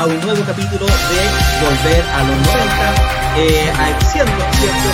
a 0.00 0.06
un 0.06 0.18
nuevo 0.22 0.42
capítulo 0.46 0.86
de 0.86 1.20
Volver 1.60 2.02
a 2.14 2.22
los 2.22 2.36
90, 2.38 3.36
eh, 3.36 3.70
siendo 4.10 4.32
cierto 4.52 4.88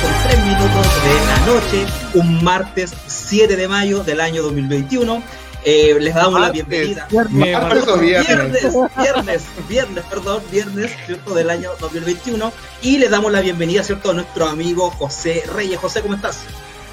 con 0.00 0.12
tres 0.22 0.38
minutos 0.44 0.86
de 1.02 1.26
la 1.26 1.46
noche, 1.46 1.86
un 2.14 2.44
martes 2.44 2.94
7 3.08 3.56
de 3.56 3.66
mayo 3.66 4.04
del 4.04 4.20
año 4.20 4.44
2021. 4.44 5.24
Eh, 5.64 5.96
les 5.98 6.14
damos 6.14 6.40
la 6.40 6.52
bienvenida. 6.52 7.08
Viernes, 7.10 7.84
viernes, 8.00 8.74
viernes, 8.96 9.42
viernes, 9.68 10.04
perdón, 10.08 10.40
viernes, 10.52 10.92
¿cierto? 11.04 11.34
Del 11.34 11.50
año 11.50 11.70
2021. 11.80 12.52
Y 12.80 12.98
les 12.98 13.10
damos 13.10 13.32
la 13.32 13.40
bienvenida, 13.40 13.82
¿cierto? 13.82 14.12
A 14.12 14.14
nuestro 14.14 14.46
amigo 14.46 14.90
José 14.90 15.42
Reyes. 15.52 15.80
José, 15.80 16.00
¿cómo 16.00 16.14
estás? 16.14 16.44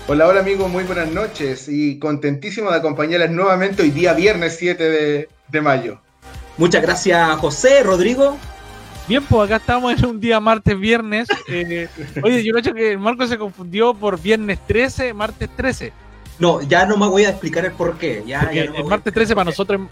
Hola, 0.08 0.28
hola 0.28 0.40
amigos, 0.40 0.68
muy 0.68 0.84
buenas 0.84 1.12
noches 1.12 1.68
y 1.70 2.00
contentísimo 2.00 2.72
de 2.72 2.78
acompañarles 2.78 3.30
nuevamente 3.30 3.84
hoy 3.84 3.92
día 3.92 4.14
viernes 4.14 4.56
7 4.58 5.28
de, 5.48 5.62
mayo. 5.62 6.02
Muchas 6.60 6.82
gracias 6.82 7.40
José, 7.40 7.84
Rodrigo. 7.84 8.38
Bien, 9.08 9.24
pues 9.24 9.46
acá 9.46 9.56
estamos 9.56 9.98
en 9.98 10.06
un 10.06 10.20
día 10.20 10.42
martes, 10.42 10.78
viernes. 10.78 11.30
Eh, 11.48 11.88
oye, 12.24 12.44
yo 12.44 12.54
creo 12.54 12.76
que 12.76 12.98
Marco 12.98 13.26
se 13.26 13.38
confundió 13.38 13.94
por 13.94 14.22
viernes 14.22 14.60
13, 14.68 15.14
martes 15.14 15.50
13. 15.56 15.94
No, 16.38 16.62
ya 16.62 16.86
no 16.86 16.98
me 16.98 17.08
voy 17.08 17.24
a 17.24 17.30
explicar 17.30 17.64
el 17.64 17.72
por 17.72 17.98
qué. 17.98 18.24
Ya, 18.28 18.42
el 18.42 18.84
martes 18.84 19.14
13 19.14 19.36
para 19.36 19.46
nosotros 19.46 19.88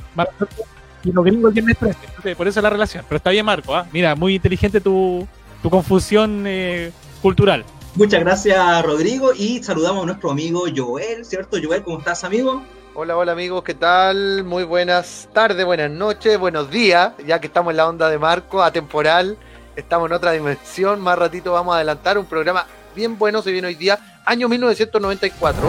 y 1.05 1.11
los 1.13 1.23
gringos 1.23 1.55
el 1.55 1.63
viernes 1.63 1.77
13. 2.21 2.35
Por 2.35 2.49
eso 2.49 2.59
es 2.59 2.63
la 2.63 2.69
relación. 2.69 3.05
Pero 3.07 3.15
está 3.15 3.29
bien, 3.29 3.45
Marco. 3.45 3.73
¿ah? 3.73 3.87
Mira, 3.93 4.13
muy 4.13 4.35
inteligente 4.35 4.81
tu, 4.81 5.25
tu 5.63 5.69
confusión 5.69 6.43
eh, 6.45 6.91
cultural. 7.21 7.63
Muchas 7.95 8.19
gracias, 8.19 8.83
Rodrigo. 8.83 9.31
Y 9.33 9.63
saludamos 9.63 10.03
a 10.03 10.05
nuestro 10.07 10.31
amigo 10.31 10.65
Joel, 10.75 11.23
¿cierto? 11.23 11.57
Joel, 11.63 11.81
¿cómo 11.81 11.99
estás, 11.99 12.25
amigo? 12.25 12.61
Hola, 12.99 13.15
hola 13.15 13.33
amigos, 13.33 13.63
¿qué 13.63 13.75
tal? 13.75 14.43
Muy 14.43 14.63
buenas 14.63 15.29
tardes, 15.31 15.63
buenas 15.63 15.91
noches, 15.91 16.39
buenos 16.39 16.71
días, 16.71 17.11
ya 17.27 17.39
que 17.39 17.45
estamos 17.45 17.69
en 17.69 17.77
la 17.77 17.87
onda 17.87 18.09
de 18.09 18.17
Marco, 18.17 18.63
atemporal, 18.63 19.37
estamos 19.75 20.09
en 20.09 20.13
otra 20.13 20.31
dimensión, 20.31 20.99
más 20.99 21.15
ratito 21.15 21.51
vamos 21.51 21.73
a 21.73 21.75
adelantar 21.75 22.17
un 22.17 22.25
programa 22.25 22.65
bien 22.95 23.19
bueno, 23.19 23.43
se 23.43 23.51
viene 23.51 23.67
hoy 23.67 23.75
día, 23.75 23.99
año 24.25 24.49
1994, 24.49 25.61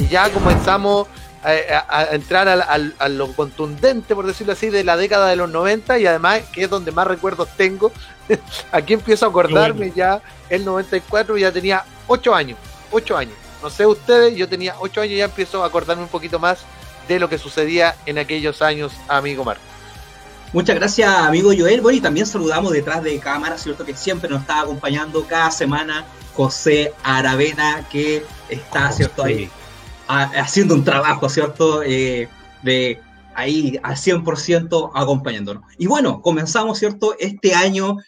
y 0.00 0.08
ya 0.08 0.28
comenzamos 0.30 1.06
a, 1.44 2.06
entrar 2.10 2.48
a, 2.48 3.08
lo 3.08 3.32
contundente, 3.34 4.16
por 4.16 4.26
decirlo 4.26 4.54
así, 4.54 4.70
de 4.70 4.82
la 4.82 4.96
década 4.96 5.28
de 5.28 5.36
los 5.36 5.48
90 5.48 6.00
y 6.00 6.06
además 6.06 6.40
que 6.52 6.64
es 6.64 6.68
donde 6.68 6.90
más 6.90 7.06
recuerdos 7.06 7.48
tengo. 7.56 7.92
Aquí 8.72 8.94
empiezo 8.94 9.24
a 9.24 9.28
acordarme 9.28 9.92
ya, 9.94 10.20
el 10.48 10.64
94 10.64 11.38
ya 11.38 11.52
tenía 11.52 11.84
8 12.08 12.34
años, 12.34 12.58
8 12.90 13.16
años. 13.16 13.49
No 13.62 13.70
sé 13.70 13.86
ustedes, 13.86 14.36
yo 14.36 14.48
tenía 14.48 14.74
8 14.78 15.02
años 15.02 15.14
y 15.14 15.18
ya 15.18 15.24
empiezo 15.26 15.62
a 15.62 15.66
acordarme 15.66 16.02
un 16.02 16.08
poquito 16.08 16.38
más 16.38 16.60
de 17.08 17.18
lo 17.18 17.28
que 17.28 17.38
sucedía 17.38 17.96
en 18.06 18.18
aquellos 18.18 18.62
años, 18.62 18.92
amigo 19.08 19.44
Marco. 19.44 19.62
Muchas 20.52 20.76
gracias, 20.76 21.08
amigo 21.08 21.52
Joel. 21.56 21.80
Bueno, 21.80 21.98
y 21.98 22.00
también 22.00 22.26
saludamos 22.26 22.72
detrás 22.72 23.02
de 23.02 23.18
cámara, 23.20 23.56
¿cierto? 23.56 23.84
Que 23.84 23.94
siempre 23.94 24.28
nos 24.28 24.40
está 24.40 24.60
acompañando 24.60 25.24
cada 25.26 25.50
semana 25.50 26.04
José 26.34 26.92
Aravena, 27.04 27.86
que 27.90 28.24
está, 28.48 28.90
¿cierto? 28.90 29.24
Ahí 29.24 29.50
haciendo 30.08 30.74
un 30.74 30.84
trabajo, 30.84 31.28
¿cierto? 31.28 31.82
Eh, 31.84 32.28
de 32.62 33.00
ahí 33.34 33.78
al 33.82 33.96
100% 33.96 34.90
acompañándonos. 34.94 35.62
Y 35.78 35.86
bueno, 35.86 36.20
comenzamos, 36.20 36.78
¿cierto? 36.78 37.14
Este 37.18 37.54
año 37.54 37.98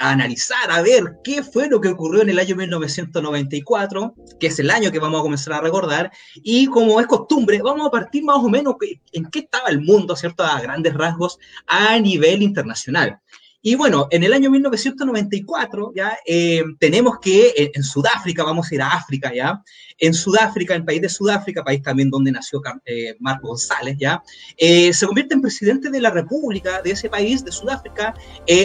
a 0.00 0.10
analizar, 0.10 0.70
a 0.70 0.82
ver 0.82 1.18
qué 1.22 1.42
fue 1.42 1.68
lo 1.68 1.80
que 1.80 1.88
ocurrió 1.88 2.22
en 2.22 2.30
el 2.30 2.38
año 2.38 2.56
1994, 2.56 4.14
que 4.40 4.46
es 4.46 4.58
el 4.58 4.70
año 4.70 4.90
que 4.90 4.98
vamos 4.98 5.20
a 5.20 5.22
comenzar 5.22 5.52
a 5.52 5.60
recordar, 5.60 6.10
y 6.34 6.66
como 6.66 7.00
es 7.00 7.06
costumbre, 7.06 7.60
vamos 7.62 7.86
a 7.86 7.90
partir 7.90 8.24
más 8.24 8.38
o 8.38 8.48
menos 8.48 8.74
en 9.12 9.26
qué 9.26 9.40
estaba 9.40 9.68
el 9.68 9.82
mundo, 9.82 10.16
¿cierto? 10.16 10.42
A 10.42 10.60
grandes 10.60 10.94
rasgos 10.94 11.38
a 11.66 11.98
nivel 11.98 12.42
internacional. 12.42 13.20
Y 13.62 13.74
bueno, 13.74 14.08
en 14.10 14.24
el 14.24 14.32
año 14.32 14.50
1994 14.50 15.92
ya 15.94 16.16
eh, 16.24 16.64
tenemos 16.78 17.18
que 17.20 17.70
en, 17.74 17.82
Sudáfrica, 17.82 18.42
vamos 18.42 18.70
a 18.70 18.74
ir 18.74 18.80
a 18.80 18.88
África 18.88 19.32
ya, 19.34 19.62
en 19.98 20.14
Sudáfrica, 20.14 20.74
en 20.74 20.80
el 20.80 20.86
país 20.86 21.02
de 21.02 21.10
Sudáfrica, 21.10 21.62
país 21.62 21.82
también 21.82 22.08
donde 22.08 22.32
nació 22.32 22.62
eh, 22.86 23.16
Marco 23.20 23.48
González 23.48 23.96
ya, 23.98 24.22
eh, 24.56 24.94
se 24.94 25.06
convierte 25.06 25.34
en 25.34 25.42
presidente 25.42 25.90
de 25.90 26.00
la 26.00 26.08
República 26.08 26.80
de 26.80 26.92
ese 26.92 27.10
país, 27.10 27.44
de 27.44 27.52
Sudáfrica, 27.52 28.14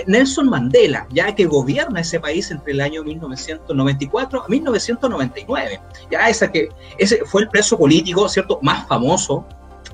Nelson 0.08 0.50
Mandela, 0.50 1.08
ya 1.12 1.36
que 1.36 1.46
gobierna 1.46 2.00
ese 2.00 2.22
país 2.22 2.50
entre 2.52 2.72
el 2.72 2.80
año 2.80 3.04
1994 3.04 4.44
a 4.44 4.48
1999. 4.48 5.82
Ya 6.10 6.30
esa 6.30 6.50
que, 6.50 6.70
ese 6.98 7.26
fue 7.26 7.42
el 7.42 7.50
preso 7.50 7.78
político, 7.78 8.30
¿cierto?, 8.30 8.60
más 8.62 8.88
famoso 8.88 9.46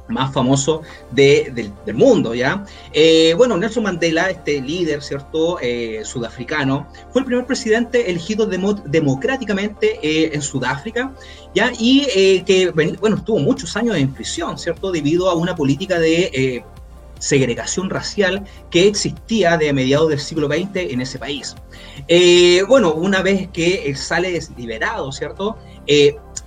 más 0.08 0.34
famoso 0.34 0.82
del 1.12 1.74
mundo, 1.94 2.34
¿ya? 2.36 2.66
Eh, 2.94 3.34
bueno, 3.36 3.58
Nelson 3.58 3.84
Mandela, 3.84 4.30
este 4.30 4.62
líder, 4.62 5.02
¿cierto?, 5.02 5.58
eh, 5.62 6.02
sudafricano, 6.04 6.88
fue 7.12 7.22
el 7.22 7.26
primer 7.26 7.46
presidente 7.46 8.10
elegido 8.10 8.46
democráticamente 8.46 10.00
eh, 10.02 10.32
en 10.34 10.42
Sudáfrica, 10.42 11.12
¿ya? 11.54 11.72
Y 11.78 12.44
que, 12.46 12.72
bueno, 12.72 13.18
estuvo 13.18 13.40
muchos 13.40 13.76
años 13.76 13.96
en 13.96 14.14
prisión, 14.14 14.58
¿cierto?, 14.58 14.92
debido 14.92 15.30
a 15.30 15.36
una 15.36 15.56
política 15.56 16.00
de 16.00 16.64
segregación 17.20 17.92
racial 17.92 18.46
que 18.72 18.88
existía 18.88 19.56
de 19.56 19.72
mediados 19.74 20.10
del 20.10 20.20
siglo 20.20 20.48
XX 20.48 20.92
en 20.92 21.02
ese 21.02 21.20
país. 21.20 21.56
bueno, 22.68 22.94
una 22.94 23.22
vez 23.22 23.50
que 23.50 23.94
sale 23.96 24.40
liberado, 24.58 25.12
¿cierto?, 25.12 25.58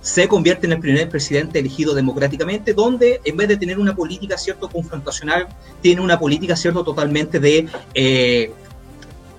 se 0.05 0.27
convierte 0.27 0.67
en 0.67 0.73
el 0.73 0.79
primer 0.79 1.09
presidente 1.09 1.57
elegido 1.57 1.95
democráticamente, 1.95 2.75
donde 2.75 3.21
en 3.25 3.37
vez 3.37 3.47
de 3.47 3.57
tener 3.57 3.79
una 3.79 3.95
política, 3.95 4.37
cierto, 4.37 4.69
confrontacional, 4.69 5.47
tiene 5.81 5.99
una 5.99 6.19
política, 6.19 6.55
cierto, 6.55 6.83
totalmente 6.83 7.39
de, 7.39 7.67
eh, 7.95 8.53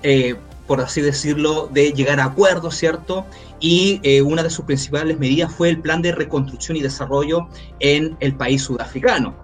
eh, 0.03 0.35
por 0.67 0.81
así 0.81 1.01
decirlo, 1.01 1.71
de 1.73 1.93
llegar 1.93 2.19
a 2.19 2.25
acuerdos, 2.25 2.75
cierto, 2.75 3.27
y 3.61 4.01
eh, 4.03 4.23
una 4.23 4.43
de 4.43 4.51
sus 4.51 4.65
principales 4.65 5.21
medidas 5.21 5.55
fue 5.55 5.69
el 5.69 5.81
plan 5.81 6.03
de 6.03 6.11
reconstrucción 6.11 6.77
y 6.77 6.81
desarrollo 6.81 7.47
en 7.79 8.17
el 8.19 8.35
país 8.35 8.63
sudafricano. 8.63 9.37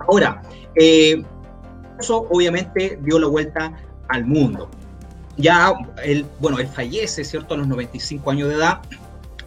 Ahora, 0.00 0.42
eso 0.74 2.26
obviamente 2.30 2.98
dio 3.00 3.20
la 3.20 3.28
vuelta 3.28 3.74
al 4.08 4.24
mundo. 4.24 4.68
Ya, 5.36 5.72
él, 6.02 6.26
bueno, 6.40 6.58
él 6.58 6.66
fallece, 6.66 7.22
¿cierto?, 7.22 7.54
a 7.54 7.58
los 7.58 7.68
95 7.68 8.28
años 8.32 8.48
de 8.48 8.56
edad, 8.56 8.80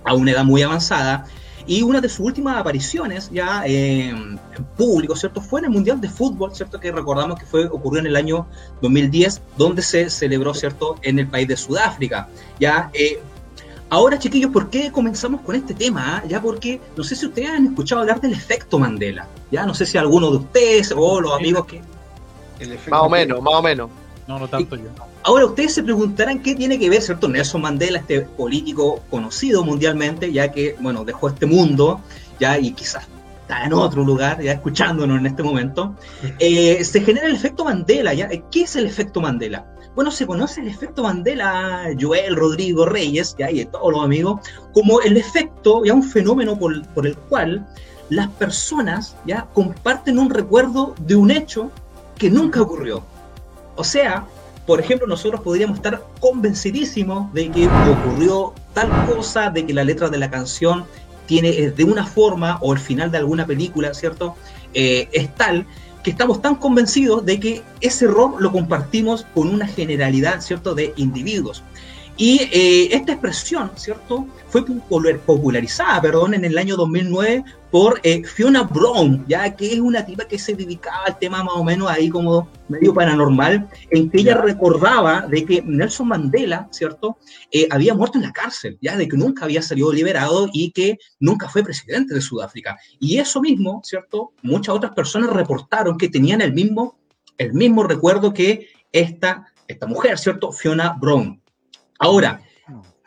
a 0.03 0.13
una 0.13 0.31
edad 0.31 0.43
muy 0.43 0.61
avanzada. 0.61 1.25
Y 1.67 1.83
una 1.83 2.01
de 2.01 2.09
sus 2.09 2.21
últimas 2.21 2.57
apariciones 2.57 3.29
ya 3.31 3.63
eh, 3.65 4.09
en 4.09 4.39
público, 4.75 5.15
¿cierto? 5.15 5.41
Fue 5.41 5.59
en 5.59 5.65
el 5.65 5.71
Mundial 5.71 6.01
de 6.01 6.09
Fútbol, 6.09 6.55
¿cierto? 6.55 6.79
Que 6.79 6.91
recordamos 6.91 7.39
que 7.39 7.45
fue, 7.45 7.65
ocurrió 7.65 7.99
en 7.99 8.07
el 8.07 8.15
año 8.15 8.47
2010, 8.81 9.41
donde 9.57 9.81
se 9.81 10.09
celebró, 10.09 10.53
¿cierto? 10.53 10.95
En 11.03 11.19
el 11.19 11.27
país 11.27 11.47
de 11.47 11.55
Sudáfrica. 11.55 12.27
Ya, 12.59 12.89
eh, 12.93 13.21
ahora, 13.89 14.17
chiquillos, 14.17 14.51
¿por 14.51 14.69
qué 14.69 14.91
comenzamos 14.91 15.41
con 15.41 15.55
este 15.55 15.73
tema? 15.75 16.17
Ah? 16.17 16.23
Ya 16.27 16.41
porque, 16.41 16.81
no 16.97 17.03
sé 17.03 17.15
si 17.15 17.27
ustedes 17.27 17.51
han 17.51 17.67
escuchado 17.67 18.01
hablar 18.01 18.19
del 18.19 18.33
efecto 18.33 18.79
Mandela. 18.79 19.27
Ya, 19.51 19.65
no 19.65 19.75
sé 19.75 19.85
si 19.85 19.97
alguno 19.97 20.31
de 20.31 20.37
ustedes 20.37 20.93
o 20.95 21.21
los 21.21 21.33
amigos 21.33 21.65
que... 21.67 21.81
Más 22.89 23.01
o 23.01 23.09
menos, 23.09 23.41
más 23.41 23.53
o 23.55 23.61
menos. 23.61 23.89
No, 24.31 24.39
no 24.39 24.47
tanto 24.47 24.77
yo. 24.77 24.85
Ahora 25.23 25.45
ustedes 25.45 25.73
se 25.73 25.83
preguntarán 25.83 26.41
qué 26.41 26.55
tiene 26.55 26.79
que 26.79 26.89
ver, 26.89 27.01
¿cierto? 27.01 27.27
Nelson 27.27 27.61
Mandela, 27.61 27.99
este 27.99 28.21
político 28.21 29.01
conocido 29.09 29.61
mundialmente, 29.65 30.31
ya 30.31 30.53
que, 30.53 30.77
bueno, 30.79 31.03
dejó 31.03 31.27
este 31.27 31.45
mundo, 31.45 31.99
ya, 32.39 32.57
y 32.57 32.71
quizás 32.71 33.09
está 33.41 33.65
en 33.65 33.73
otro 33.73 34.05
lugar, 34.05 34.41
ya 34.41 34.53
escuchándonos 34.53 35.19
en 35.19 35.25
este 35.25 35.43
momento. 35.43 35.95
Eh, 36.39 36.81
se 36.85 37.01
genera 37.01 37.27
el 37.27 37.35
efecto 37.35 37.65
Mandela, 37.65 38.13
¿ya? 38.13 38.29
¿Qué 38.49 38.61
es 38.61 38.77
el 38.77 38.85
efecto 38.85 39.19
Mandela? 39.19 39.65
Bueno, 39.95 40.11
se 40.11 40.25
conoce 40.25 40.61
el 40.61 40.69
efecto 40.69 41.03
Mandela, 41.03 41.89
Joel, 41.99 42.37
Rodrigo, 42.37 42.85
Reyes, 42.85 43.35
ya, 43.37 43.51
y 43.51 43.57
de 43.57 43.65
todos 43.65 43.91
los 43.91 44.01
amigos, 44.01 44.39
como 44.73 45.01
el 45.01 45.17
efecto, 45.17 45.83
ya 45.83 45.93
un 45.93 46.03
fenómeno 46.03 46.57
por, 46.57 46.87
por 46.93 47.05
el 47.05 47.17
cual 47.17 47.67
las 48.07 48.29
personas, 48.29 49.13
ya, 49.25 49.47
comparten 49.53 50.19
un 50.19 50.29
recuerdo 50.29 50.95
de 50.99 51.17
un 51.17 51.31
hecho 51.31 51.69
que 52.17 52.29
nunca 52.29 52.61
ocurrió. 52.61 53.10
O 53.75 53.83
sea, 53.83 54.25
por 54.65 54.79
ejemplo, 54.79 55.07
nosotros 55.07 55.41
podríamos 55.41 55.77
estar 55.77 56.03
convencidísimos 56.19 57.33
de 57.33 57.49
que 57.49 57.67
ocurrió 57.67 58.53
tal 58.73 58.89
cosa, 59.05 59.49
de 59.49 59.65
que 59.65 59.73
la 59.73 59.83
letra 59.83 60.09
de 60.09 60.17
la 60.17 60.29
canción 60.29 60.85
tiene 61.25 61.71
de 61.71 61.83
una 61.83 62.05
forma 62.05 62.57
o 62.61 62.73
el 62.73 62.79
final 62.79 63.11
de 63.11 63.17
alguna 63.17 63.45
película, 63.45 63.93
¿cierto? 63.93 64.35
Eh, 64.73 65.09
es 65.11 65.33
tal 65.35 65.65
que 66.03 66.11
estamos 66.11 66.41
tan 66.41 66.55
convencidos 66.55 67.25
de 67.25 67.39
que 67.39 67.63
ese 67.79 68.05
error 68.05 68.41
lo 68.41 68.51
compartimos 68.51 69.25
con 69.33 69.47
una 69.49 69.67
generalidad, 69.67 70.41
¿cierto?, 70.41 70.73
de 70.73 70.93
individuos. 70.95 71.63
Y 72.21 72.37
eh, 72.51 72.95
esta 72.95 73.13
expresión, 73.13 73.71
¿cierto?, 73.73 74.27
fue 74.47 74.63
popularizada, 74.63 75.99
perdón, 76.03 76.35
en 76.35 76.45
el 76.45 76.55
año 76.55 76.75
2009 76.75 77.43
por 77.71 77.99
eh, 78.03 78.23
Fiona 78.23 78.61
Brown, 78.61 79.25
ya 79.27 79.55
que 79.55 79.73
es 79.73 79.79
una 79.79 80.05
tipa 80.05 80.25
que 80.25 80.37
se 80.37 80.53
dedicaba 80.53 81.05
al 81.07 81.17
tema 81.17 81.43
más 81.43 81.55
o 81.55 81.63
menos 81.63 81.89
ahí 81.89 82.09
como 82.09 82.47
medio 82.69 82.93
paranormal, 82.93 83.67
en 83.89 84.11
que 84.11 84.19
ella 84.19 84.35
recordaba 84.35 85.21
de 85.21 85.43
que 85.43 85.63
Nelson 85.63 86.09
Mandela, 86.09 86.67
¿cierto?, 86.69 87.17
eh, 87.51 87.67
había 87.71 87.95
muerto 87.95 88.19
en 88.19 88.25
la 88.25 88.31
cárcel, 88.31 88.77
ya 88.83 88.95
de 88.95 89.07
que 89.07 89.17
nunca 89.17 89.45
había 89.45 89.63
salido 89.63 89.91
liberado 89.91 90.47
y 90.53 90.69
que 90.73 90.99
nunca 91.19 91.49
fue 91.49 91.63
presidente 91.63 92.13
de 92.13 92.21
Sudáfrica. 92.21 92.77
Y 92.99 93.17
eso 93.17 93.41
mismo, 93.41 93.81
¿cierto?, 93.83 94.33
muchas 94.43 94.75
otras 94.75 94.91
personas 94.91 95.31
reportaron 95.31 95.97
que 95.97 96.07
tenían 96.07 96.41
el 96.41 96.53
mismo 96.53 96.99
el 97.39 97.53
mismo 97.53 97.81
recuerdo 97.81 98.31
que 98.31 98.67
esta, 98.91 99.47
esta 99.67 99.87
mujer, 99.87 100.19
¿cierto? 100.19 100.51
Fiona 100.51 100.95
Brown. 101.01 101.40
Ahora, 102.01 102.41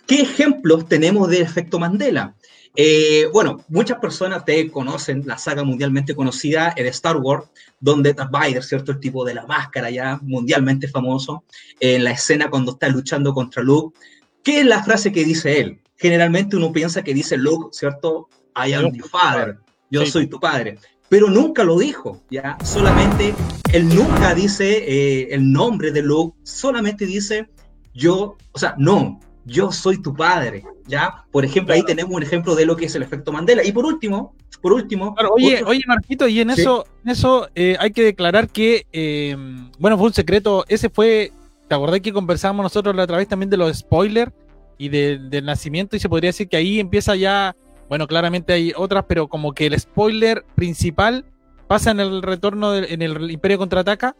¿qué 0.06 0.22
ejemplos 0.22 0.88
tenemos 0.88 1.28
de 1.28 1.40
efecto 1.40 1.80
Mandela? 1.80 2.36
Eh, 2.76 3.26
bueno, 3.32 3.64
muchas 3.66 3.98
personas 3.98 4.44
te 4.44 4.70
conocen 4.70 5.24
la 5.26 5.36
saga 5.36 5.64
mundialmente 5.64 6.14
conocida 6.14 6.72
de 6.76 6.86
Star 6.88 7.16
Wars, 7.16 7.46
donde 7.80 8.14
Darth 8.14 8.30
Vader, 8.30 8.62
¿cierto? 8.62 8.92
El 8.92 9.00
tipo 9.00 9.24
de 9.24 9.34
la 9.34 9.46
máscara 9.46 9.90
ya 9.90 10.20
mundialmente 10.22 10.86
famoso, 10.86 11.42
en 11.80 12.04
la 12.04 12.12
escena 12.12 12.48
cuando 12.48 12.72
está 12.72 12.88
luchando 12.88 13.34
contra 13.34 13.64
Luke. 13.64 13.98
¿Qué 14.44 14.60
es 14.60 14.66
la 14.66 14.84
frase 14.84 15.12
que 15.12 15.24
dice 15.24 15.60
él? 15.60 15.80
Generalmente 15.96 16.56
uno 16.56 16.72
piensa 16.72 17.02
que 17.02 17.14
dice 17.14 17.36
Luke, 17.36 17.70
¿cierto? 17.72 18.28
I 18.54 18.74
am 18.74 18.92
your 18.92 19.08
father. 19.08 19.58
Yo 19.90 20.06
soy 20.06 20.28
tu 20.28 20.38
padre. 20.38 20.78
Pero 21.08 21.28
nunca 21.28 21.64
lo 21.64 21.78
dijo, 21.80 22.22
¿ya? 22.30 22.56
Solamente, 22.64 23.34
él 23.72 23.88
nunca 23.88 24.36
dice 24.36 24.84
eh, 24.86 25.34
el 25.34 25.50
nombre 25.50 25.90
de 25.90 26.02
Luke, 26.02 26.38
solamente 26.44 27.06
dice 27.06 27.48
yo, 27.94 28.36
o 28.52 28.58
sea, 28.58 28.74
no, 28.76 29.20
yo 29.44 29.72
soy 29.72 30.00
tu 30.02 30.14
padre, 30.14 30.64
¿ya? 30.86 31.24
Por 31.30 31.44
ejemplo, 31.44 31.74
ahí 31.74 31.82
tenemos 31.84 32.12
un 32.12 32.22
ejemplo 32.22 32.54
de 32.54 32.66
lo 32.66 32.76
que 32.76 32.86
es 32.86 32.94
el 32.94 33.02
efecto 33.02 33.32
Mandela. 33.32 33.64
Y 33.64 33.72
por 33.72 33.84
último, 33.84 34.34
por 34.60 34.72
último... 34.72 35.14
oye, 35.32 35.62
oye, 35.64 35.82
Marquito, 35.86 36.26
y 36.26 36.40
en 36.40 36.50
eso, 36.50 36.86
en 37.04 37.10
eso 37.10 37.48
eh, 37.54 37.76
hay 37.78 37.92
que 37.92 38.02
declarar 38.02 38.48
que, 38.48 38.86
eh, 38.92 39.36
bueno, 39.78 39.96
fue 39.98 40.06
un 40.06 40.14
secreto, 40.14 40.64
ese 40.68 40.88
fue, 40.90 41.32
¿te 41.68 41.74
acordás 41.74 42.00
que 42.00 42.12
conversábamos 42.12 42.64
nosotros 42.64 42.94
la 42.96 43.04
otra 43.04 43.18
vez 43.18 43.28
también 43.28 43.50
de 43.50 43.56
los 43.56 43.76
spoilers 43.76 44.32
y 44.78 44.88
del 44.88 45.44
nacimiento? 45.44 45.96
Y 45.96 46.00
se 46.00 46.08
podría 46.08 46.30
decir 46.30 46.48
que 46.48 46.56
ahí 46.56 46.80
empieza 46.80 47.14
ya, 47.14 47.54
bueno, 47.88 48.06
claramente 48.06 48.52
hay 48.52 48.72
otras, 48.76 49.04
pero 49.06 49.28
como 49.28 49.52
que 49.52 49.66
el 49.66 49.78
spoiler 49.78 50.44
principal 50.54 51.26
pasa 51.68 51.90
en 51.90 52.00
el 52.00 52.22
retorno, 52.22 52.74
en 52.74 53.02
el 53.02 53.30
Imperio 53.30 53.58
Contraataca, 53.58 54.16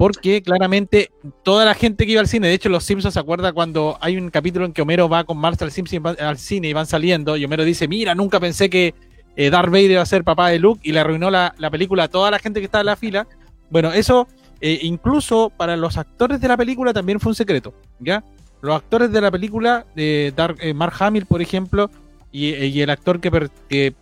porque 0.00 0.40
claramente 0.40 1.10
toda 1.42 1.66
la 1.66 1.74
gente 1.74 2.06
que 2.06 2.12
iba 2.12 2.22
al 2.22 2.26
cine, 2.26 2.48
de 2.48 2.54
hecho 2.54 2.70
los 2.70 2.84
Simpsons 2.84 3.12
se 3.12 3.20
acuerda 3.20 3.52
cuando 3.52 3.98
hay 4.00 4.16
un 4.16 4.30
capítulo 4.30 4.64
en 4.64 4.72
que 4.72 4.80
Homero 4.80 5.10
va 5.10 5.24
con 5.24 5.36
Marshall 5.36 5.70
Simpson 5.70 6.16
al 6.18 6.38
cine 6.38 6.68
y 6.68 6.72
van 6.72 6.86
saliendo 6.86 7.36
y 7.36 7.44
Homero 7.44 7.64
dice, 7.64 7.86
mira, 7.86 8.14
nunca 8.14 8.40
pensé 8.40 8.70
que 8.70 8.94
eh, 9.36 9.50
Darth 9.50 9.68
Vader 9.68 9.90
iba 9.90 10.00
a 10.00 10.06
ser 10.06 10.24
papá 10.24 10.48
de 10.48 10.58
Luke 10.58 10.80
y 10.82 10.92
le 10.92 11.00
arruinó 11.00 11.30
la, 11.30 11.54
película 11.70 12.04
a 12.04 12.08
toda 12.08 12.30
la 12.30 12.38
gente 12.38 12.60
que 12.60 12.64
estaba 12.64 12.80
en 12.80 12.86
la 12.86 12.96
fila. 12.96 13.26
Bueno, 13.68 13.92
eso 13.92 14.26
eh, 14.62 14.78
incluso 14.84 15.52
para 15.54 15.76
los 15.76 15.98
actores 15.98 16.40
de 16.40 16.48
la 16.48 16.56
película 16.56 16.94
también 16.94 17.20
fue 17.20 17.32
un 17.32 17.36
secreto, 17.36 17.74
¿ya? 17.98 18.24
Los 18.62 18.76
actores 18.76 19.12
de 19.12 19.20
la 19.20 19.30
película, 19.30 19.84
de 19.94 20.32
eh, 20.60 20.72
Mark 20.72 20.94
Hamill, 20.98 21.26
por 21.26 21.42
ejemplo, 21.42 21.90
y, 22.32 22.80
el 22.80 22.90
actor 22.90 23.20
que, 23.20 23.50
eh, 23.70 23.92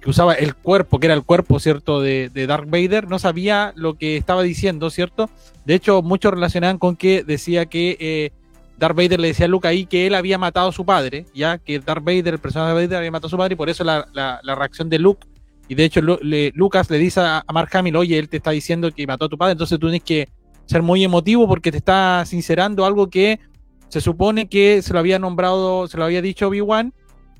que, 0.00 0.10
usaba 0.10 0.34
el 0.34 0.54
cuerpo, 0.56 0.98
que 0.98 1.06
era 1.06 1.14
el 1.14 1.22
cuerpo, 1.22 1.60
¿cierto?, 1.60 2.00
de, 2.00 2.28
de, 2.32 2.46
Darth 2.46 2.68
Vader, 2.68 3.08
no 3.08 3.18
sabía 3.18 3.72
lo 3.76 3.94
que 3.94 4.16
estaba 4.16 4.42
diciendo, 4.42 4.90
¿cierto? 4.90 5.30
De 5.64 5.74
hecho, 5.74 6.02
muchos 6.02 6.32
relacionaban 6.32 6.78
con 6.78 6.96
que 6.96 7.22
decía 7.22 7.66
que 7.66 7.96
eh, 8.00 8.30
Darth 8.78 8.96
Vader 8.96 9.20
le 9.20 9.28
decía 9.28 9.46
a 9.46 9.48
Luke 9.48 9.68
ahí 9.68 9.86
que 9.86 10.08
él 10.08 10.16
había 10.16 10.38
matado 10.38 10.68
a 10.68 10.72
su 10.72 10.84
padre, 10.84 11.26
ya 11.34 11.58
que 11.58 11.78
Darth 11.78 12.04
Vader, 12.04 12.34
el 12.34 12.40
personaje 12.40 12.74
de 12.74 12.74
Vader, 12.74 12.98
había 12.98 13.10
matado 13.12 13.28
a 13.28 13.30
su 13.30 13.36
padre, 13.36 13.54
y 13.54 13.56
por 13.56 13.70
eso 13.70 13.84
la, 13.84 14.08
la, 14.12 14.54
reacción 14.54 14.88
de 14.88 14.98
Luke. 14.98 15.26
Y 15.68 15.76
de 15.76 15.84
hecho, 15.84 16.00
Lucas 16.02 16.90
le 16.90 16.98
dice 16.98 17.20
a, 17.20 17.44
Mark 17.52 17.70
Hamill, 17.72 17.96
oye, 17.96 18.18
él 18.18 18.28
te 18.28 18.38
está 18.38 18.50
diciendo 18.50 18.90
que 18.92 19.06
mató 19.06 19.26
a 19.26 19.28
tu 19.28 19.38
padre, 19.38 19.52
entonces 19.52 19.78
tú 19.78 19.86
tienes 19.86 20.02
que 20.02 20.28
ser 20.66 20.82
muy 20.82 21.04
emotivo 21.04 21.46
porque 21.46 21.70
te 21.70 21.78
está 21.78 22.24
sincerando 22.26 22.84
algo 22.84 23.08
que 23.08 23.38
se 23.88 24.00
supone 24.00 24.48
que 24.48 24.82
se 24.82 24.92
lo 24.92 24.98
había 24.98 25.20
nombrado, 25.20 25.86
se 25.86 25.96
lo 25.96 26.04
había 26.04 26.20
dicho 26.20 26.48
Obi-Wan, 26.48 26.92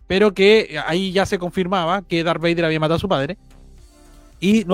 pero 0.07 0.35
que 0.35 0.81
ahí 0.87 1.13
ya 1.13 1.27
se 1.27 1.39
confirmaba 1.39 2.03
que 2.03 2.23
Darth 2.23 2.41
Vader 2.41 2.65
había 2.65 2.81
matado 2.81 2.97
a 2.97 3.01
su 3.01 3.09
padre. 3.09 3.37
Y 4.41 4.65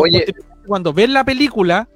cuando 0.67 0.93
ven 0.93 1.13
la 1.13 1.25
película, 1.25 1.89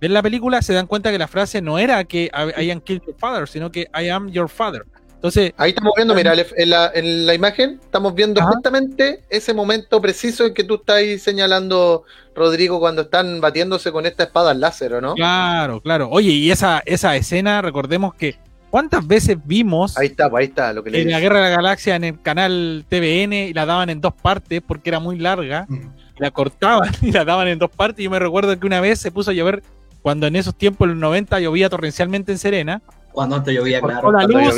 ven 0.00 0.12
la 0.12 0.22
película, 0.22 0.60
se 0.62 0.74
dan 0.74 0.86
cuenta 0.86 1.10
que 1.10 1.18
la 1.18 1.28
frase 1.28 1.62
no 1.62 1.78
era 1.78 2.04
que 2.04 2.30
I 2.58 2.70
am 2.70 2.80
killed 2.80 3.02
your 3.06 3.16
father, 3.16 3.48
sino 3.48 3.70
que 3.70 3.88
I 3.94 4.08
am 4.08 4.30
your 4.30 4.48
father. 4.48 4.84
Entonces, 5.14 5.52
ahí 5.56 5.70
estamos 5.70 5.92
viendo, 5.94 6.16
mira, 6.16 6.34
en 6.34 6.70
la, 6.70 6.90
en 6.92 7.26
la 7.26 7.34
imagen 7.34 7.78
estamos 7.80 8.12
viendo 8.12 8.42
justamente 8.42 9.22
ese 9.30 9.54
momento 9.54 10.00
preciso 10.00 10.46
en 10.46 10.52
que 10.52 10.64
tú 10.64 10.74
estás 10.74 11.00
señalando, 11.22 12.02
Rodrigo, 12.34 12.80
cuando 12.80 13.02
están 13.02 13.40
batiéndose 13.40 13.92
con 13.92 14.04
esta 14.04 14.24
espada 14.24 14.52
láser, 14.52 15.00
no? 15.00 15.14
Claro, 15.14 15.80
claro. 15.80 16.08
Oye, 16.10 16.32
y 16.32 16.50
esa, 16.50 16.82
esa 16.86 17.14
escena, 17.14 17.62
recordemos 17.62 18.14
que 18.16 18.36
¿Cuántas 18.72 19.06
veces 19.06 19.36
vimos 19.44 19.98
ahí 19.98 20.06
está, 20.06 20.30
ahí 20.34 20.46
está, 20.46 20.72
lo 20.72 20.82
que 20.82 20.98
en 20.98 21.10
la 21.10 21.20
Guerra 21.20 21.42
de 21.42 21.50
la 21.50 21.56
Galaxia 21.56 21.94
en 21.94 22.04
el 22.04 22.22
canal 22.22 22.86
TVN 22.88 23.34
y 23.34 23.52
la 23.52 23.66
daban 23.66 23.90
en 23.90 24.00
dos 24.00 24.14
partes 24.14 24.62
porque 24.66 24.88
era 24.88 24.98
muy 24.98 25.18
larga? 25.18 25.66
Mm. 25.68 25.90
La 26.16 26.30
cortaban 26.30 26.90
y 27.02 27.12
la 27.12 27.26
daban 27.26 27.48
en 27.48 27.58
dos 27.58 27.68
partes. 27.68 28.00
Y 28.00 28.04
yo 28.04 28.10
me 28.10 28.18
recuerdo 28.18 28.58
que 28.58 28.66
una 28.66 28.80
vez 28.80 28.98
se 28.98 29.12
puso 29.12 29.30
a 29.30 29.34
llover 29.34 29.62
cuando 30.00 30.26
en 30.26 30.36
esos 30.36 30.54
tiempos, 30.54 30.86
en 30.86 30.92
los 30.92 31.00
90, 31.00 31.40
llovía 31.40 31.68
torrencialmente 31.68 32.32
en 32.32 32.38
Serena. 32.38 32.80
Cuando 33.12 33.36
antes 33.36 33.54
llovía, 33.54 33.82
claro. 33.82 34.10
La 34.10 34.24
luz, 34.24 34.54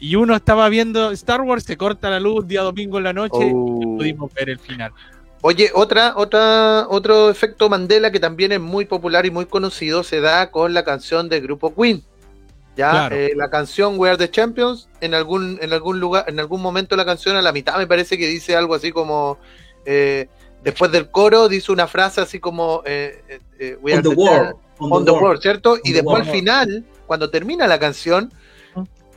Y 0.00 0.16
uno 0.16 0.34
estaba 0.34 0.68
viendo 0.68 1.12
Star 1.12 1.40
Wars, 1.42 1.62
se 1.62 1.76
corta 1.76 2.10
la 2.10 2.18
luz 2.18 2.48
día 2.48 2.62
domingo 2.62 2.98
en 2.98 3.04
la 3.04 3.12
noche 3.12 3.46
y 3.46 3.52
no 3.52 3.60
oh. 3.60 3.96
pudimos 3.96 4.34
ver 4.34 4.50
el 4.50 4.58
final. 4.58 4.90
Oye, 5.42 5.70
otra, 5.72 6.14
otra, 6.16 6.88
otro 6.88 7.30
efecto 7.30 7.68
Mandela 7.68 8.10
que 8.10 8.18
también 8.18 8.50
es 8.50 8.60
muy 8.60 8.86
popular 8.86 9.24
y 9.24 9.30
muy 9.30 9.46
conocido 9.46 10.02
se 10.02 10.20
da 10.20 10.50
con 10.50 10.74
la 10.74 10.82
canción 10.82 11.28
del 11.28 11.42
grupo 11.42 11.72
Queen. 11.72 12.02
Ya, 12.80 13.08
eh, 13.08 13.32
la 13.36 13.50
canción 13.50 13.98
We 13.98 14.08
Are 14.08 14.16
the 14.16 14.30
Champions, 14.30 14.88
en 15.02 15.14
algún, 15.14 15.58
en 15.60 15.72
algún 15.72 16.00
lugar, 16.00 16.24
en 16.28 16.40
algún 16.40 16.62
momento 16.62 16.96
la 16.96 17.04
canción, 17.04 17.36
a 17.36 17.42
la 17.42 17.52
mitad 17.52 17.76
me 17.76 17.86
parece 17.86 18.16
que 18.16 18.26
dice 18.26 18.56
algo 18.56 18.74
así 18.74 18.90
como 18.90 19.38
eh, 19.84 20.28
después 20.64 20.90
del 20.90 21.10
coro 21.10 21.48
dice 21.48 21.72
una 21.72 21.86
frase 21.86 22.22
así 22.22 22.40
como 22.40 22.82
eh, 22.86 23.40
We 23.82 23.92
Are 23.92 24.02
the, 24.02 24.08
world, 24.08 24.54
on, 24.78 25.04
the, 25.04 25.10
world, 25.10 25.42
¿cierto? 25.42 25.76
y 25.84 25.92
después 25.92 26.26
al 26.26 26.32
final, 26.32 26.86
cuando 27.06 27.28
termina 27.28 27.66
la 27.66 27.78
canción, 27.78 28.32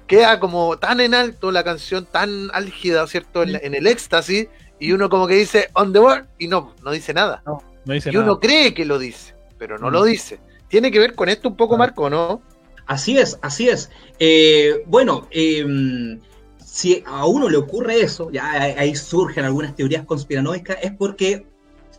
queda 0.07 0.41
como 0.41 0.77
tan 0.77 0.99
en 0.99 1.13
alto 1.13 1.51
la 1.51 1.63
canción, 1.63 2.05
tan 2.05 2.49
álgida, 2.53 3.07
¿cierto? 3.07 3.43
En, 3.43 3.73
el 3.73 3.87
éxtasis, 3.87 4.47
y 4.77 4.91
uno 4.91 5.09
como 5.09 5.25
que 5.25 5.35
dice 5.35 5.69
on 5.73 5.93
the 5.93 5.99
world, 5.99 6.27
y 6.37 6.49
no, 6.49 6.75
no 6.83 6.91
dice 6.91 7.13
nada. 7.13 7.43
y 7.87 8.17
uno 8.17 8.41
cree 8.41 8.73
que 8.73 8.83
lo 8.83 8.99
dice, 8.99 9.35
pero 9.57 9.77
no 9.77 9.89
lo 9.89 10.03
dice. 10.03 10.41
Tiene 10.67 10.91
que 10.91 10.99
ver 10.99 11.15
con 11.15 11.29
esto 11.29 11.47
un 11.47 11.55
poco, 11.55 11.77
Marco, 11.77 12.09
¿no? 12.09 12.41
Así 12.85 13.17
es, 13.17 13.37
así 13.41 13.69
es. 13.69 13.89
Eh, 14.19 14.83
bueno, 14.87 15.27
em, 15.31 16.19
si 16.63 17.03
a 17.05 17.25
uno 17.25 17.49
le 17.49 17.57
ocurre 17.57 18.01
eso, 18.01 18.31
ya 18.31 18.51
ahí 18.51 18.95
surgen 18.95 19.45
algunas 19.45 19.75
teorías 19.75 20.05
conspiranoicas, 20.05 20.77
es 20.81 20.91
porque 20.91 21.45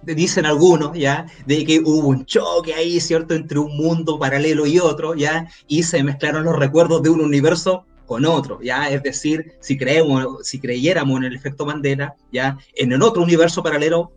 dicen 0.03 0.45
algunos, 0.45 0.97
ya, 0.97 1.27
de 1.47 1.65
que 1.65 1.81
hubo 1.81 2.09
un 2.09 2.27
choque 2.27 2.75
ahí, 2.75 3.01
¿cierto?, 3.01 3.35
entre 3.35 3.59
un 3.59 3.77
mundo 3.77 4.19
paralelo 4.19 4.67
y 4.67 4.79
otro, 4.79 5.15
ya, 5.15 5.49
y 5.67 5.83
se 5.85 6.03
mezclaron 6.03 6.45
los 6.45 6.57
recuerdos 6.57 7.03
de 7.03 7.11
un 7.11 7.21
universo 7.21 7.87
con 8.07 8.27
otro, 8.27 8.61
ya, 8.61 8.91
es 8.91 9.03
decir, 9.03 9.55
si 9.61 9.79
creemos, 9.79 10.47
si 10.47 10.61
creyéramos 10.61 11.19
en 11.19 11.25
el 11.25 11.35
efecto 11.35 11.65
Mandela, 11.65 12.15
ya, 12.31 12.59
en 12.75 12.93
el 12.93 13.03
otro 13.03 13.23
universo 13.23 13.63
paralelo 13.63 14.13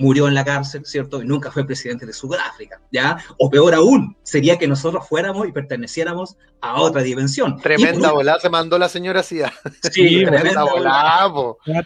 murió 0.00 0.26
en 0.26 0.34
la 0.34 0.44
cárcel, 0.44 0.84
¿cierto? 0.84 1.22
Y 1.22 1.26
nunca 1.26 1.50
fue 1.52 1.64
presidente 1.64 2.06
de 2.06 2.12
Sudáfrica, 2.12 2.80
¿ya? 2.90 3.18
O 3.38 3.50
peor 3.50 3.74
aún, 3.74 4.16
sería 4.22 4.58
que 4.58 4.66
nosotros 4.66 5.06
fuéramos 5.06 5.46
y 5.46 5.52
perteneciéramos 5.52 6.36
a 6.60 6.80
otra 6.80 7.02
dimensión. 7.02 7.60
Tremenda 7.60 8.10
volada 8.10 8.40
se 8.40 8.48
mandó 8.48 8.78
la 8.78 8.88
señora 8.88 9.22
Cia. 9.22 9.52
Sí, 9.92 10.24
tremenda 10.24 10.64
volada. 10.64 11.30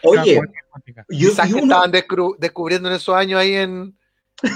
Oye, 0.04 0.40
quizás 1.08 1.52
que 1.52 1.58
estaban 1.58 1.90
descubriendo 1.90 2.88
en 2.88 2.94
esos 2.94 3.14
años 3.14 3.40
ahí 3.40 3.54
en, 3.54 3.96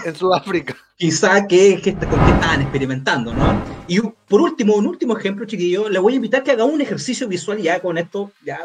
en 0.04 0.14
Sudáfrica. 0.14 0.76
Quizá 0.96 1.46
que, 1.46 1.80
que, 1.80 1.94
con 1.94 2.24
qué 2.24 2.32
estaban 2.32 2.62
experimentando, 2.62 3.32
¿no? 3.32 3.77
Y 3.88 4.00
por 4.00 4.42
último, 4.42 4.74
un 4.74 4.86
último 4.86 5.16
ejemplo, 5.16 5.46
chiquillo, 5.46 5.88
le 5.88 5.98
voy 5.98 6.12
a 6.12 6.16
invitar 6.16 6.42
que 6.42 6.50
haga 6.50 6.64
un 6.64 6.80
ejercicio 6.80 7.26
visual 7.26 7.58
ya 7.58 7.80
con 7.80 7.96
esto, 7.96 8.30
ya 8.44 8.60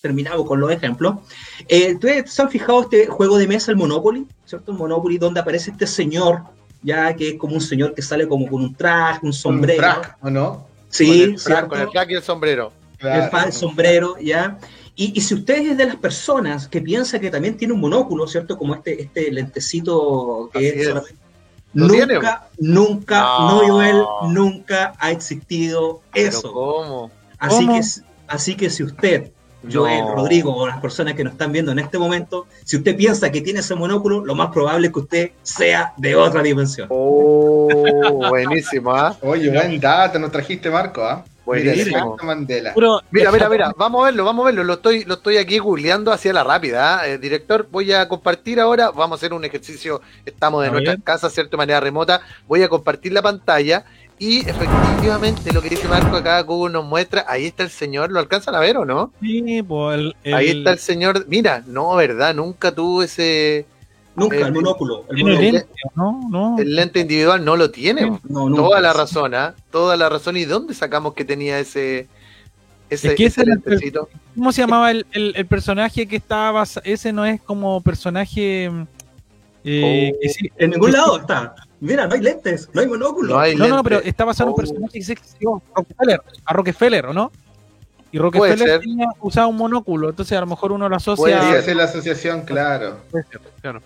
terminado 0.00 0.44
con 0.44 0.60
los 0.60 0.70
ejemplos. 0.70 1.16
Eh, 1.68 1.94
¿Ustedes 1.94 2.32
se 2.32 2.40
han 2.40 2.50
fijado 2.50 2.82
este 2.82 3.06
juego 3.06 3.36
de 3.36 3.48
mesa, 3.48 3.72
el 3.72 3.76
Monopoly? 3.76 4.26
¿Cierto? 4.46 4.70
El 4.70 4.78
Monopoly, 4.78 5.18
donde 5.18 5.40
aparece 5.40 5.72
este 5.72 5.88
señor, 5.88 6.42
ya 6.82 7.14
que 7.16 7.30
es 7.30 7.34
como 7.38 7.54
un 7.54 7.60
señor 7.60 7.94
que 7.94 8.02
sale 8.02 8.28
como 8.28 8.46
con 8.46 8.62
un 8.62 8.74
traje, 8.74 9.26
un 9.26 9.32
sombrero. 9.32 9.82
Un 9.82 10.00
traje, 10.00 10.12
¿o 10.22 10.30
no? 10.30 10.66
Sí, 10.88 11.34
con 11.68 11.80
el, 11.80 11.90
traje 11.90 12.12
y 12.12 12.14
el 12.14 12.22
sombrero. 12.22 12.72
El, 13.00 13.52
sombrero, 13.52 14.16
ya. 14.20 14.56
Y, 14.94 15.20
si 15.20 15.34
usted 15.34 15.70
es 15.70 15.76
de 15.76 15.86
las 15.86 15.96
personas 15.96 16.68
que 16.68 16.80
piensa 16.80 17.18
que 17.18 17.30
también 17.30 17.56
tiene 17.56 17.74
un 17.74 17.80
monóculo, 17.80 18.28
¿cierto? 18.28 18.56
Como 18.56 18.76
este, 18.76 19.02
este 19.02 19.32
lentecito 19.32 20.48
que 20.52 20.68
es, 20.68 20.94
Nunca, 21.74 22.46
nunca, 22.58 23.20
no. 23.20 23.60
Joel, 23.66 24.04
nunca 24.28 24.94
ha 24.98 25.10
existido 25.10 26.00
eso. 26.14 26.52
¿Cómo? 26.52 27.10
Así 27.38 27.66
que 27.66 27.80
así 28.28 28.54
que 28.54 28.70
si 28.70 28.84
usted, 28.84 29.32
Joel, 29.70 30.06
Rodrigo 30.14 30.54
o 30.54 30.66
las 30.66 30.80
personas 30.80 31.14
que 31.14 31.24
nos 31.24 31.32
están 31.32 31.52
viendo 31.52 31.72
en 31.72 31.78
este 31.78 31.98
momento, 31.98 32.46
si 32.64 32.76
usted 32.76 32.96
piensa 32.96 33.30
que 33.30 33.40
tiene 33.40 33.60
ese 33.60 33.74
monóculo, 33.74 34.24
lo 34.24 34.34
más 34.34 34.50
probable 34.50 34.86
es 34.86 34.92
que 34.92 34.98
usted 35.00 35.30
sea 35.42 35.92
de 35.96 36.14
otra 36.16 36.42
dimensión. 36.42 36.88
Oh, 36.90 37.68
buenísimo, 38.28 38.94
¿ah? 38.94 39.16
Oye, 39.22 39.50
buen 39.50 39.80
dato 39.80 40.18
nos 40.18 40.30
trajiste, 40.30 40.70
Marco, 40.70 41.02
¿ah? 41.02 41.24
Buenísimo. 41.44 42.16
Mandela. 42.22 42.72
Puro- 42.74 43.00
Mira, 43.10 43.30
mira, 43.32 43.48
mira, 43.48 43.72
vamos 43.76 44.02
a 44.02 44.04
verlo, 44.06 44.24
vamos 44.24 44.44
a 44.44 44.46
verlo. 44.46 44.64
Lo 44.64 44.74
estoy, 44.74 45.04
lo 45.04 45.14
estoy 45.14 45.36
aquí 45.36 45.58
googleando 45.58 46.10
hacia 46.12 46.32
la 46.32 46.42
rápida. 46.44 47.00
¿ah? 47.00 47.08
Eh, 47.08 47.18
director, 47.18 47.68
voy 47.70 47.92
a 47.92 48.08
compartir 48.08 48.60
ahora. 48.60 48.90
Vamos 48.90 49.16
a 49.16 49.18
hacer 49.20 49.32
un 49.34 49.44
ejercicio. 49.44 50.00
Estamos 50.24 50.62
de 50.62 50.68
A 50.68 50.70
nuestras 50.72 50.96
casas, 51.04 51.32
¿cierto? 51.32 51.52
De 51.52 51.56
manera 51.58 51.80
remota. 51.80 52.20
Voy 52.48 52.62
a 52.62 52.68
compartir 52.68 53.12
la 53.12 53.22
pantalla. 53.22 53.84
Y 54.18 54.48
efectivamente, 54.48 55.52
lo 55.52 55.60
que 55.60 55.70
dice 55.70 55.88
Marco 55.88 56.16
acá, 56.16 56.40
Google 56.42 56.72
nos 56.72 56.84
muestra. 56.84 57.24
Ahí 57.28 57.46
está 57.46 57.62
el 57.64 57.70
señor. 57.70 58.10
¿Lo 58.12 58.20
alcanzan 58.20 58.54
a 58.54 58.60
ver 58.60 58.76
o 58.76 58.84
no? 58.84 59.12
Sí, 59.20 59.62
pues, 59.62 59.98
el- 59.98 60.16
el- 60.22 60.34
Ahí 60.34 60.48
está 60.50 60.70
el 60.70 60.78
señor. 60.78 61.26
Mira, 61.28 61.62
no, 61.66 61.94
¿verdad? 61.96 62.34
Nunca 62.34 62.72
tuvo 62.72 63.02
ese. 63.02 63.66
Nunca, 64.16 64.36
Eh, 64.36 64.42
el 64.42 64.52
monóculo. 64.52 65.04
El 65.10 65.16
monóculo. 65.24 65.40
lente, 65.50 65.66
¿no? 65.96 66.20
No. 66.30 66.56
El 66.58 66.76
lente 66.76 67.00
individual 67.00 67.44
no 67.44 67.56
lo 67.56 67.70
tiene. 67.70 68.18
No. 68.28 68.54
Toda 68.54 68.80
la 68.80 68.92
razón, 68.92 69.34
¿ah? 69.34 69.54
Toda 69.70 69.96
la 69.96 70.08
razón. 70.08 70.36
¿Y 70.36 70.44
dónde 70.44 70.72
sacamos 70.74 71.14
que 71.14 71.24
tenía 71.24 71.58
ese. 71.58 72.06
Ese, 72.90 73.08
Es 73.08 73.14
que 73.16 73.24
ese 73.26 73.42
el-? 73.42 73.60
¿Cómo 74.36 74.52
se 74.52 74.60
llamaba 74.60 74.90
el, 74.90 75.06
el- 75.12 75.32
el 75.36 75.46
personaje 75.46 76.06
que 76.06 76.16
estaba 76.16 76.62
Ese 76.84 77.12
no 77.12 77.24
es 77.24 77.40
como 77.40 77.80
personaje. 77.80 78.70
eh, 79.64 80.12
Oh. 80.14 80.20
que 80.20 80.28
sí- 80.28 80.50
En 80.58 80.70
ningún 80.70 80.92
lado 80.92 81.18
está. 81.18 81.54
Mira, 81.80 82.06
no 82.06 82.14
hay 82.14 82.20
lentes, 82.20 82.68
no 82.72 82.80
hay 82.82 82.86
monóculo. 82.86 83.34
No 83.34 83.40
hay 83.40 83.56
No, 83.56 83.82
pero 83.82 83.98
está 84.00 84.24
basado 84.24 84.48
en 84.48 84.48
un 84.50 84.54
Oh. 84.54 84.56
personaje 84.56 84.98
que 84.98 85.04
se 85.04 85.12
existió, 85.14 85.60
Rockefeller, 85.74 86.20
a 86.44 86.52
Rockefeller, 86.52 87.06
¿o 87.06 87.12
no? 87.14 87.32
Y 88.12 88.18
Puede 88.18 88.52
Rockefeller 88.52 88.80
tenía, 88.80 89.06
usaba 89.20 89.46
un 89.48 89.56
monóculo, 89.56 90.10
entonces 90.10 90.36
a 90.38 90.40
lo 90.42 90.46
mejor 90.46 90.70
uno 90.72 90.88
lo 90.88 90.96
Puede 90.98 91.34
asocia. 91.34 91.60
Sí, 91.60 91.64
ser. 91.64 91.76
la 91.76 91.84
asociación, 91.84 92.42
claro. 92.42 92.98
Puede 93.10 93.24
ser, 93.24 93.40
claro. 93.60 93.82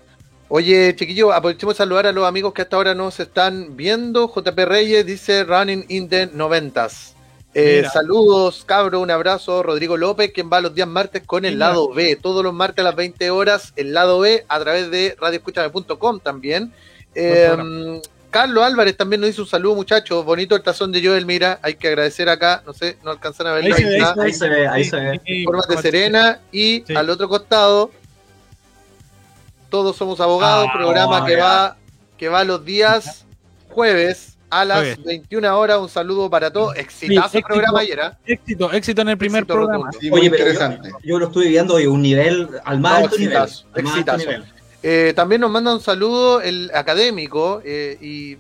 Oye, 0.50 0.95
chiquillos, 0.97 1.33
aprovechemos 1.35 1.75
de 1.75 1.78
saludar 1.78 2.07
a 2.07 2.12
los 2.12 2.26
amigos 2.26 2.55
que 2.55 2.62
hasta 2.62 2.76
ahora 2.76 2.95
nos 2.95 3.21
están 3.21 3.76
viendo. 3.76 4.33
JP 4.35 4.59
Reyes 4.64 5.05
dice 5.05 5.45
Running 5.45 5.85
in 5.88 6.09
the 6.09 6.26
noventas. 6.33 7.14
Eh, 7.55 7.78
Mira. 7.78 7.90
saludos, 7.90 8.64
cabro, 8.64 9.00
un 9.00 9.11
abrazo. 9.11 9.62
Rodrigo 9.62 9.97
López, 9.99 10.33
quien 10.33 10.49
va 10.50 10.61
los 10.61 10.75
días 10.75 10.88
martes 10.88 11.23
con 11.26 11.45
el 11.45 11.55
Mira. 11.55 11.69
lado 11.69 11.93
B. 11.93 12.17
Todos 12.17 12.43
los 12.43 12.55
martes 12.55 12.81
a 12.83 12.85
las 12.88 12.97
20 12.97 13.31
horas, 13.31 13.73
el 13.76 13.93
lado 13.93 14.21
B, 14.21 14.45
a 14.49 14.59
través 14.61 14.90
de 14.90 15.17
radioescuchame.com 15.21 16.21
también. 16.21 16.73
Eh, 17.14 18.00
Carlos 18.31 18.62
Álvarez 18.64 18.97
también 18.97 19.21
nos 19.23 19.28
dice 19.28 19.40
un 19.43 19.47
saludo, 19.49 19.75
muchachos. 19.75 20.25
Bonito 20.25 20.55
el 20.55 20.62
tazón 20.62 20.93
de 20.93 21.05
Joel, 21.05 21.26
mira, 21.26 21.59
hay 21.62 21.75
que 21.75 21.88
agradecer 21.88 22.28
acá. 22.28 22.62
No 22.67 22.73
sé, 22.75 22.97
no 23.02 23.11
alcanzan 23.11 23.49
a 23.49 23.52
verlo. 23.55 23.75
Ahí 23.75 23.83
Ahí 23.83 23.93
se 23.93 23.99
ve. 23.99 24.23
Ahí 24.23 24.33
se 24.33 24.49
ve, 24.49 24.69
ahí 24.69 24.85
se 24.85 24.97
ve. 24.97 25.21
Sí, 25.26 25.45
Formas 25.45 25.67
de. 25.69 25.78
Serena 25.78 26.40
y 26.52 26.85
Sí. 26.87 26.95
al 26.95 27.09
otro 27.11 27.28
costado 27.28 27.90
todos 29.68 29.96
somos 29.96 30.20
abogados, 30.20 30.68
Ah, 30.70 30.76
programa 30.78 31.25
que 31.26 31.37
va 31.37 31.76
que 32.16 32.28
va 32.28 32.42
los 32.44 32.64
días 32.64 33.25
jueves 33.68 34.37
a 34.50 34.64
las 34.64 34.78
Jueves. 34.78 35.04
21 35.04 35.58
horas. 35.58 35.78
Un 35.78 35.88
saludo 35.88 36.28
para 36.30 36.50
todos. 36.50 36.75
Exitazo 36.76 37.26
éxito. 37.38 37.46
programa 37.46 37.80
ayer. 37.80 38.00
¿ah? 38.00 38.18
Éxito, 38.26 38.72
éxito 38.72 39.02
en 39.02 39.08
el 39.10 39.18
primer 39.18 39.42
Éxito 39.42 39.54
programa. 39.54 39.90
Sí, 40.00 40.10
muy 40.10 40.20
Oye, 40.20 40.30
pero 40.30 40.44
interesante. 40.44 40.90
Yo 41.04 41.18
lo 41.18 41.26
estuve 41.26 41.48
viendo 41.48 41.76
de 41.76 41.87
un 41.87 42.02
nivel 42.02 42.48
al 42.64 42.80
más 42.80 42.98
No, 42.98 43.04
alto 43.04 43.18
nivel. 43.18 43.37
exitazo, 43.37 43.66
al 43.75 43.82
más 43.84 43.94
alto 43.94 44.12
exitazo. 44.12 44.30
nivel. 44.30 44.52
Eh, 44.82 45.12
también 45.14 45.40
nos 45.40 45.50
manda 45.50 45.72
un 45.75 45.80
saludo 45.80 46.40
el 46.40 46.70
académico 46.75 47.60
eh, 47.64 47.98
y, 48.00 48.37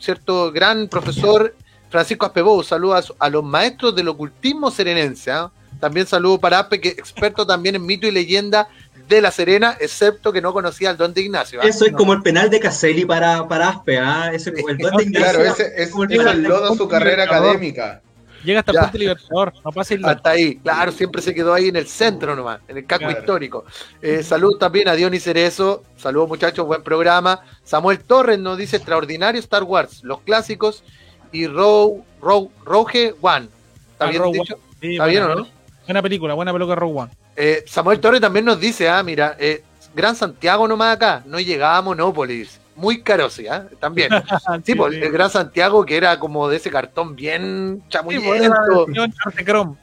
cierto 0.00 0.50
gran 0.52 0.88
profesor 0.88 1.54
Francisco 1.88 2.26
Aspebou. 2.26 2.62
Saludos 2.62 3.14
a, 3.18 3.26
a 3.26 3.30
los 3.30 3.42
maestros 3.44 3.94
del 3.96 4.08
ocultismo 4.08 4.70
serenense. 4.70 5.30
¿ah? 5.30 5.50
También 5.80 6.06
saludo 6.06 6.38
para 6.38 6.58
Aspe, 6.60 6.80
que 6.80 6.88
experto 6.88 7.46
también 7.46 7.76
en 7.76 7.86
mito 7.86 8.06
y 8.06 8.10
leyenda 8.10 8.68
de 9.08 9.20
La 9.22 9.30
Serena, 9.30 9.76
excepto 9.80 10.32
que 10.32 10.40
no 10.42 10.52
conocía 10.52 10.90
al 10.90 10.96
don 10.96 11.14
de 11.14 11.22
Ignacio. 11.22 11.60
¿ah? 11.62 11.66
Eso 11.66 11.86
es 11.86 11.92
como 11.92 12.12
el 12.12 12.22
penal 12.22 12.50
de 12.50 12.60
Caselli 12.60 13.04
para, 13.04 13.46
para 13.48 13.70
Aspe, 13.70 13.98
¿ah? 13.98 14.30
Ese, 14.32 14.50
el 14.50 14.76
duende 14.78 15.02
Ignacio. 15.04 15.12
Claro, 15.12 15.44
ese 15.44 15.62
es, 15.76 15.92
el 15.94 16.12
es 16.12 16.26
el 16.26 16.42
de- 16.42 16.48
lodo 16.48 16.74
su 16.74 16.86
carrera 16.88 17.24
académica. 17.24 18.02
Llega 18.44 18.60
hasta 18.60 18.70
el 18.70 18.78
Puente 18.78 18.98
Libertador, 18.98 19.52
no 19.64 19.72
pasa 19.72 19.94
el 19.94 20.04
Hasta 20.04 20.30
ahí, 20.30 20.56
claro, 20.58 20.92
siempre 20.92 21.20
se 21.20 21.34
quedó 21.34 21.52
ahí 21.52 21.68
en 21.68 21.74
el 21.76 21.88
centro 21.88 22.36
nomás, 22.36 22.60
en 22.68 22.76
el 22.76 22.86
casco 22.86 23.06
Claro. 23.06 23.18
histórico. 23.18 23.64
Eh, 24.00 24.22
salud 24.22 24.56
también 24.58 24.86
a 24.86 24.94
Dionis 24.94 25.24
Cerezo, 25.24 25.82
saludos 25.96 26.28
muchachos, 26.28 26.64
buen 26.64 26.84
programa. 26.84 27.40
Samuel 27.64 27.98
Torres 27.98 28.38
nos 28.38 28.56
dice 28.56 28.76
extraordinario 28.76 29.40
Star 29.40 29.64
Wars, 29.64 30.04
los 30.04 30.20
clásicos 30.20 30.84
y 31.32 31.48
Row, 31.48 32.04
Row, 32.22 32.48
Rogue 32.64 33.16
One. 33.20 33.48
¿Está 33.92 34.04
Ah, 34.04 34.10
bien 34.10 34.22
Rogue 34.22 34.38
dicho? 34.38 34.56
Sí, 34.80 34.92
¿Está 34.92 35.06
bien 35.06 35.22
o 35.24 35.34
no? 35.34 35.48
Buena 35.86 36.00
película, 36.02 36.34
buena 36.34 36.52
película 36.52 36.76
Rogue 36.76 36.94
One. 37.00 37.10
Eh, 37.40 37.64
Samuel 37.68 38.00
Torres 38.00 38.20
también 38.20 38.44
nos 38.44 38.58
dice, 38.58 38.88
ah, 38.88 39.00
mira, 39.04 39.36
eh, 39.38 39.62
Gran 39.94 40.16
Santiago 40.16 40.66
nomás 40.66 40.96
acá, 40.96 41.22
no 41.24 41.38
llegaba 41.38 41.76
a 41.76 41.82
Monópolis. 41.82 42.60
Muy 42.74 43.00
caro, 43.02 43.28
sí, 43.30 43.46
¿ah? 43.48 43.66
También. 43.80 44.08
Sí, 44.64 44.74
pues, 44.74 44.94
el 44.94 45.10
Gran 45.12 45.30
Santiago 45.30 45.84
que 45.86 45.96
era 45.96 46.18
como 46.18 46.48
de 46.48 46.56
ese 46.56 46.70
cartón 46.70 47.14
bien 47.16 47.80
Sí, 47.84 47.88
chamullento. 47.90 48.86
pues, 48.86 48.98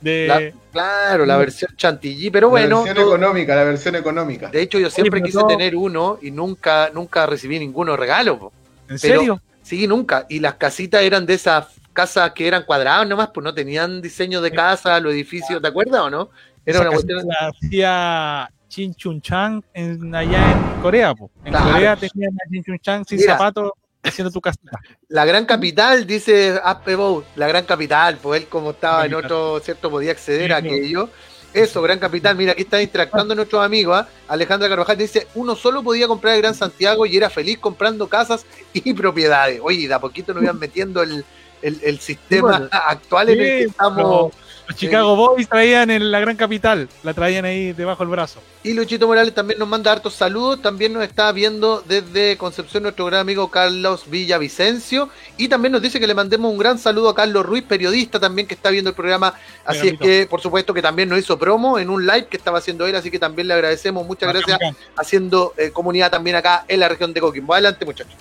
la 0.01 0.39
de 0.39 0.53
claro, 0.71 1.25
la 1.25 1.37
versión 1.37 1.71
chantilly, 1.77 2.29
pero 2.29 2.49
bueno, 2.49 2.77
la 2.79 2.83
versión 2.83 2.95
todo- 3.05 3.15
económica, 3.15 3.55
la 3.55 3.63
versión 3.63 3.95
económica. 3.95 4.49
de 4.49 4.61
hecho 4.61 4.77
yo 4.79 4.89
siempre 4.89 5.21
quise 5.21 5.37
todo- 5.39 5.47
tener 5.47 5.75
uno 5.75 6.19
y 6.21 6.31
nunca 6.31 6.89
nunca 6.93 7.25
recibí 7.25 7.57
ninguno 7.59 7.95
regalo. 7.97 8.37
po. 8.39 8.53
¿En 8.89 8.97
pero- 8.99 9.19
serio? 9.19 9.41
Sí, 9.63 9.87
nunca. 9.87 10.25
Y 10.29 10.39
las 10.39 10.55
casitas 10.55 11.01
eran 11.01 11.25
de 11.25 11.33
esas 11.33 11.65
casas 11.91 12.31
que 12.33 12.47
eran 12.47 12.63
cuadradas 12.63 13.07
nomás, 13.07 13.29
pues 13.33 13.43
no 13.43 13.53
tenían 13.53 14.01
diseño 14.01 14.39
de 14.41 14.51
casa, 14.51 14.99
los 14.99 15.11
edificios, 15.13 15.61
¿te 15.61 15.67
acuerdas 15.67 16.01
o 16.01 16.09
no? 16.09 16.29
Era 16.65 16.81
una 16.81 16.91
cuestión... 16.91 17.27
la 17.27 17.49
hacía 17.49 18.49
Chin 18.67 18.93
Chun 18.95 19.21
Chang 19.21 19.61
en, 19.73 20.13
allá 20.13 20.51
en 20.51 20.81
Corea. 20.81 21.13
po. 21.13 21.29
En 21.43 21.51
Claro. 21.51 21.71
Corea 21.71 21.95
tenían 21.95 22.33
a 22.33 22.49
Chin 22.49 22.63
Chun 22.63 22.79
Chang 22.79 23.05
sin 23.07 23.19
zapatos 23.19 23.71
haciendo 24.03 24.31
tu 24.31 24.41
casita. 24.41 24.79
La 25.07 25.25
gran 25.25 25.45
capital, 25.45 26.05
dice 26.05 26.59
Aspebow, 26.63 27.23
la 27.35 27.47
gran 27.47 27.65
capital, 27.65 28.17
pues 28.21 28.41
él 28.41 28.47
como 28.47 28.71
estaba 28.71 29.05
en 29.05 29.11
Capital. 29.11 29.31
otro, 29.31 29.59
¿cierto? 29.63 29.89
Podía 29.89 30.11
acceder 30.11 30.53
a 30.53 30.57
aquello. 30.57 31.09
Eso, 31.53 31.81
Gran 31.81 31.99
Capital, 31.99 32.35
mira, 32.35 32.51
aquí 32.51 32.63
está 32.63 32.81
interactuando 32.81 33.33
nuestros 33.33 33.63
amigos, 33.63 33.97
¿ah? 33.97 34.09
Alejandra 34.27 34.67
Carvajal 34.67 34.97
dice, 34.97 35.25
uno 35.35 35.55
solo 35.55 35.83
podía 35.83 36.05
comprar 36.05 36.35
el 36.35 36.41
Gran 36.41 36.53
Santiago 36.53 37.05
y 37.05 37.15
era 37.15 37.29
feliz 37.29 37.59
comprando 37.59 38.09
casas 38.09 38.45
y 38.73 38.93
propiedades. 38.93 39.61
Oye, 39.63 39.87
de 39.87 39.93
a 39.93 39.99
poquito 39.99 40.33
nos 40.33 40.43
iban 40.43 40.59
metiendo 40.59 41.01
el, 41.01 41.23
el, 41.61 41.79
el 41.81 41.99
sistema 41.99 42.59
Bueno, 42.59 42.67
actual 42.71 43.29
en 43.29 43.39
el 43.39 43.45
que 43.45 43.63
estamos. 43.63 44.33
Los 44.67 44.77
Chicago 44.77 45.15
Boys 45.15 45.47
traían 45.47 45.91
en 45.91 46.11
la 46.11 46.19
gran 46.19 46.35
capital, 46.35 46.89
la 47.03 47.13
traían 47.13 47.45
ahí 47.45 47.73
debajo 47.73 48.03
del 48.03 48.09
brazo. 48.09 48.41
Y 48.63 48.73
Luchito 48.73 49.05
Morales 49.05 49.33
también 49.33 49.59
nos 49.59 49.67
manda 49.67 49.91
hartos 49.91 50.15
saludos. 50.15 50.59
También 50.59 50.91
nos 50.91 51.03
está 51.03 51.31
viendo 51.31 51.83
desde 51.87 52.35
Concepción 52.35 52.81
nuestro 52.81 53.05
gran 53.05 53.21
amigo 53.21 53.51
Carlos 53.51 54.09
Villavicencio. 54.09 55.09
Y 55.37 55.47
también 55.49 55.71
nos 55.71 55.83
dice 55.83 55.99
que 55.99 56.07
le 56.07 56.15
mandemos 56.15 56.51
un 56.51 56.57
gran 56.57 56.79
saludo 56.79 57.09
a 57.09 57.15
Carlos 57.15 57.45
Ruiz, 57.45 57.63
periodista 57.63 58.19
también 58.19 58.47
que 58.47 58.55
está 58.55 58.71
viendo 58.71 58.89
el 58.89 58.95
programa. 58.95 59.35
Así 59.65 59.89
es 59.89 59.99
que, 59.99 60.25
por 60.27 60.41
supuesto, 60.41 60.73
que 60.73 60.81
también 60.81 61.09
nos 61.09 61.19
hizo 61.19 61.37
promo 61.37 61.77
en 61.77 61.91
un 61.91 62.07
live 62.07 62.25
que 62.25 62.37
estaba 62.37 62.57
haciendo 62.57 62.87
él. 62.87 62.95
Así 62.95 63.11
que 63.11 63.19
también 63.19 63.47
le 63.47 63.53
agradecemos. 63.53 64.07
Muchas 64.07 64.33
gracias. 64.33 64.57
Haciendo 64.97 65.53
eh, 65.57 65.69
comunidad 65.69 66.09
también 66.09 66.35
acá 66.35 66.65
en 66.67 66.79
la 66.79 66.89
región 66.89 67.13
de 67.13 67.21
Coquimbo. 67.21 67.53
Adelante, 67.53 67.85
muchachos. 67.85 68.15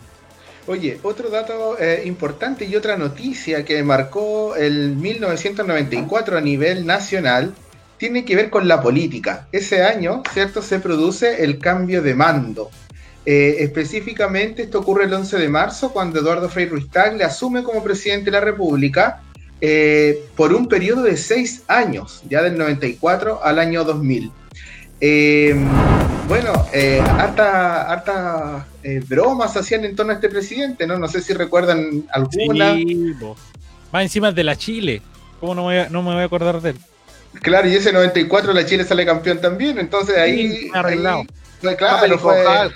Oye, 0.67 0.99
otro 1.03 1.29
dato 1.29 1.79
eh, 1.79 2.03
importante 2.07 2.65
y 2.65 2.75
otra 2.75 2.97
noticia 2.97 3.67
que 3.67 3.83
marcó 3.83 4.57
el 4.57 4.97
1994 4.97 6.39
a 6.39 6.41
nivel 6.41 6.87
nacional 6.87 7.55
tiene 7.99 8.25
que 8.25 8.35
ver 8.35 8.49
con 8.49 8.67
la 8.67 8.81
política. 8.81 9.47
Ese 9.53 9.83
año, 9.83 10.23
¿cierto? 10.33 10.63
Se 10.63 10.79
produce 10.79 11.45
el 11.45 11.59
cambio 11.59 12.01
de 12.01 12.15
mando. 12.15 12.71
Eh, 13.27 13.57
específicamente, 13.61 14.63
esto 14.63 14.81
ocurre 14.81 15.05
el 15.05 15.13
11 15.13 15.39
de 15.39 15.49
marzo, 15.49 15.93
cuando 15.93 16.21
Eduardo 16.21 16.49
Frei 16.49 16.67
Ruiz 16.67 16.91
Tagle 16.91 17.25
asume 17.25 17.63
como 17.63 17.85
presidente 17.85 18.27
de 18.27 18.33
la 18.33 18.41
República 18.41 19.23
eh, 19.61 20.25
por 20.37 20.53
un 20.53 20.69
periodo 20.69 21.03
de 21.03 21.17
seis 21.17 21.63
años, 21.69 22.23
ya 22.29 22.43
del 22.43 22.59
94 22.59 23.41
al 23.43 23.59
año 23.59 23.85
2000. 23.85 24.31
Eh, 25.07 25.55
bueno, 26.27 26.51
eh, 26.73 26.99
harta, 26.99 27.93
harta 27.93 28.67
eh, 28.83 29.03
bromas 29.07 29.55
hacían 29.55 29.85
en 29.85 29.95
torno 29.95 30.13
a 30.13 30.15
este 30.15 30.31
presidente, 30.31 30.87
¿no? 30.87 30.99
No 30.99 31.09
sé 31.09 31.21
si 31.21 31.35
recuerdan 31.35 32.07
alguna. 32.11 32.75
Sí. 32.75 33.13
Va 33.95 34.03
encima 34.03 34.33
de 34.33 34.45
la 34.45 34.57
Chile. 34.57 35.03
¿Cómo 35.41 35.55
no 35.55 35.61
me, 35.67 35.75
voy 35.75 35.77
a- 35.85 35.89
no 35.91 36.03
me 36.03 36.15
voy 36.15 36.23
a 36.23 36.25
acordar 36.25 36.63
de 36.63 36.71
él? 36.71 36.77
Claro, 37.43 37.69
y 37.69 37.75
ese 37.75 37.93
94 37.93 38.55
la 38.55 38.65
Chile 38.65 38.83
sale 38.85 39.05
campeón 39.05 39.43
también, 39.43 39.79
entonces 39.79 40.17
ahí... 40.17 40.53
Sí, 40.53 40.71
arreglado. 40.73 41.19
ahí 41.19 41.27
claro, 41.77 41.97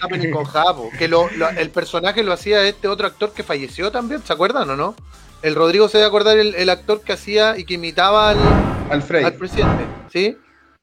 Happening 0.03 0.31
con 0.31 0.45
Japo, 0.45 0.91
que 0.99 1.09
lo- 1.09 1.31
lo- 1.31 1.49
el 1.49 1.71
personaje 1.71 2.23
lo 2.23 2.35
hacía 2.35 2.63
este 2.69 2.89
otro 2.89 3.07
actor 3.07 3.33
que 3.33 3.43
falleció 3.43 3.91
también, 3.91 4.21
¿se 4.23 4.35
acuerdan 4.35 4.69
o 4.69 4.77
no? 4.77 4.95
El 5.41 5.55
Rodrigo 5.55 5.89
se 5.89 5.97
debe 5.97 6.09
acordar 6.09 6.37
el, 6.37 6.55
el 6.57 6.69
actor 6.69 7.01
que 7.01 7.15
hacía 7.15 7.57
y 7.57 7.65
que 7.65 7.73
imitaba 7.75 8.29
al, 8.31 8.39
al 9.25 9.35
presidente, 9.35 9.85
¿sí? 10.13 10.37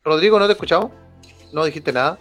Rodrigo, 0.03 0.39
¿no 0.39 0.47
te 0.47 0.53
escuchamos? 0.53 0.89
¿No 1.55 1.63
dijiste 1.63 1.93
nada? 1.93 2.19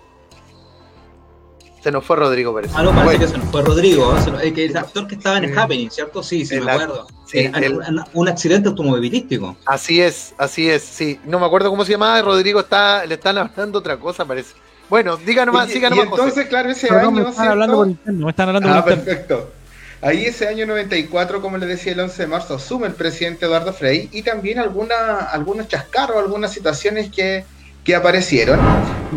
Se 1.82 1.90
nos 1.90 2.04
fue 2.04 2.16
Rodrigo, 2.16 2.54
parece. 2.54 2.72
Ah, 2.76 2.84
no, 2.84 2.90
parece 2.90 3.04
Bueno, 3.04 3.20
que 3.20 3.26
se 3.26 3.36
nos 3.38 3.48
fue 3.50 3.62
Rodrigo, 3.62 4.16
¿eh? 4.16 4.30
Nos- 4.30 4.40
que- 4.54 4.64
el 4.64 4.76
actor 4.76 5.06
que 5.08 5.16
estaba 5.16 5.38
en 5.38 5.44
el 5.44 5.58
Happening, 5.58 5.90
¿cierto? 5.90 6.22
Sí, 6.22 6.46
sí, 6.46 6.54
El 6.54 6.64
me 6.64 6.70
ac- 6.70 6.74
acuerdo. 6.82 7.06
sí, 7.26 7.38
el- 7.52 7.74
un, 7.78 8.04
un 8.14 8.28
accidente 8.28 8.68
automovilístico. 8.68 9.56
Así 9.66 10.00
es, 10.00 10.34
así 10.38 10.70
es, 10.70 10.82
sí. 10.84 11.18
No 11.24 11.40
me 11.40 11.46
acuerdo 11.46 11.68
cómo 11.68 11.84
se 11.84 11.90
llamaba, 11.90 12.22
Rodrigo 12.22 12.60
está, 12.60 13.04
le 13.06 13.14
están 13.16 13.36
hablando 13.36 13.80
otra 13.80 13.98
cosa, 13.98 14.24
parece. 14.24 14.54
Bueno, 14.88 15.16
diga 15.16 15.44
nomás, 15.44 15.68
siga 15.68 15.88
y 15.88 15.90
nomás, 15.90 16.06
José. 16.10 16.22
entonces, 16.22 16.46
claro, 16.46 16.70
ese 16.70 16.86
Pero 16.86 17.02
no, 17.02 17.10
me 17.10 17.20
año... 17.22 17.30
están 17.30 17.48
hablando 17.48 17.76
por 17.76 17.88
interno, 17.88 18.24
me 18.26 18.30
están 18.30 18.48
hablando 18.48 18.68
Ah, 18.72 18.84
perfecto. 18.84 19.50
Ahí 20.00 20.26
ese 20.26 20.46
año 20.46 20.64
94, 20.66 21.42
como 21.42 21.58
les 21.58 21.68
decía, 21.68 21.92
el 21.92 22.00
11 22.00 22.22
de 22.22 22.28
marzo 22.28 22.54
asume 22.54 22.86
el 22.86 22.94
presidente 22.94 23.46
Eduardo 23.46 23.72
Frei 23.72 24.08
y 24.12 24.22
también 24.22 24.58
alguna, 24.60 25.18
algunos 25.32 25.66
chascarros, 25.66 26.18
algunas 26.18 26.52
situaciones 26.52 27.10
que, 27.10 27.44
que 27.84 27.94
aparecieron. 27.94 28.58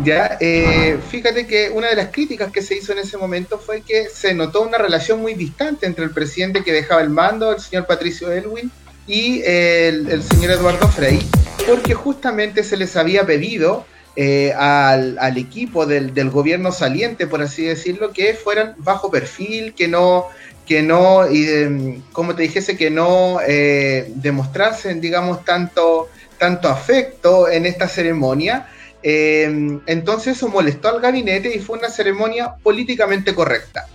Ya, 0.04 0.36
eh, 0.40 0.98
fíjate 1.10 1.46
que 1.46 1.70
una 1.70 1.88
de 1.88 1.96
las 1.96 2.08
críticas 2.08 2.52
que 2.52 2.62
se 2.62 2.76
hizo 2.76 2.92
en 2.92 2.98
ese 2.98 3.16
momento 3.16 3.58
fue 3.58 3.80
que 3.80 4.08
se 4.08 4.34
notó 4.34 4.62
una 4.62 4.78
relación 4.78 5.20
muy 5.20 5.34
distante 5.34 5.86
entre 5.86 6.04
el 6.04 6.10
presidente 6.10 6.62
que 6.62 6.72
dejaba 6.72 7.00
el 7.00 7.10
mando, 7.10 7.52
el 7.52 7.60
señor 7.60 7.86
Patricio 7.86 8.30
Elwin, 8.30 8.70
y 9.08 9.40
el, 9.42 10.22
señor 10.22 10.52
Eduardo 10.52 10.86
Frei, 10.88 11.18
porque 11.66 11.94
justamente 11.94 12.62
se 12.62 12.76
les 12.76 12.94
había 12.94 13.24
pedido 13.24 13.86
eh, 14.16 14.52
al, 14.52 15.38
equipo 15.38 15.86
del, 15.86 16.30
gobierno 16.30 16.72
saliente, 16.72 17.26
por 17.26 17.40
así 17.40 17.64
decirlo, 17.64 18.12
que 18.12 18.34
fueran 18.34 18.74
bajo 18.76 19.10
perfil, 19.10 19.72
que 19.74 19.88
no, 19.88 20.26
que 20.66 20.82
no, 20.82 21.30
y, 21.30 22.02
como 22.12 22.34
te 22.34 22.42
dijese, 22.42 22.76
que 22.76 22.90
no 22.90 23.38
eh, 23.46 24.12
demostrasen, 24.16 25.00
digamos, 25.00 25.42
tanto 25.44 26.10
tanto 26.38 26.68
afecto 26.68 27.48
en 27.48 27.66
esta 27.66 27.88
ceremonia. 27.88 28.68
Eh, 29.02 29.78
entonces 29.86 30.36
eso 30.36 30.48
molestó 30.48 30.88
al 30.88 31.00
gabinete 31.00 31.54
y 31.54 31.58
fue 31.60 31.78
una 31.78 31.88
ceremonia 31.88 32.54
políticamente 32.62 33.34
correcta. 33.34 33.86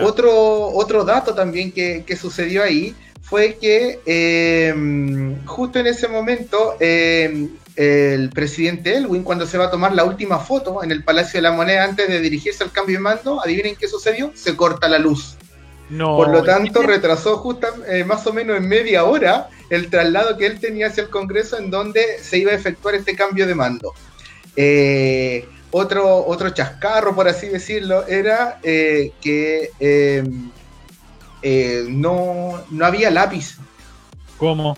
Otro, 0.00 0.68
otro 0.68 1.04
dato 1.04 1.34
también 1.34 1.72
que, 1.72 2.16
sucedió 2.16 2.62
ahí 2.62 2.94
fue 3.20 3.56
que 3.60 4.00
eh, 4.06 5.36
justo 5.44 5.78
en 5.80 5.86
ese 5.88 6.06
momento 6.06 6.76
eh, 6.78 7.48
el 7.76 8.30
presidente 8.30 8.96
Elwin, 8.96 9.22
cuando 9.22 9.46
se 9.46 9.58
va 9.58 9.66
a 9.66 9.70
tomar 9.70 9.94
la 9.94 10.04
última 10.04 10.38
foto 10.38 10.84
en 10.84 10.90
el 10.90 11.02
Palacio 11.02 11.38
de 11.38 11.42
la 11.42 11.52
Moneda 11.52 11.84
antes 11.84 12.08
de 12.08 12.20
dirigirse 12.20 12.62
al 12.62 12.70
cambio 12.70 12.96
de 12.96 13.02
mando, 13.02 13.42
adivinen 13.42 13.76
qué 13.76 13.88
sucedió, 13.88 14.30
se 14.34 14.54
corta 14.56 14.88
la 14.88 14.98
luz. 14.98 15.36
Por 15.98 16.30
lo 16.30 16.42
tanto, 16.42 16.82
retrasó 16.82 17.38
justo, 17.38 17.66
eh, 17.88 18.04
más 18.04 18.26
o 18.26 18.32
menos 18.32 18.56
en 18.56 18.68
media 18.68 19.04
hora 19.04 19.48
el 19.68 19.90
traslado 19.90 20.36
que 20.36 20.46
él 20.46 20.58
tenía 20.60 20.86
hacia 20.86 21.02
el 21.02 21.10
Congreso 21.10 21.58
en 21.58 21.70
donde 21.70 22.18
se 22.20 22.38
iba 22.38 22.52
a 22.52 22.54
efectuar 22.54 22.94
este 22.94 23.14
cambio 23.14 23.46
de 23.46 23.54
mando. 23.54 23.92
Eh, 24.56 25.46
otro, 25.70 26.26
otro 26.26 26.50
chascarro, 26.50 27.14
por 27.14 27.28
así 27.28 27.48
decirlo, 27.48 28.06
era 28.06 28.58
eh, 28.62 29.12
que 29.20 29.70
no, 31.88 32.62
no 32.70 32.86
había 32.86 33.10
lápiz. 33.10 33.56
¿Cómo? 34.38 34.76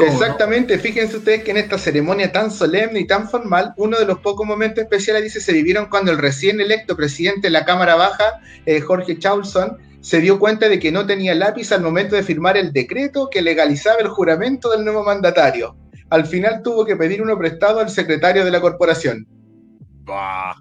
Exactamente, 0.00 0.78
fíjense 0.78 1.16
ustedes 1.16 1.42
que 1.42 1.50
en 1.50 1.56
esta 1.56 1.78
ceremonia 1.78 2.30
tan 2.30 2.50
solemne 2.50 3.00
y 3.00 3.06
tan 3.06 3.28
formal, 3.28 3.74
uno 3.76 3.98
de 3.98 4.06
los 4.06 4.18
pocos 4.20 4.46
momentos 4.46 4.84
especiales 4.84 5.24
dice 5.24 5.40
se 5.40 5.52
vivieron 5.52 5.86
cuando 5.86 6.12
el 6.12 6.18
recién 6.18 6.60
electo 6.60 6.96
presidente 6.96 7.48
de 7.48 7.50
la 7.50 7.64
Cámara 7.64 7.96
Baja, 7.96 8.40
eh, 8.64 8.80
Jorge 8.80 9.18
Chaulson, 9.18 9.78
se 10.00 10.20
dio 10.20 10.38
cuenta 10.38 10.68
de 10.68 10.78
que 10.78 10.92
no 10.92 11.06
tenía 11.06 11.34
lápiz 11.34 11.72
al 11.72 11.82
momento 11.82 12.14
de 12.14 12.22
firmar 12.22 12.56
el 12.56 12.72
decreto 12.72 13.28
que 13.28 13.42
legalizaba 13.42 13.98
el 13.98 14.08
juramento 14.08 14.70
del 14.70 14.84
nuevo 14.84 15.02
mandatario. 15.02 15.76
Al 16.10 16.26
final 16.26 16.62
tuvo 16.62 16.84
que 16.84 16.94
pedir 16.94 17.20
uno 17.20 17.36
prestado 17.36 17.80
al 17.80 17.90
secretario 17.90 18.44
de 18.44 18.52
la 18.52 18.60
corporación. 18.60 19.26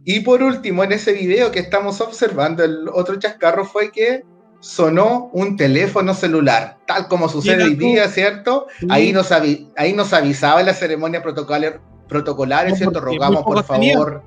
Y 0.04 0.22
por 0.22 0.42
último, 0.42 0.84
en 0.84 0.92
ese 0.92 1.14
video 1.14 1.52
que 1.52 1.60
estamos 1.60 2.02
observando, 2.02 2.64
el 2.64 2.90
otro 2.92 3.18
chascarro 3.18 3.66
fue 3.66 3.92
que 3.92 4.24
sonó 4.66 5.30
un 5.32 5.58
teléfono 5.58 6.16
celular, 6.16 6.80
tal 6.88 7.08
como 7.08 7.30
sucede 7.30 7.64
hoy 7.64 7.76
día, 7.76 8.08
¿cierto? 8.08 8.66
Ahí, 8.90 9.14
nos 9.14 9.32
ahí 9.32 9.94
nos 9.94 10.12
avisaba 10.12 10.60
en 10.60 10.66
la 10.66 10.74
ceremonia 10.74 11.22
protocolar, 11.22 11.80
protocolares, 12.08 12.80
¿cierto? 12.80 13.00
Rogamos, 13.00 13.44
por 13.44 13.64
favor, 13.64 14.24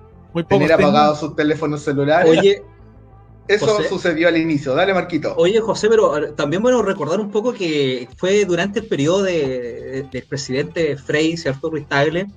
tener 0.49 0.73
apagados 0.73 1.19
sus 1.19 1.35
teléfonos 1.35 1.83
celulares. 1.83 2.39
Oye, 2.39 2.63
eso 3.49 3.83
sucedió 3.89 4.29
al 4.29 4.37
inicio. 4.37 4.77
Dale, 4.77 4.95
Marquito. 4.95 5.35
Oye, 5.37 5.59
José, 5.61 5.89
pero 5.89 6.33
también 6.35 6.63
bueno 6.63 6.83
recordar 6.83 7.19
un 7.19 7.33
poco 7.33 7.53
que 7.53 8.09
fue 8.17 8.45
durante 8.45 8.79
el 8.79 8.87
periodo 8.87 9.25
de, 9.25 10.07
del 10.13 10.23
presidente 10.23 10.97
Frey, 10.97 11.37
¿cierto? 11.37 11.69
Ruiz 11.69 11.89
Tagle, 11.89 12.29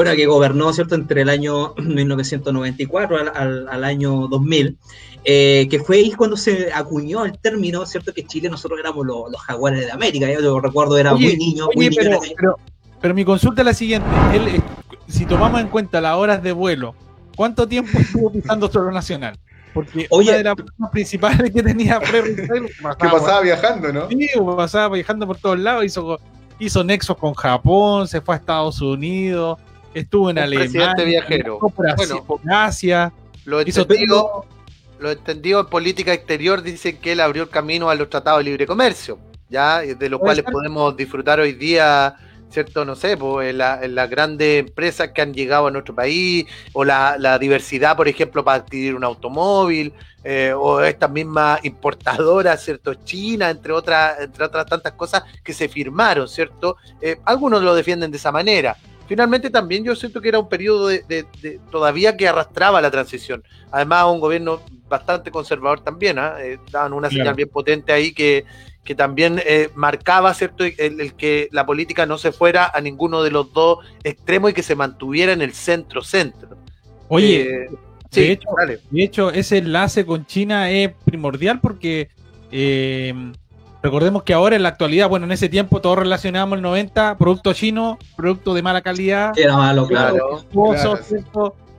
bueno, 0.00 0.16
que 0.16 0.26
gobernó, 0.26 0.72
¿cierto?, 0.72 0.94
entre 0.94 1.22
el 1.22 1.28
año 1.28 1.74
1994 1.76 3.18
al, 3.34 3.68
al 3.68 3.84
año 3.84 4.28
2000. 4.28 4.78
Eh, 5.24 5.68
que 5.70 5.78
fue 5.80 5.96
ahí 5.96 6.12
cuando 6.12 6.36
se 6.36 6.72
acuñó 6.72 7.26
el 7.26 7.38
término, 7.38 7.84
¿cierto? 7.84 8.14
Que 8.14 8.24
Chile 8.24 8.48
nosotros 8.48 8.80
éramos 8.80 9.06
los, 9.06 9.36
jaguares 9.42 9.84
de 9.84 9.92
América, 9.92 10.26
yo 10.32 10.58
recuerdo, 10.60 10.96
era 10.96 11.12
muy 11.12 11.36
niño, 11.36 11.68
muy 11.74 11.90
pero, 11.90 12.18
niño. 12.18 12.56
Pero, 13.02 13.14
mi 13.14 13.26
consulta 13.26 13.60
es 13.60 13.66
la 13.66 13.74
siguiente, 13.74 14.08
él, 14.32 14.62
si 15.08 15.26
tomamos 15.26 15.60
en 15.60 15.68
cuenta 15.68 16.00
las 16.00 16.16
horas 16.16 16.42
de 16.42 16.52
vuelo, 16.52 16.94
¿cuánto 17.36 17.68
tiempo 17.68 17.98
estuvo 17.98 18.32
pisando 18.32 18.72
suelo 18.72 18.90
nacional? 18.90 19.38
Porque 19.74 20.06
Oye, 20.08 20.30
una 20.30 20.38
de 20.38 20.44
las 20.44 20.90
principales 20.90 21.50
que 21.52 21.62
tenía 21.62 22.00
que 22.00 22.58
pasaba 22.96 23.42
viajando, 23.42 23.92
¿no? 23.92 24.08
Sí, 24.08 24.30
pasaba 24.56 24.94
viajando 24.94 25.26
por 25.26 25.36
todos 25.36 25.58
lados, 25.58 25.84
hizo, 25.84 26.18
hizo 26.58 26.82
nexos 26.82 27.18
con 27.18 27.34
Japón, 27.34 28.08
se 28.08 28.22
fue 28.22 28.36
a 28.36 28.38
Estados 28.38 28.80
Unidos, 28.80 29.58
estuvo 29.94 30.30
en 30.30 30.38
Alemania, 30.38 30.70
presidente 30.70 31.04
viajero. 31.04 31.58
Por 31.58 32.40
Asia, 32.50 33.12
lo 33.44 33.64
todo 33.64 34.46
lo 35.00 35.10
entendido 35.10 35.60
en 35.60 35.66
política 35.66 36.12
exterior 36.12 36.62
dicen 36.62 36.98
que 36.98 37.12
él 37.12 37.20
abrió 37.20 37.44
el 37.44 37.48
camino 37.48 37.88
a 37.90 37.94
los 37.94 38.10
tratados 38.10 38.40
de 38.40 38.44
libre 38.44 38.66
comercio, 38.66 39.18
ya 39.48 39.80
de 39.80 40.08
los 40.08 40.20
cuales 40.20 40.44
podemos 40.44 40.94
disfrutar 40.94 41.40
hoy 41.40 41.54
día, 41.54 42.16
¿cierto? 42.50 42.84
No 42.84 42.94
sé, 42.94 43.16
pues, 43.16 43.50
en, 43.50 43.94
las 43.94 44.10
grandes 44.10 44.60
empresas 44.60 45.08
que 45.14 45.22
han 45.22 45.32
llegado 45.32 45.68
a 45.68 45.70
nuestro 45.70 45.94
país, 45.94 46.44
o 46.74 46.84
la, 46.84 47.38
diversidad, 47.38 47.96
por 47.96 48.08
ejemplo, 48.08 48.44
para 48.44 48.58
adquirir 48.62 48.94
un 48.94 49.04
automóvil, 49.04 49.94
eh, 50.22 50.52
o 50.54 50.82
estas 50.82 51.10
mismas 51.10 51.64
importadoras, 51.64 52.62
¿cierto? 52.62 52.92
China, 52.92 53.48
entre 53.48 53.72
otras, 53.72 54.20
entre 54.20 54.44
otras 54.44 54.66
tantas 54.66 54.92
cosas 54.92 55.22
que 55.42 55.54
se 55.54 55.66
firmaron, 55.66 56.28
¿cierto? 56.28 56.76
Eh, 57.00 57.18
algunos 57.24 57.62
lo 57.62 57.74
defienden 57.74 58.10
de 58.10 58.18
esa 58.18 58.30
manera 58.30 58.76
finalmente 59.10 59.50
también 59.50 59.82
yo 59.82 59.96
siento 59.96 60.20
que 60.20 60.28
era 60.28 60.38
un 60.38 60.48
periodo 60.48 60.86
de, 60.86 61.26
todavía 61.72 62.16
que 62.16 62.28
arrastraba 62.28 62.80
la 62.80 62.92
transición. 62.92 63.42
Además, 63.72 64.04
un 64.06 64.20
gobierno 64.20 64.60
bastante 64.88 65.32
conservador 65.32 65.80
también, 65.80 66.20
¿ah? 66.20 66.36
eh, 66.38 66.60
daban 66.70 66.92
una 66.92 67.10
señal 67.10 67.34
bien 67.34 67.48
potente 67.48 67.90
ahí 67.92 68.12
que, 68.12 68.44
que 68.84 68.94
también 68.94 69.42
eh, 69.44 69.68
marcaba 69.74 70.32
cierto 70.32 70.62
el, 70.62 71.14
que 71.14 71.48
la 71.50 71.66
política 71.66 72.06
no 72.06 72.18
se 72.18 72.30
fuera 72.30 72.70
a 72.72 72.80
ninguno 72.80 73.24
de 73.24 73.32
los 73.32 73.52
dos 73.52 73.84
extremos 74.04 74.52
y 74.52 74.54
que 74.54 74.62
se 74.62 74.76
mantuviera 74.76 75.32
en 75.32 75.42
el 75.42 75.54
centro 75.54 76.04
centro. 76.04 76.56
Oye, 77.08 77.64
eh, 77.64 77.70
de, 78.12 78.30
hecho, 78.30 78.48
de, 78.92 79.02
hecho, 79.02 79.32
ese 79.32 79.58
enlace 79.58 80.06
con 80.06 80.24
China 80.24 80.70
es 80.70 80.92
primordial 81.04 81.58
porque 81.60 82.10
Recordemos 83.82 84.24
que 84.24 84.34
ahora 84.34 84.56
en 84.56 84.62
la 84.62 84.70
actualidad, 84.70 85.08
bueno, 85.08 85.24
en 85.24 85.32
ese 85.32 85.48
tiempo 85.48 85.80
todos 85.80 85.98
relacionábamos 85.98 86.56
el 86.56 86.62
90, 86.62 87.16
producto 87.16 87.52
chino, 87.54 87.98
producto 88.14 88.52
de 88.52 88.62
mala 88.62 88.82
calidad. 88.82 89.32
Era 89.38 89.56
malo, 89.56 89.86
claro. 89.86 90.44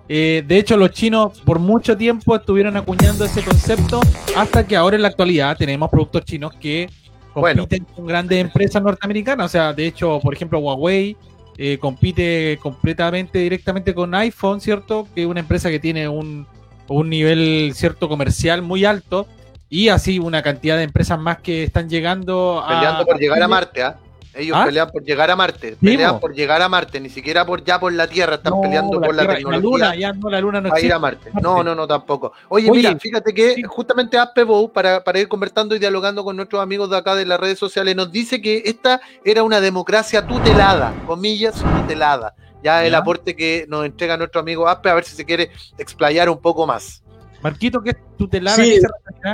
Eh, 0.10 0.44
de 0.46 0.58
hecho, 0.58 0.76
los 0.78 0.92
chinos 0.92 1.40
por 1.42 1.60
mucho 1.60 1.96
tiempo 1.96 2.36
estuvieron 2.36 2.76
acuñando 2.76 3.24
ese 3.24 3.44
concepto 3.44 4.02
hasta 4.36 4.66
que 4.66 4.76
ahora 4.76 4.96
en 4.96 5.04
la 5.04 5.08
actualidad 5.10 5.56
tenemos 5.56 5.90
productos 5.90 6.26
chinos 6.26 6.54
que 6.60 6.90
compiten 7.34 7.86
con 7.96 8.08
grandes 8.08 8.40
empresas 8.40 8.82
norteamericanas. 8.82 9.46
O 9.46 9.50
sea, 9.50 9.72
de 9.72 9.86
hecho, 9.86 10.20
por 10.22 10.34
ejemplo, 10.34 10.60
Huawei 10.60 11.16
eh, 11.58 11.78
compite 11.78 12.58
completamente 12.62 13.40
directamente 13.40 13.94
con 13.94 14.14
iPhone, 14.16 14.60
¿cierto? 14.60 15.08
Que 15.14 15.22
es 15.22 15.28
una 15.28 15.40
empresa 15.40 15.70
que 15.70 15.80
tiene 15.80 16.10
un, 16.10 16.48
un 16.88 17.10
nivel 17.10 17.72
cierto 17.76 18.10
comercial 18.10 18.64
muy 18.64 18.86
alto 18.86 19.28
y 19.72 19.88
así 19.88 20.20
una 20.20 20.44
cantidad 20.44 20.76
de 20.76 20.84
empresas 20.84 21.18
más 21.18 21.40
que 21.40 21.64
están 21.64 21.90
llegando 21.90 22.62
Peleando 22.68 23.06
por 23.06 23.18
llegar 23.18 23.42
a 23.42 23.48
Marte, 23.48 23.82
¿ah? 23.82 23.98
Ellos 24.34 24.58
¿Ah? 24.58 24.66
pelean 24.66 24.90
por 24.92 25.04
llegar 25.04 25.32
a 25.32 25.36
Marte, 25.36 25.78
pelean 25.82 26.20
por 26.20 26.34
llegar 26.34 26.62
a 26.62 26.70
Marte, 26.70 27.00
ni 27.00 27.10
siquiera 27.10 27.46
por 27.46 27.64
ya 27.64 27.80
por 27.80 27.92
la 27.92 28.08
Tierra, 28.08 28.36
están 28.36 28.62
peleando 28.62 29.02
por 29.02 29.14
la 29.14 29.28
tecnología. 29.28 29.52
La 29.52 29.60
luna, 29.60 29.96
ya 29.96 30.14
no, 30.14 30.30
la 30.30 30.40
luna 30.40 30.62
no 30.62 30.78
ir 30.78 30.94
a 30.94 31.00
Marte. 31.00 31.32
No, 31.42 31.64
no, 31.64 31.76
no, 31.76 31.88
tampoco. 31.88 32.32
Oye, 32.48 32.72
mira, 32.72 32.98
fíjate 32.98 33.34
que 33.34 33.62
justamente 33.64 34.18
Aspebow, 34.18 34.72
para, 34.72 35.04
para 35.04 35.20
ir 35.20 35.28
conversando 35.28 35.76
y 35.76 35.80
dialogando 35.80 36.24
con 36.24 36.38
nuestros 36.38 36.62
amigos 36.62 36.90
de 36.90 36.98
acá 36.98 37.16
de 37.16 37.26
las 37.26 37.40
redes 37.40 37.60
sociales, 37.60 37.94
nos 37.96 38.10
dice 38.12 38.42
que 38.42 38.64
esta 38.66 39.02
era 39.26 39.44
una 39.44 39.60
democracia 39.60 40.26
tutelada, 40.26 40.94
comillas, 41.08 41.56
tutelada. 41.82 42.34
Ya 42.64 42.86
el 42.86 42.96
aporte 42.96 43.36
que 43.36 43.66
nos 43.68 43.86
entrega 43.86 44.16
nuestro 44.18 44.40
amigo 44.40 44.68
Aspe, 44.68 44.90
a 44.90 44.94
ver 44.94 45.04
si 45.04 45.16
se 45.16 45.26
quiere 45.26 45.52
explayar 45.78 46.30
un 46.30 46.40
poco 46.40 46.66
más. 46.66 47.04
Marquito, 47.42 47.82
que 47.82 47.92
es 47.92 47.98
tutelar. 48.18 48.56
Sí, 48.56 48.80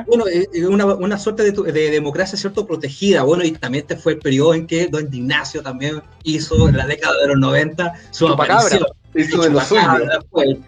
bueno, 0.07 0.25
una, 0.69 0.85
una 0.85 1.19
suerte 1.19 1.51
de, 1.51 1.91
democracia, 1.91 2.37
¿cierto? 2.37 2.65
Protegida. 2.65 3.23
Bueno, 3.23 3.43
y 3.43 3.51
también 3.51 3.83
este 3.83 3.95
fue 3.95 4.13
el 4.13 4.19
periodo 4.19 4.53
en 4.53 4.67
que 4.67 4.87
Don 4.87 5.13
Ignacio 5.13 5.61
también 5.61 6.01
hizo, 6.23 6.69
en 6.69 6.77
la 6.77 6.85
década 6.85 7.13
de 7.21 7.27
los 7.27 7.37
90, 7.37 7.93
su 8.11 8.27
aparición. 8.27 8.85
Hizo 9.15 9.41
de 9.41 9.49
los 9.49 9.73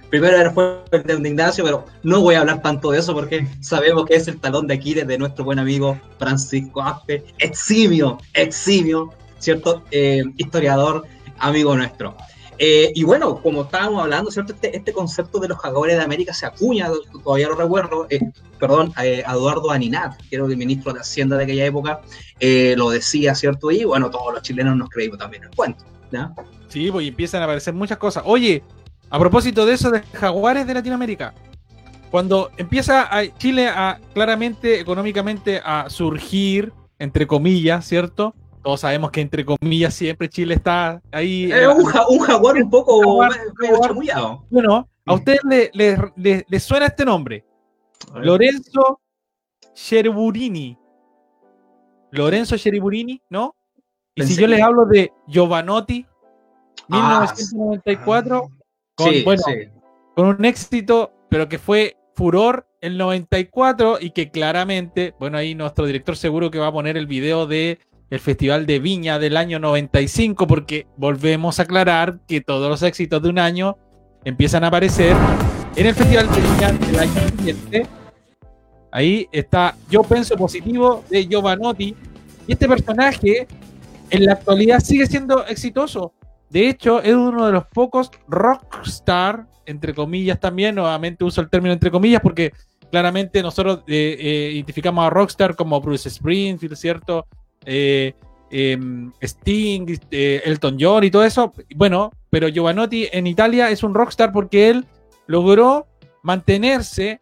primero 0.10 0.36
era 0.36 0.52
fue 0.52 0.80
el 0.92 1.04
de 1.04 1.14
Don 1.14 1.26
Ignacio, 1.26 1.64
pero 1.64 1.86
no 2.04 2.22
voy 2.22 2.36
a 2.36 2.40
hablar 2.40 2.62
tanto 2.62 2.92
de 2.92 3.00
eso 3.00 3.14
porque 3.14 3.48
sabemos 3.62 4.06
que 4.06 4.16
es 4.16 4.28
el 4.28 4.40
talón 4.40 4.66
de 4.66 4.74
Aquiles 4.74 5.06
de 5.06 5.18
nuestro 5.20 5.46
buen 5.46 5.60
amigo 5.60 6.00
Francisco 6.18 6.82
Aspe, 6.82 7.24
eximio, 7.38 8.18
eximio, 8.34 9.14
¿cierto? 9.38 9.84
Eh, 9.92 10.24
historiador, 10.38 11.06
amigo 11.38 11.76
nuestro. 11.76 12.16
Eh, 12.62 12.92
y 12.94 13.06
bueno, 13.06 13.42
como 13.42 13.62
estábamos 13.62 14.04
hablando, 14.04 14.30
¿cierto? 14.32 14.52
Este, 14.52 14.76
este, 14.76 14.92
concepto 14.92 15.40
de 15.40 15.48
los 15.48 15.58
jaguares 15.58 15.96
de 15.96 16.04
América 16.04 16.34
se 16.34 16.46
acuña, 16.46 16.90
todavía 17.24 17.48
lo 17.48 17.56
recuerdo, 17.56 18.06
eh, 18.10 18.20
perdón, 18.60 18.94
eh, 19.02 19.24
Eduardo 19.26 19.72
Aninat, 19.72 20.18
que 20.30 20.36
era 20.36 20.46
el 20.46 20.58
ministro 20.58 20.92
de 20.92 21.00
Hacienda 21.00 21.38
de 21.38 21.46
aquella 21.46 21.66
época, 21.66 22.02
lo 22.76 22.90
decía, 22.90 23.34
¿cierto? 23.34 23.72
Y 23.72 23.86
bueno, 23.86 24.10
todos 24.10 24.34
los 24.34 24.44
chilenos 24.44 24.76
nos 24.76 24.90
creímos 24.90 25.18
también 25.18 25.44
el 25.46 25.52
cuento, 25.56 25.86
¿ya? 26.12 26.34
Sí, 26.68 26.92
pues 26.92 27.08
empiezan 27.08 27.42
a 27.42 27.46
aparecer 27.46 27.74
muchas 27.74 27.98
cosas. 27.98 28.24
Oye, 28.26 28.62
a 29.10 29.18
propósito 29.18 29.66
de 29.66 29.74
eso 29.74 29.90
de 29.90 30.02
jaguares 30.02 30.68
de 30.68 30.74
Latinoamérica, 30.74 31.34
cuando 32.12 32.52
empieza 32.58 33.10
Chile 33.38 33.70
a 33.70 34.02
claramente 34.14 34.82
económicamente 34.82 35.62
a 35.64 35.90
surgir, 35.90 36.74
entre 36.98 37.26
comillas, 37.26 37.88
¿cierto? 37.88 38.36
Todos 38.70 38.82
sabemos 38.82 39.10
que 39.10 39.22
entre 39.22 39.44
comillas 39.44 39.96
siempre 39.96 40.30
Chile 40.30 40.54
está 40.54 41.02
ahí. 41.12 41.52
Un, 41.76 42.20
jaguar 42.20 42.56
un 42.56 42.70
poco 42.70 43.20
chamullado. 43.82 44.46
Bueno, 44.52 44.88
a 45.08 45.14
ustedes 45.16 45.42
les 45.74 46.64
suena 46.64 46.86
este 46.86 47.04
nombre. 47.04 47.44
Lorenzo 48.14 49.02
Cherburini. 49.74 50.78
Lorenzo 52.12 52.58
Cherburini, 52.58 53.20
¿no? 53.32 53.56
Y 54.14 54.22
si 54.22 54.40
yo 54.40 54.46
les 54.46 54.62
hablo 54.62 54.86
de 54.86 55.12
Giovanotti, 55.26 56.06
1994, 56.90 58.50
ah, 58.52 58.64
con, 58.94 59.14
bueno, 59.24 59.44
con 60.16 60.28
un 60.28 60.46
éxito, 60.46 61.12
pero 61.28 61.50
que 61.50 61.58
fue 61.58 61.98
furor 62.14 62.68
el 62.82 63.00
94 63.00 63.98
y 64.00 64.12
que 64.12 64.30
claramente, 64.30 65.16
bueno, 65.20 65.40
ahí 65.40 65.56
nuestro 65.56 65.88
director 65.88 66.16
seguro 66.16 66.52
que 66.52 66.60
va 66.60 66.68
a 66.68 66.72
poner 66.72 66.98
el 66.98 67.08
video 67.08 67.48
de 67.48 67.80
el 68.10 68.20
Festival 68.20 68.66
de 68.66 68.80
Viña 68.80 69.20
del 69.20 69.38
año 69.38 69.60
95, 69.60 70.48
porque 70.48 70.88
volvemos 70.98 71.60
a 71.60 71.64
aclarar 71.64 72.20
que 72.28 72.42
todos 72.42 72.70
los 72.70 72.82
éxitos 72.82 73.22
de 73.22 73.30
un 73.30 73.40
año 73.40 73.78
empiezan 74.24 74.64
a 74.64 74.68
aparecer 74.68 75.16
en 75.76 75.86
el 75.86 75.96
Festival 75.96 76.28
de 76.30 76.42
Viña 76.42 76.72
del 76.72 77.00
año 77.00 77.28
siguiente. 77.38 77.88
Ahí 78.92 79.28
está 79.32 79.76
Yo 79.90 80.02
Pienso 80.04 80.36
Positivo 80.36 81.04
de 81.10 81.28
Giovanotti. 81.28 81.96
Y 82.48 82.54
este 82.54 82.68
personaje 82.68 83.48
en 84.10 84.26
la 84.26 84.34
actualidad 84.34 84.80
sigue 84.80 85.06
siendo 85.06 85.46
exitoso. 85.46 86.14
De 86.50 86.68
hecho, 86.68 87.02
es 87.04 87.14
uno 87.14 87.46
de 87.46 87.52
los 87.52 87.66
pocos 87.68 88.10
rockstar, 88.28 89.46
entre 89.68 89.94
comillas 89.94 90.40
también, 90.40 90.74
nuevamente 90.74 91.24
uso 91.24 91.42
el 91.42 91.50
término 91.50 91.74
entre 91.74 91.92
comillas 91.92 92.22
porque 92.22 92.52
claramente 92.90 93.44
nosotros 93.44 93.84
eh, 93.86 94.18
eh, 94.20 94.52
identificamos 94.54 95.06
a 95.06 95.12
rockstar 95.12 95.56
como 95.56 95.80
Bruce 95.80 96.10
Springfield, 96.10 96.76
¿cierto? 96.76 97.28
Eh, 97.72 98.14
em, 98.50 99.12
Sting, 99.22 99.86
Elton 100.10 100.78
John 100.80 101.04
y 101.04 101.12
todo 101.12 101.24
eso. 101.24 101.54
Bueno, 101.76 102.12
pero 102.32 102.48
Giovanotti 102.48 103.08
en 103.12 103.28
Italia 103.28 103.70
es 103.70 103.84
un 103.84 103.94
rockstar 103.94 104.32
porque 104.32 104.70
él 104.70 104.86
logró 105.28 105.86
mantenerse 106.24 107.20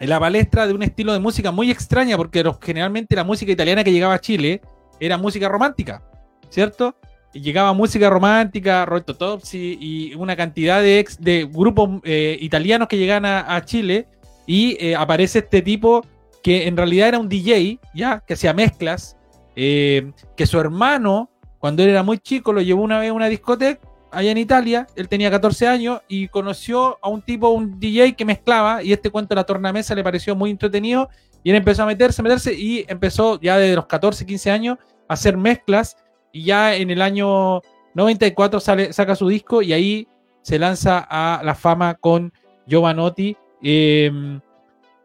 en 0.00 0.08
la 0.08 0.18
palestra 0.18 0.66
de 0.66 0.72
un 0.72 0.82
estilo 0.82 1.12
de 1.12 1.20
música 1.20 1.52
muy 1.52 1.70
extraña, 1.70 2.16
porque 2.16 2.42
generalmente 2.62 3.14
la 3.14 3.22
música 3.22 3.52
italiana 3.52 3.84
que 3.84 3.92
llegaba 3.92 4.14
a 4.14 4.20
Chile 4.20 4.60
era 4.98 5.18
música 5.18 5.48
romántica, 5.48 6.02
¿cierto? 6.48 6.96
Y 7.32 7.42
llegaba 7.42 7.72
música 7.72 8.10
romántica, 8.10 8.84
Roberto 8.86 9.14
Topsy 9.14 9.78
y 9.80 10.14
una 10.14 10.34
cantidad 10.34 10.82
de, 10.82 10.98
ex, 10.98 11.20
de 11.20 11.44
grupos 11.44 12.00
eh, 12.02 12.36
italianos 12.40 12.88
que 12.88 12.98
llegan 12.98 13.24
a, 13.24 13.64
Chile 13.64 14.08
y 14.46 14.76
eh, 14.84 14.96
aparece 14.96 15.40
este 15.40 15.62
tipo 15.62 16.04
que 16.42 16.66
en 16.66 16.76
realidad 16.76 17.08
era 17.08 17.18
un 17.18 17.28
DJ, 17.28 17.78
ya, 17.94 18.24
que 18.26 18.34
hacía 18.34 18.54
mezclas, 18.54 19.16
eh, 19.56 20.12
que 20.36 20.46
su 20.46 20.58
hermano, 20.58 21.30
cuando 21.58 21.82
él 21.82 21.90
era 21.90 22.02
muy 22.02 22.18
chico, 22.18 22.52
lo 22.52 22.60
llevó 22.60 22.82
una 22.82 22.98
vez 22.98 23.10
a 23.10 23.14
una 23.14 23.28
discoteca 23.28 23.90
allá 24.12 24.30
en 24.30 24.38
Italia, 24.38 24.86
él 24.96 25.08
tenía 25.08 25.30
14 25.30 25.68
años 25.68 26.00
y 26.08 26.28
conoció 26.28 26.98
a 27.02 27.08
un 27.08 27.22
tipo, 27.22 27.48
un 27.50 27.78
DJ 27.78 28.14
que 28.14 28.24
mezclaba 28.24 28.82
y 28.82 28.92
este 28.92 29.10
cuento 29.10 29.30
de 29.30 29.36
la 29.36 29.44
tornamesa 29.44 29.94
le 29.94 30.02
pareció 30.02 30.34
muy 30.34 30.50
entretenido 30.50 31.08
y 31.42 31.50
él 31.50 31.56
empezó 31.56 31.84
a 31.84 31.86
meterse, 31.86 32.22
meterse 32.22 32.52
y 32.52 32.84
empezó 32.88 33.40
ya 33.40 33.56
desde 33.56 33.76
los 33.76 33.86
14, 33.86 34.26
15 34.26 34.50
años 34.50 34.78
a 35.08 35.14
hacer 35.14 35.36
mezclas 35.36 35.96
y 36.32 36.44
ya 36.44 36.74
en 36.74 36.90
el 36.90 37.02
año 37.02 37.62
94 37.94 38.60
sale, 38.60 38.92
saca 38.92 39.14
su 39.14 39.28
disco 39.28 39.62
y 39.62 39.72
ahí 39.72 40.08
se 40.42 40.58
lanza 40.58 41.06
a 41.08 41.42
la 41.44 41.54
fama 41.54 41.94
con 41.94 42.32
Giovanotti. 42.66 43.36
Em, 43.62 44.40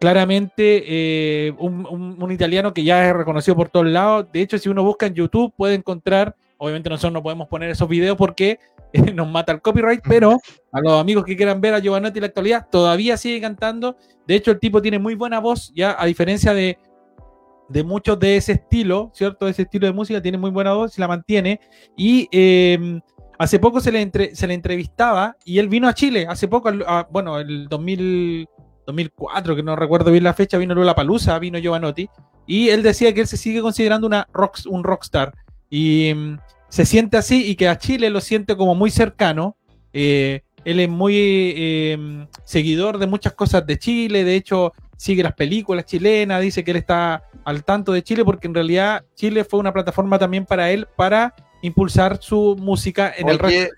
claramente 0.05 0.83
eh, 0.85 1.51
un, 1.57 2.31
italiano 2.31 2.75
que 2.75 2.83
ya 2.83 3.09
es 3.09 3.15
reconocido 3.15 3.55
por 3.55 3.69
todos 3.69 3.87
lados. 3.87 4.27
De 4.31 4.39
hecho, 4.39 4.59
si 4.59 4.69
uno 4.69 4.83
busca 4.83 5.07
en 5.07 5.15
YouTube 5.15 5.51
puede 5.57 5.73
encontrar, 5.73 6.35
obviamente 6.59 6.91
nosotros 6.91 7.13
no 7.13 7.23
podemos 7.23 7.47
poner 7.47 7.71
esos 7.71 7.89
videos 7.89 8.15
porque 8.15 8.59
nos 9.15 9.27
mata 9.27 9.51
el 9.51 9.63
copyright, 9.63 10.01
pero 10.07 10.37
a 10.71 10.79
los 10.79 11.01
amigos 11.01 11.25
que 11.25 11.35
quieran 11.35 11.59
ver 11.59 11.73
a 11.73 11.79
Giovanotti 11.79 12.19
en 12.19 12.21
la 12.21 12.27
actualidad, 12.27 12.67
todavía 12.69 13.17
sigue 13.17 13.41
cantando. 13.41 13.97
De 14.27 14.35
hecho, 14.35 14.51
el 14.51 14.59
tipo 14.59 14.79
tiene 14.79 14.99
muy 14.99 15.15
buena 15.15 15.39
voz, 15.39 15.73
ya 15.75 15.95
a 15.97 16.05
diferencia 16.05 16.53
de 16.53 16.77
de 17.67 17.83
muchos 17.83 18.19
de 18.19 18.37
ese 18.37 18.51
estilo, 18.51 19.09
¿cierto? 19.15 19.45
De 19.45 19.51
ese 19.51 19.63
estilo 19.63 19.87
de 19.87 19.93
música, 19.93 20.21
tiene 20.21 20.37
muy 20.37 20.51
buena 20.51 20.73
voz 20.73 20.95
y 20.99 21.01
la 21.01 21.07
mantiene. 21.07 21.59
Y 21.97 22.29
em, 22.31 23.01
hace 23.39 23.57
poco 23.57 23.79
se 23.79 23.91
le, 23.91 24.35
se 24.35 24.45
le 24.45 24.53
entrevistaba 24.53 25.35
y 25.43 25.57
él 25.57 25.67
vino 25.67 25.87
a 25.87 25.95
Chile, 25.95 26.27
hace 26.29 26.47
poco, 26.47 26.69
bueno, 27.09 27.39
el 27.39 27.67
2000, 27.67 28.47
2004, 28.85 29.55
que 29.55 29.63
no 29.63 29.75
recuerdo 29.75 30.11
bien 30.11 30.23
la 30.23 30.33
fecha, 30.33 30.57
vino 30.57 30.75
Lula 30.75 30.95
Palusa, 30.95 31.37
vino 31.39 31.59
Giovanotti, 31.59 32.09
y 32.47 32.69
él 32.69 32.83
decía 32.83 33.13
que 33.13 33.21
él 33.21 33.27
se 33.27 33.37
sigue 33.37 33.61
considerando 33.61 34.07
una 34.07 34.27
rock, 34.33 34.59
un 34.67 34.83
rockstar. 34.83 35.33
Y 35.69 36.09
em, 36.09 36.37
se 36.69 36.85
siente 36.85 37.17
así 37.17 37.49
y 37.49 37.55
que 37.55 37.67
a 37.67 37.77
Chile 37.77 38.09
lo 38.09 38.21
siente 38.21 38.55
como 38.55 38.75
muy 38.75 38.91
cercano. 38.91 39.57
Eh, 39.93 40.41
él 40.63 40.79
es 40.79 40.89
muy 40.89 41.53
em, 41.55 42.27
seguidor 42.43 42.97
de 42.97 43.07
muchas 43.07 43.33
cosas 43.33 43.65
de 43.65 43.77
Chile, 43.77 44.23
de 44.23 44.35
hecho 44.35 44.73
sigue 44.97 45.23
las 45.23 45.33
películas 45.33 45.85
chilenas, 45.85 46.41
dice 46.41 46.63
que 46.63 46.71
él 46.71 46.77
está 46.77 47.23
al 47.43 47.63
tanto 47.63 47.91
de 47.91 48.03
Chile 48.03 48.23
porque 48.25 48.47
en 48.47 48.53
realidad 48.53 49.05
Chile 49.15 49.43
fue 49.43 49.59
una 49.59 49.73
plataforma 49.73 50.17
también 50.17 50.45
para 50.45 50.71
él 50.71 50.87
para 50.95 51.35
impulsar 51.61 52.17
su 52.21 52.55
música 52.59 53.13
en 53.15 53.29
el 53.29 53.39
resto. 53.39 53.75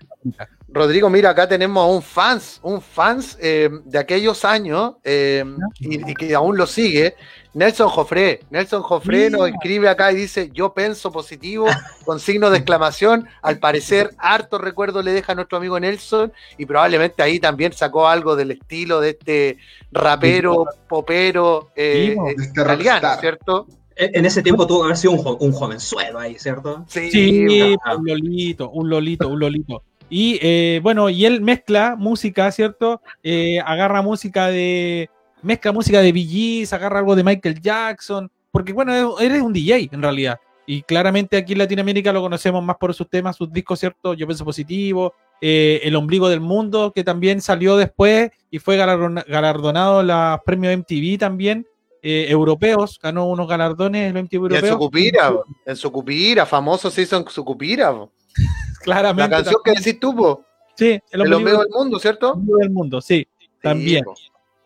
Rodrigo, 0.70 1.08
mira, 1.08 1.30
acá 1.30 1.48
tenemos 1.48 1.82
a 1.82 1.86
un 1.86 2.02
fans, 2.02 2.60
un 2.62 2.82
fans 2.82 3.38
eh, 3.40 3.70
de 3.84 3.98
aquellos 3.98 4.44
años 4.44 4.96
eh, 5.02 5.42
y, 5.80 6.14
que 6.14 6.34
aún 6.34 6.58
lo 6.58 6.66
sigue, 6.66 7.16
Nelson 7.54 7.88
Jofré. 7.88 8.40
Nelson 8.50 8.82
Jofré 8.82 9.30
nos 9.30 9.48
escribe 9.48 9.88
acá 9.88 10.12
y 10.12 10.16
dice, 10.16 10.50
yo 10.52 10.74
pienso 10.74 11.10
positivo, 11.10 11.66
con 12.04 12.20
signo 12.20 12.50
de 12.50 12.58
exclamación. 12.58 13.26
Al 13.40 13.58
parecer, 13.58 14.10
harto 14.18 14.58
recuerdo 14.58 15.02
le 15.02 15.12
deja 15.12 15.32
a 15.32 15.34
nuestro 15.34 15.56
amigo 15.56 15.80
Nelson 15.80 16.32
y 16.58 16.66
probablemente 16.66 17.22
ahí 17.22 17.40
también 17.40 17.72
sacó 17.72 18.06
algo 18.06 18.36
del 18.36 18.50
estilo 18.50 19.00
de 19.00 19.10
este 19.10 19.58
rapero, 19.90 20.66
popero 20.86 21.70
eh, 21.76 22.14
este 22.36 22.60
italiano, 22.60 23.08
¿cierto? 23.20 23.66
En 23.96 24.24
ese 24.26 24.42
tiempo 24.42 24.66
tuvo 24.66 24.82
que 24.82 24.84
haber 24.84 24.96
sido 24.96 25.14
un, 25.14 25.36
un 25.40 25.52
jovenzuelo 25.52 26.20
ahí, 26.20 26.38
¿cierto? 26.38 26.84
Sí, 26.86 27.74
un 27.96 28.06
lolito, 28.06 28.70
un 28.70 28.90
lolito, 28.90 29.28
un 29.28 29.40
lolito. 29.40 29.82
Y 30.10 30.38
eh, 30.42 30.80
bueno, 30.82 31.10
y 31.10 31.26
él 31.26 31.40
mezcla 31.40 31.96
música, 31.96 32.50
¿cierto? 32.50 33.02
Eh, 33.22 33.60
agarra 33.64 34.02
música 34.02 34.48
de. 34.48 35.10
Mezcla 35.42 35.70
música 35.70 36.00
de 36.00 36.12
Bee 36.12 36.66
agarra 36.70 36.98
algo 36.98 37.14
de 37.14 37.24
Michael 37.24 37.60
Jackson. 37.60 38.30
Porque 38.50 38.72
bueno, 38.72 39.18
él 39.18 39.32
es 39.32 39.42
un 39.42 39.52
DJ 39.52 39.90
en 39.92 40.02
realidad. 40.02 40.38
Y 40.66 40.82
claramente 40.82 41.36
aquí 41.36 41.52
en 41.52 41.58
Latinoamérica 41.58 42.12
lo 42.12 42.20
conocemos 42.20 42.62
más 42.62 42.76
por 42.76 42.92
sus 42.92 43.08
temas, 43.08 43.36
sus 43.36 43.50
discos, 43.52 43.78
¿cierto? 43.78 44.14
Yo 44.14 44.26
pienso 44.26 44.44
positivo. 44.44 45.14
Eh, 45.40 45.80
el 45.84 45.94
ombligo 45.94 46.28
del 46.28 46.40
mundo, 46.40 46.92
que 46.92 47.04
también 47.04 47.40
salió 47.40 47.76
después 47.76 48.30
y 48.50 48.58
fue 48.58 48.76
galardonado 48.76 50.00
en 50.00 50.06
los 50.08 50.40
premios 50.44 50.76
MTV 50.76 51.18
también. 51.18 51.66
europeos, 52.02 52.98
ganó 53.02 53.26
unos 53.26 53.46
galardones 53.48 54.10
en 54.10 54.24
MTV 54.24 54.34
europeos. 54.34 54.64
en 54.64 54.70
su 54.70 54.78
cupira, 54.78 55.32
en 55.66 55.76
su 55.76 55.92
cupira, 55.92 56.46
famoso 56.46 56.90
se 56.90 57.02
hizo 57.02 57.16
en 57.16 57.28
su 57.28 57.44
cupira. 57.44 57.94
Claramente. 58.82 59.30
La 59.30 59.36
canción 59.36 59.60
que 59.64 59.72
decís 59.72 60.00
tú, 60.00 60.44
Sí, 60.74 61.00
el 61.10 61.32
ombligo 61.32 61.58
del 61.58 61.70
mundo, 61.70 61.98
¿cierto? 61.98 62.28
El 62.28 62.32
ombligo 62.34 62.58
del 62.58 62.70
mundo, 62.70 63.00
sí, 63.00 63.26
también. 63.60 64.04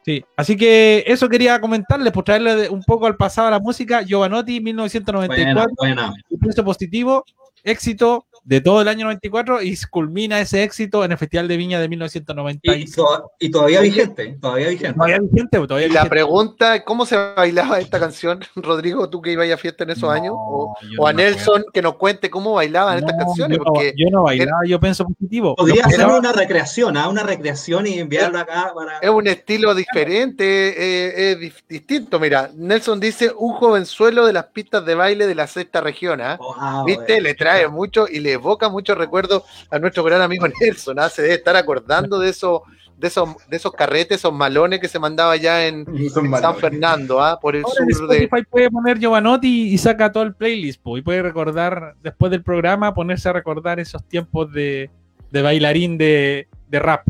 Sí, 0.05 0.23
así 0.37 0.57
que 0.57 1.05
eso 1.07 1.29
quería 1.29 1.61
comentarles, 1.61 2.13
por 2.13 2.25
traerle 2.25 2.69
un 2.69 2.83
poco 2.83 3.07
al 3.07 3.17
pasado 3.17 3.49
a 3.49 3.53
la 3.53 3.61
música. 3.61 4.03
Giovanotti, 4.03 4.61
1994, 4.61 5.71
buena, 5.79 6.13
buena. 6.29 6.65
positivo, 6.65 7.25
éxito, 7.63 8.27
de 8.45 8.61
todo 8.61 8.83
el 8.83 8.89
año 8.89 9.05
94 9.05 9.63
y 9.63 9.77
culmina 9.89 10.41
ese 10.41 10.63
éxito 10.65 11.05
en 11.05 11.13
el 11.13 11.19
Festival 11.19 11.47
de 11.47 11.57
Viña 11.57 11.81
de 11.81 11.89
1996. 11.89 12.97
Y, 13.39 13.51
todavía 13.51 13.81
vigente, 13.81 14.37
todavía 14.41 14.69
vigente. 14.69 14.95
Todavía 14.95 15.19
vigente, 15.21 15.67
todavía 15.67 15.87
y 15.87 15.91
la 15.91 16.07
pregunta, 16.07 16.83
¿cómo 16.85 17.07
se 17.07 17.17
bailaba 17.17 17.79
esta 17.79 18.01
canción, 18.01 18.41
Rodrigo, 18.57 19.09
tú 19.09 19.23
que 19.23 19.33
ibas 19.33 19.51
a 19.51 19.57
fiesta 19.57 19.85
en 19.85 19.91
esos 19.91 20.11
años? 20.11 20.35
O, 20.37 20.75
a 21.07 21.13
Nelson 21.13 21.65
que 21.73 21.83
nos 21.83 21.95
cuente 21.97 22.31
cómo 22.31 22.55
bailaban 22.55 22.99
estas 22.99 23.17
canciones. 23.17 23.59
Yo, 23.59 23.65
porque 23.65 23.93
yo 23.97 24.09
no 24.11 24.25
bailaba, 24.25 24.61
yo 24.67 24.81
pienso 24.81 25.05
positivo. 25.05 25.55
Podría 25.55 25.85
hacer 25.85 26.05
una 26.07 26.33
recreación, 26.33 26.97
¿ah? 26.97 27.09
una 27.09 27.23
recreación 27.23 27.87
y 27.87 27.99
enviarlo 27.99 28.39
acá 28.39 28.73
para... 28.75 28.99
Es 28.99 29.11
un 29.11 29.27
estilo 29.27 29.75
diferente, 29.75 30.45
eh, 30.45 31.33
es 31.33 31.63
distinto. 31.69 32.19
Mira, 32.19 32.51
Nelson 32.55 32.99
dice, 32.99 33.33
un 33.37 33.53
jovenzuelo 33.55 34.27
de 34.27 34.33
las 34.33 34.47
pistas 34.47 34.85
de 34.85 34.95
baile 34.95 35.27
de 35.27 35.35
la 35.35 35.47
sexta 35.47 35.81
región, 35.81 36.21
¿ah? 36.21 36.39
¿Viste? 36.87 37.21
Le 37.21 37.35
trae 37.35 37.69
mucho 37.69 38.07
y 38.09 38.21
le 38.21 38.32
evoca 38.33 38.69
muchos 38.69 38.97
recuerdos 38.97 39.43
a 39.71 39.79
nuestro 39.79 40.05
gran 40.05 40.21
amigo 40.21 40.47
Nelson. 40.61 40.99
¿ah? 40.99 41.09
Se 41.09 41.23
debe 41.23 41.35
estar 41.35 41.57
acordando 41.57 42.19
de 42.19 42.31
esos, 42.31 42.63
de 42.97 43.09
esos, 43.09 43.29
de 43.49 43.57
esos 43.57 43.73
carretes, 43.73 44.19
esos 44.19 44.33
malones 44.33 44.81
que 44.81 44.89
se 44.89 44.99
mandaba 44.99 45.33
allá 45.33 45.67
en, 45.67 45.87
San 46.41 46.57
Fernando, 46.57 47.23
¿ah? 47.23 47.39
por 47.41 47.57
el 47.57 47.65
sur 47.65 48.09
de. 48.09 48.29
puede 48.51 48.71
poner 48.71 48.99
Giovanotti 48.99 49.73
y 49.73 49.79
saca 49.79 50.13
todo 50.13 50.25
el 50.25 50.35
playlist, 50.35 50.81
y 50.85 51.03
puede 51.03 51.23
recordar, 51.23 51.95
después 52.03 52.31
del 52.31 52.43
programa, 52.43 52.95
ponerse 52.95 53.29
a 53.29 53.33
recordar 53.33 53.81
esos 53.81 54.03
tiempos 54.07 54.53
de, 54.53 54.91
de 55.31 55.43
bailarín 55.43 55.99
de, 55.99 56.49
de 56.69 56.79
rap 56.79 57.07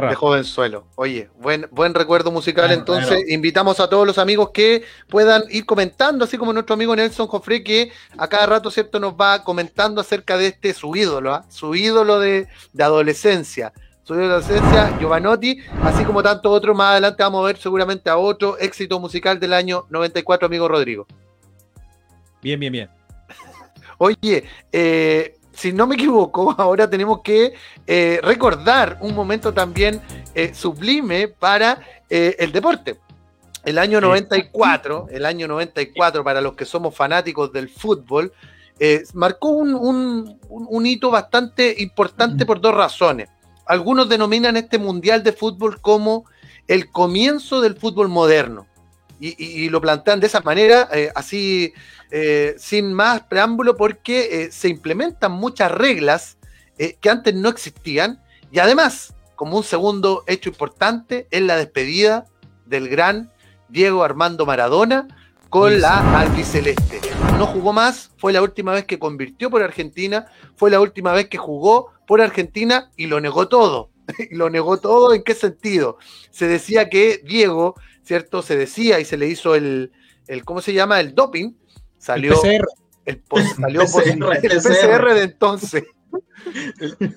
de, 0.00 0.14
jovenzuelo. 0.14 0.86
Oye, 0.94 1.28
buen, 1.38 1.68
buen 1.70 1.92
recuerdo 1.92 2.30
musical. 2.30 2.72
entonces, 2.72 3.28
invitamos 3.28 3.78
a 3.78 3.88
todos 3.88 4.06
los 4.06 4.18
amigos 4.18 4.50
que 4.52 4.84
puedan 5.08 5.42
ir 5.50 5.66
comentando, 5.66 6.24
así 6.24 6.38
como 6.38 6.52
nuestro 6.52 6.74
amigo 6.74 6.96
Nelson 6.96 7.26
Jofre, 7.26 7.62
que 7.62 7.92
a 8.16 8.26
cada 8.26 8.46
rato, 8.46 8.70
¿cierto?, 8.70 8.98
nos 8.98 9.14
va 9.14 9.44
comentando 9.44 10.00
acerca 10.00 10.38
de 10.38 10.48
este 10.48 10.72
su 10.72 10.96
ídolo, 10.96 11.34
¿ah? 11.34 11.44
su 11.48 11.74
ídolo 11.74 12.18
de, 12.18 12.48
adolescencia. 12.78 13.72
Su 14.02 14.14
ídolo 14.14 14.28
de 14.28 14.34
adolescencia, 14.36 14.96
Giovanotti, 14.98 15.58
así 15.82 16.04
como 16.04 16.22
tanto 16.22 16.50
otro. 16.50 16.74
Más 16.74 16.92
adelante 16.92 17.22
vamos 17.22 17.44
a 17.44 17.46
ver 17.48 17.58
seguramente 17.58 18.08
a 18.08 18.16
otro 18.16 18.58
éxito 18.58 18.98
musical 18.98 19.38
del 19.38 19.52
año 19.52 19.84
94, 19.90 20.46
amigo 20.46 20.68
Rodrigo. 20.68 21.06
Bien, 22.42 22.58
bien, 22.58 22.72
bien. 22.72 22.90
Oye, 23.98 24.44
eh, 24.72 25.36
si 25.54 25.72
no 25.72 25.86
me 25.86 25.94
equivoco, 25.94 26.54
ahora 26.58 26.88
tenemos 26.88 27.20
que 27.22 27.54
eh, 27.86 28.20
recordar 28.22 28.98
un 29.00 29.14
momento 29.14 29.52
también 29.52 30.00
eh, 30.34 30.54
sublime 30.54 31.28
para 31.28 31.80
eh, 32.08 32.36
el 32.38 32.52
deporte. 32.52 32.98
El 33.64 33.78
año 33.78 34.00
94, 34.00 35.06
el 35.10 35.24
año 35.24 35.46
94, 35.46 36.24
para 36.24 36.40
los 36.40 36.54
que 36.54 36.64
somos 36.64 36.96
fanáticos 36.96 37.52
del 37.52 37.68
fútbol, 37.68 38.32
marcó 39.14 39.50
un, 39.50 40.36
un, 40.48 40.86
hito 40.86 41.12
bastante 41.12 41.76
importante 41.78 42.44
por 42.44 42.60
dos 42.60 42.74
razones. 42.74 43.28
Algunos 43.66 44.08
denominan 44.08 44.56
este 44.56 44.78
Mundial 44.78 45.22
de 45.22 45.32
Fútbol 45.32 45.80
como 45.80 46.24
el 46.66 46.90
comienzo 46.90 47.60
del 47.60 47.76
fútbol 47.76 48.08
moderno. 48.08 48.66
Y, 49.24 49.36
y, 49.38 49.68
lo 49.68 49.80
plantean 49.80 50.18
de 50.18 50.26
esa 50.26 50.40
manera, 50.40 50.88
así 51.14 51.72
eh, 52.14 52.56
sin 52.58 52.92
más 52.92 53.22
preámbulo 53.22 53.74
porque 53.74 54.42
eh, 54.42 54.52
se 54.52 54.68
implementan 54.68 55.32
muchas 55.32 55.72
reglas 55.72 56.36
eh, 56.76 56.98
que 57.00 57.08
antes 57.08 57.34
no 57.34 57.48
existían 57.48 58.22
y 58.50 58.58
además, 58.58 59.14
como 59.34 59.56
un 59.56 59.64
segundo 59.64 60.22
hecho 60.26 60.50
importante, 60.50 61.26
es 61.30 61.40
la 61.40 61.56
despedida 61.56 62.26
del 62.66 62.90
gran 62.90 63.32
Diego 63.70 64.04
Armando 64.04 64.44
Maradona 64.44 65.08
con 65.48 65.80
la 65.80 66.20
albiceleste. 66.20 67.00
No 67.38 67.46
jugó 67.46 67.72
más, 67.72 68.10
fue 68.18 68.34
la 68.34 68.42
última 68.42 68.72
vez 68.74 68.84
que 68.84 68.98
convirtió 68.98 69.48
por 69.48 69.62
Argentina, 69.62 70.26
fue 70.56 70.70
la 70.70 70.80
última 70.80 71.12
vez 71.12 71.28
que 71.28 71.38
jugó 71.38 71.92
por 72.06 72.20
Argentina 72.20 72.90
y 72.94 73.06
lo 73.06 73.22
negó 73.22 73.48
todo. 73.48 73.88
lo 74.32 74.50
negó 74.50 74.78
todo, 74.78 75.14
¿en 75.14 75.22
qué 75.22 75.34
sentido? 75.34 75.96
Se 76.30 76.46
decía 76.46 76.90
que 76.90 77.22
Diego, 77.24 77.74
¿cierto? 78.02 78.42
Se 78.42 78.56
decía 78.56 79.00
y 79.00 79.04
se 79.04 79.16
le 79.16 79.26
hizo 79.26 79.54
el, 79.54 79.92
el 80.26 80.44
¿cómo 80.44 80.60
se 80.60 80.72
llama? 80.72 81.00
El 81.00 81.14
doping, 81.14 81.52
Salió 82.02 82.34
el 83.04 83.20
PCR, 83.20 83.54
salió 83.60 83.82
PCR, 83.82 85.14
de 85.14 85.22
entonces. 85.22 85.84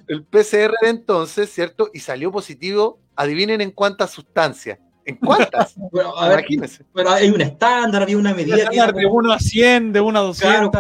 El, 0.08 0.24
PCR 0.26 0.74
de 0.80 0.90
entonces, 0.90 1.52
¿cierto? 1.52 1.90
Y 1.92 2.02
salió 2.02 2.32
positivo, 2.32 3.00
adivinen 3.16 3.62
en 3.62 3.72
cuántas 3.72 4.12
sustancias. 4.12 4.78
¿En 5.04 5.16
cuántas? 5.16 5.74
pero, 5.92 6.16
a 6.16 6.30
ver, 6.30 6.46
pero 6.94 7.10
hay 7.10 7.30
un 7.32 7.42
estándar, 7.42 8.04
había 8.04 8.16
una 8.16 8.36
medida. 8.36 8.70
de 8.70 9.06
1 9.08 9.34
a 9.34 9.40
100, 9.40 9.92
de 9.92 10.02
1 10.02 10.20
a 10.20 10.22
200. 10.22 10.72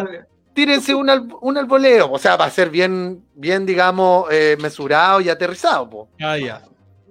tírense 0.54 0.94
un, 0.94 1.10
al, 1.10 1.28
un 1.42 1.58
alboleo, 1.58 2.12
o 2.12 2.20
sea, 2.20 2.36
va 2.36 2.46
a 2.46 2.52
ser 2.52 2.70
bien, 2.70 3.26
bien 3.34 3.66
digamos, 3.66 4.28
eh, 4.32 4.56
mesurado 4.62 5.20
y 5.20 5.30
aterrizado. 5.30 6.10
Ah, 6.22 6.38
ya. 6.38 6.62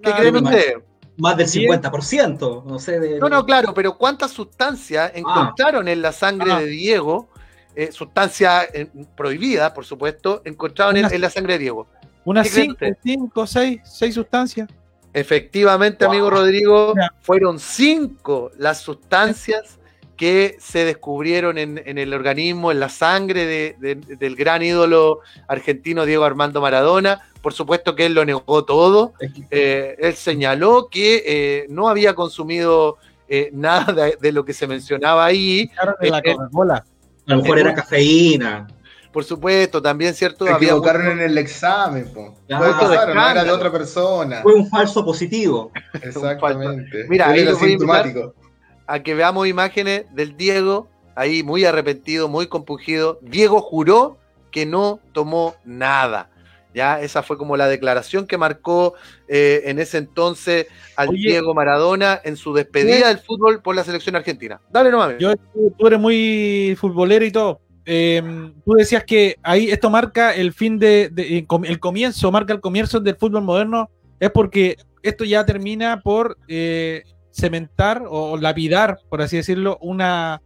¿Qué 0.01 0.13
creen 0.13 0.37
ustedes? 0.37 0.75
Más 1.17 1.37
del 1.37 1.47
50%, 1.47 2.63
no 2.63 2.79
sé. 2.79 2.99
De, 2.99 3.19
no, 3.19 3.29
no, 3.29 3.45
claro, 3.45 3.73
pero 3.73 3.97
¿cuántas 3.97 4.31
sustancias 4.31 5.11
ah. 5.13 5.17
encontraron 5.17 5.87
en 5.87 6.01
la 6.01 6.11
sangre 6.11 6.51
ah. 6.51 6.59
de 6.59 6.67
Diego? 6.67 7.29
Eh, 7.75 7.91
sustancias 7.91 8.67
eh, 8.73 8.87
prohibidas, 9.17 9.71
por 9.71 9.85
supuesto, 9.85 10.41
encontraron 10.45 10.95
en, 10.97 11.21
la 11.21 11.29
sangre 11.29 11.53
de 11.53 11.59
Diego. 11.59 11.87
Unas 12.23 12.47
5, 12.47 13.47
6, 13.47 13.81
6 13.83 14.15
sustancias. 14.15 14.69
Efectivamente, 15.13 16.05
amigo 16.05 16.29
Rodrigo, 16.29 16.93
fueron 17.21 17.59
5 17.59 18.51
las 18.57 18.79
sustancias 18.79 19.79
que 20.15 20.55
se 20.59 20.85
descubrieron 20.85 21.57
en, 21.57 21.97
el 21.97 22.13
organismo, 22.13 22.71
en 22.71 22.79
la 22.79 22.89
sangre 22.89 23.75
del 23.79 24.35
gran 24.35 24.61
ídolo 24.61 25.19
argentino 25.47 26.05
Diego 26.05 26.23
Armando 26.23 26.61
Maradona. 26.61 27.21
Por 27.45 27.53
supuesto 27.53 27.93
que 27.93 28.07
él 28.07 28.15
lo 28.15 28.25
negó 28.25 28.65
todo. 28.65 29.13
Eh, 29.51 29.95
él 29.99 30.15
señaló 30.15 30.87
que 30.89 31.21
eh, 31.27 31.65
no 31.69 31.87
había 31.89 32.15
consumido 32.15 32.97
eh, 33.27 33.51
nada 33.53 33.93
de, 34.19 34.31
lo 34.31 34.43
que 34.43 34.51
se 34.51 34.65
mencionaba 34.65 35.23
ahí. 35.23 35.69
La 36.01 36.17
a 36.17 37.35
lo 37.35 37.41
mejor 37.43 37.59
era 37.59 37.75
cafeína. 37.75 38.65
Por 39.13 39.23
supuesto, 39.23 39.79
también 39.79 40.15
cierto. 40.15 40.47
Se 40.47 40.53
equivocaron 40.53 41.07
en 41.07 41.19
el 41.19 41.37
examen, 41.37 42.11
po. 42.11 42.33
era 42.47 43.43
de 43.43 43.51
otra 43.51 43.71
persona. 43.71 44.41
Fue 44.41 44.55
un 44.55 44.67
falso 44.67 45.05
positivo. 45.05 45.71
Exactamente. 46.01 47.05
Mira, 47.07 47.29
ahí 47.29 47.45
lo 47.45 47.53
sintomático 47.53 48.33
a 48.87 49.03
que 49.03 49.13
veamos 49.13 49.47
imágenes 49.47 50.05
del 50.15 50.35
Diego, 50.35 50.87
ahí 51.13 51.43
muy 51.43 51.63
arrepentido, 51.63 52.27
muy 52.27 52.47
compungido. 52.47 53.19
Diego 53.21 53.61
juró 53.61 54.17
que 54.49 54.65
no 54.65 54.99
tomó 55.13 55.53
nada. 55.63 56.31
Ya, 56.75 56.99
esa 56.99 57.23
fue 57.23 57.37
como 57.37 57.55
la 57.55 57.69
declaración 57.69 58.27
que 58.27 58.37
marcó 58.37 58.95
eh, 59.29 59.61
en 59.65 59.79
ese 59.79 59.97
entonces 59.97 60.67
al 60.97 61.07
Diego 61.07 61.53
Maradona 61.53 62.19
en 62.21 62.35
su 62.35 62.53
despedida 62.53 63.07
del 63.07 63.19
fútbol 63.19 63.61
por 63.61 63.75
la 63.75 63.85
selección 63.85 64.17
argentina. 64.17 64.59
Dale 64.69 64.91
nomás. 64.91 65.15
Yo, 65.17 65.33
tú 65.77 65.87
eres 65.87 65.99
muy 65.99 66.75
futbolero 66.77 67.23
y 67.23 67.31
todo. 67.31 67.61
Em, 67.85 68.53
tú 68.65 68.73
decías 68.73 69.05
que 69.05 69.37
ahí 69.41 69.69
esto 69.69 69.89
marca 69.89 70.33
el 70.33 70.51
fin 70.51 70.77
de, 70.77 71.11
el 71.15 71.79
comienzo, 71.79 72.31
marca 72.31 72.51
el 72.51 72.59
comienzo 72.59 72.99
del 72.99 73.15
fútbol 73.15 73.43
moderno, 73.43 73.89
es 74.19 74.31
porque 74.31 74.75
esto 75.01 75.23
ya 75.23 75.45
termina 75.45 76.01
por 76.01 76.37
eh, 76.49 77.03
cementar 77.31 78.03
o 78.09 78.35
lapidar, 78.37 78.99
por 79.07 79.21
así 79.21 79.37
decirlo, 79.37 79.77
una, 79.79 80.41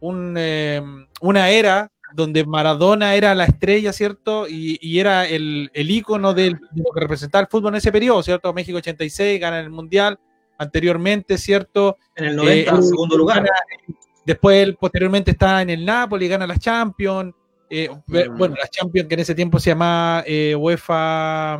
em, 0.00 1.06
una 1.20 1.50
era 1.50 1.91
donde 2.14 2.44
Maradona 2.44 3.14
era 3.14 3.34
la 3.34 3.44
estrella, 3.44 3.92
¿cierto? 3.92 4.46
Y, 4.48 4.98
era 4.98 5.26
el, 5.26 5.70
el 5.72 5.90
ícono 5.90 6.34
de 6.34 6.50
lo 6.50 6.92
que 6.94 7.00
representaba 7.00 7.42
el 7.42 7.48
fútbol 7.48 7.72
en 7.72 7.78
ese 7.78 7.92
periodo, 7.92 8.22
¿cierto? 8.22 8.52
México 8.52 8.78
86 8.78 9.40
gana 9.40 9.60
el 9.60 9.70
Mundial, 9.70 10.18
anteriormente, 10.58 11.38
¿cierto? 11.38 11.96
En 12.14 12.26
el 12.26 12.36
90, 12.36 12.70
en 12.70 12.76
eh, 12.76 12.82
segundo 12.82 13.16
lugar. 13.16 13.44
después, 14.24 14.62
él, 14.62 14.76
posteriormente, 14.76 15.32
está 15.32 15.62
en 15.62 15.70
el 15.70 15.84
Napoli, 15.84 16.28
gana 16.28 16.46
las 16.46 16.60
Champions. 16.60 17.34
Eh, 17.68 17.88
mm. 17.88 18.36
Bueno, 18.36 18.54
las 18.58 18.70
Champions 18.70 19.08
que 19.08 19.14
en 19.14 19.20
ese 19.20 19.34
tiempo 19.34 19.58
se 19.58 19.70
llamaba 19.70 20.24
eh, 20.26 20.54
UEFA. 20.54 21.58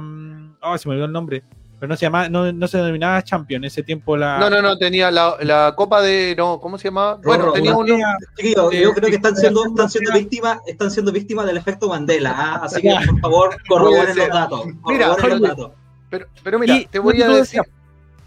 Oh, 0.63 0.79
se 0.79 0.89
me 0.89 0.93
olvidó 0.93 1.07
el 1.07 1.13
nombre 1.13 1.43
pero 1.83 1.89
no 1.91 1.97
se 1.97 2.07
llamaba, 2.07 2.29
no, 2.29 2.53
no 2.53 2.69
se 2.69 2.79
denominaba 2.79 3.25
Champion, 3.25 3.65
en 3.65 3.67
ese 3.67 3.83
tiempo 3.83 4.17
la. 4.17 4.39
No, 4.39 4.49
no, 4.49 4.63
no, 4.63 4.79
tenía 4.79 5.11
la, 5.11 5.35
la 5.41 5.75
Copa 5.75 6.01
de. 6.01 6.33
No, 6.39 6.61
¿cómo 6.61 6.79
se 6.79 6.87
llamaba? 6.87 7.19
Bueno, 7.25 7.51
tenía 7.51 7.75
un. 7.77 7.89
yo 7.89 8.95
creo 8.95 9.11
que 9.11 9.17
están 9.17 9.35
siendo, 9.35 9.65
están 9.67 9.91
siendo 9.91 10.13
víctimas, 10.13 10.61
están 10.65 10.93
siendo 10.93 11.11
víctimas 11.11 11.45
del 11.45 11.57
efecto 11.57 11.89
Mandela, 11.89 12.35
¿ah? 12.37 12.61
así 12.63 12.83
que 12.83 12.95
por 13.05 13.21
favor, 13.21 13.57
corroboren 13.69 14.17
los 14.17 14.29
datos. 14.29 14.67
Mira, 14.87 15.09
los 15.09 15.41
datos. 15.41 15.73
Pero, 16.09 16.27
pero 16.45 16.59
mira, 16.61 16.79
te 16.89 17.01
voy 17.01 17.21
a 17.21 17.29
decir. 17.29 17.63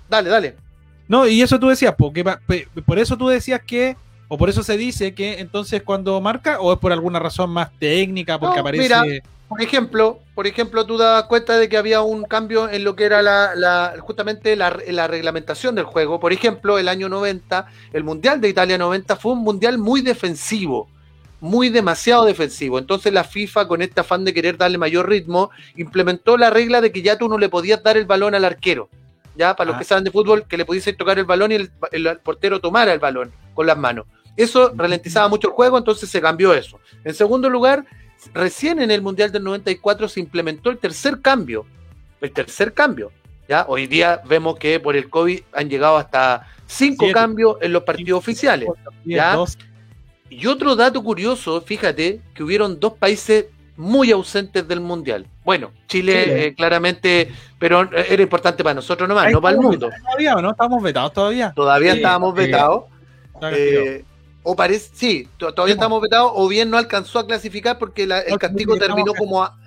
Dale, 0.09 0.29
dale. 0.29 0.57
No, 1.07 1.25
y 1.25 1.41
eso 1.41 1.57
tú 1.57 1.69
decías, 1.69 1.95
porque 1.97 2.25
por 2.85 2.99
eso 2.99 3.15
tú 3.15 3.29
decías 3.29 3.61
que, 3.65 3.95
o 4.27 4.38
por 4.38 4.49
eso 4.49 4.63
se 4.63 4.77
dice 4.77 5.13
que 5.13 5.39
entonces 5.39 5.83
cuando 5.83 6.19
marca, 6.21 6.59
o 6.59 6.73
es 6.73 6.79
por 6.79 6.91
alguna 6.91 7.19
razón 7.19 7.51
más 7.51 7.69
técnica, 7.79 8.39
porque 8.39 8.59
aparece. 8.59 9.21
Por 9.47 9.61
ejemplo, 9.61 10.19
por 10.33 10.47
ejemplo, 10.47 10.85
tú 10.88 10.97
das 10.97 11.25
cuenta 11.25 11.57
de 11.57 11.69
que 11.69 11.77
había 11.77 12.01
un 12.01 12.23
cambio 12.23 12.67
en 12.67 12.83
lo 12.83 12.95
que 12.95 13.03
era 13.03 13.21
la, 13.21 13.93
justamente 13.99 14.55
la, 14.55 14.71
reglamentación 14.71 15.75
del 15.75 15.85
juego. 15.85 16.19
Por 16.19 16.33
ejemplo, 16.33 16.79
el 16.79 16.88
año 16.88 17.09
90, 17.09 17.67
el 17.93 18.03
Mundial 18.03 18.41
de 18.41 18.49
Italia 18.49 18.79
90 18.79 19.15
fue 19.17 19.33
un 19.33 19.43
mundial 19.43 19.77
muy 19.77 20.01
defensivo, 20.01 20.89
muy 21.39 21.69
demasiado 21.69 22.25
defensivo. 22.25 22.79
Entonces 22.79 23.13
la 23.13 23.23
FIFA, 23.23 23.67
con 23.67 23.83
este 23.83 24.01
afán 24.01 24.25
de 24.25 24.33
querer 24.33 24.57
darle 24.57 24.79
mayor 24.79 25.07
ritmo, 25.07 25.51
implementó 25.75 26.38
la 26.38 26.49
regla 26.49 26.81
de 26.81 26.91
que 26.91 27.03
ya 27.03 27.17
tú 27.17 27.29
no 27.29 27.38
le 27.38 27.49
podías 27.49 27.83
dar 27.83 27.97
el 27.97 28.05
balón 28.05 28.33
al 28.33 28.45
arquero. 28.45 28.89
Ya, 29.35 29.55
para 29.55 29.67
los 29.67 29.75
ah. 29.75 29.79
que 29.79 29.85
saben 29.85 30.05
de 30.05 30.11
fútbol, 30.11 30.47
que 30.47 30.57
le 30.57 30.65
pudiese 30.65 30.93
tocar 30.93 31.19
el 31.19 31.25
balón 31.25 31.51
y 31.51 31.55
el, 31.55 31.71
el 31.91 32.17
portero 32.19 32.59
tomara 32.61 32.93
el 32.93 32.99
balón 32.99 33.31
con 33.53 33.67
las 33.67 33.77
manos. 33.77 34.07
Eso 34.35 34.71
ralentizaba 34.75 35.27
mucho 35.27 35.47
el 35.47 35.53
juego, 35.53 35.77
entonces 35.77 36.09
se 36.09 36.21
cambió 36.21 36.53
eso. 36.53 36.79
En 37.03 37.13
segundo 37.13 37.49
lugar, 37.49 37.85
recién 38.33 38.81
en 38.81 38.91
el 38.91 39.01
Mundial 39.01 39.31
del 39.31 39.43
94 39.43 40.09
se 40.09 40.19
implementó 40.19 40.69
el 40.69 40.77
tercer 40.77 41.21
cambio. 41.21 41.65
El 42.21 42.31
tercer 42.31 42.73
cambio. 42.73 43.11
¿ya? 43.47 43.65
Hoy 43.67 43.87
día 43.87 44.21
vemos 44.25 44.57
que 44.57 44.79
por 44.79 44.95
el 44.95 45.09
COVID 45.09 45.41
han 45.53 45.69
llegado 45.69 45.97
hasta 45.97 46.47
cinco 46.65 47.05
cambios 47.13 47.57
en 47.61 47.71
los 47.73 47.83
partidos 47.83 48.19
oficiales. 48.19 48.69
¿ya? 49.05 49.37
Y 50.29 50.47
otro 50.47 50.75
dato 50.75 51.03
curioso, 51.03 51.61
fíjate, 51.61 52.19
que 52.33 52.43
hubieron 52.43 52.79
dos 52.79 52.93
países 52.93 53.45
muy 53.77 54.11
ausentes 54.11 54.67
del 54.67 54.79
Mundial. 54.79 55.27
Bueno, 55.43 55.71
Chile, 55.87 56.23
Chile. 56.23 56.45
eh, 56.47 56.55
claramente, 56.55 57.31
pero 57.59 57.89
era 57.93 58.23
importante 58.23 58.63
para 58.63 58.73
nosotros 58.73 59.07
nomás, 59.07 59.27
Ahí 59.27 59.33
no 59.33 59.41
para 59.41 59.55
el 59.55 59.61
mundo. 59.61 59.89
¿Todavía 60.03 60.35
no? 60.35 60.51
¿Estamos 60.51 60.81
vetados 60.81 61.13
todavía? 61.13 61.53
Todavía 61.55 61.91
Sí, 61.91 61.97
estábamos 61.97 62.33
vetados. 62.33 62.85
Eh, 63.51 64.03
o 64.47 64.55
parece, 64.55 64.91
sí, 64.93 65.27
to- 65.38 65.53
todavía 65.53 65.73
Sí, 65.73 65.79
estamos 65.79 66.01
vetados, 66.01 66.31
o 66.36 66.47
bien 66.47 66.69
no 66.69 66.77
alcanzó 66.77 67.17
a 67.19 67.25
clasificar 67.25 67.79
porque 67.79 68.05
la- 68.05 68.19
el 68.21 68.38
castigo 68.38 68.77
terminó 68.77 69.13
como 69.15 69.43
a- 69.43 69.58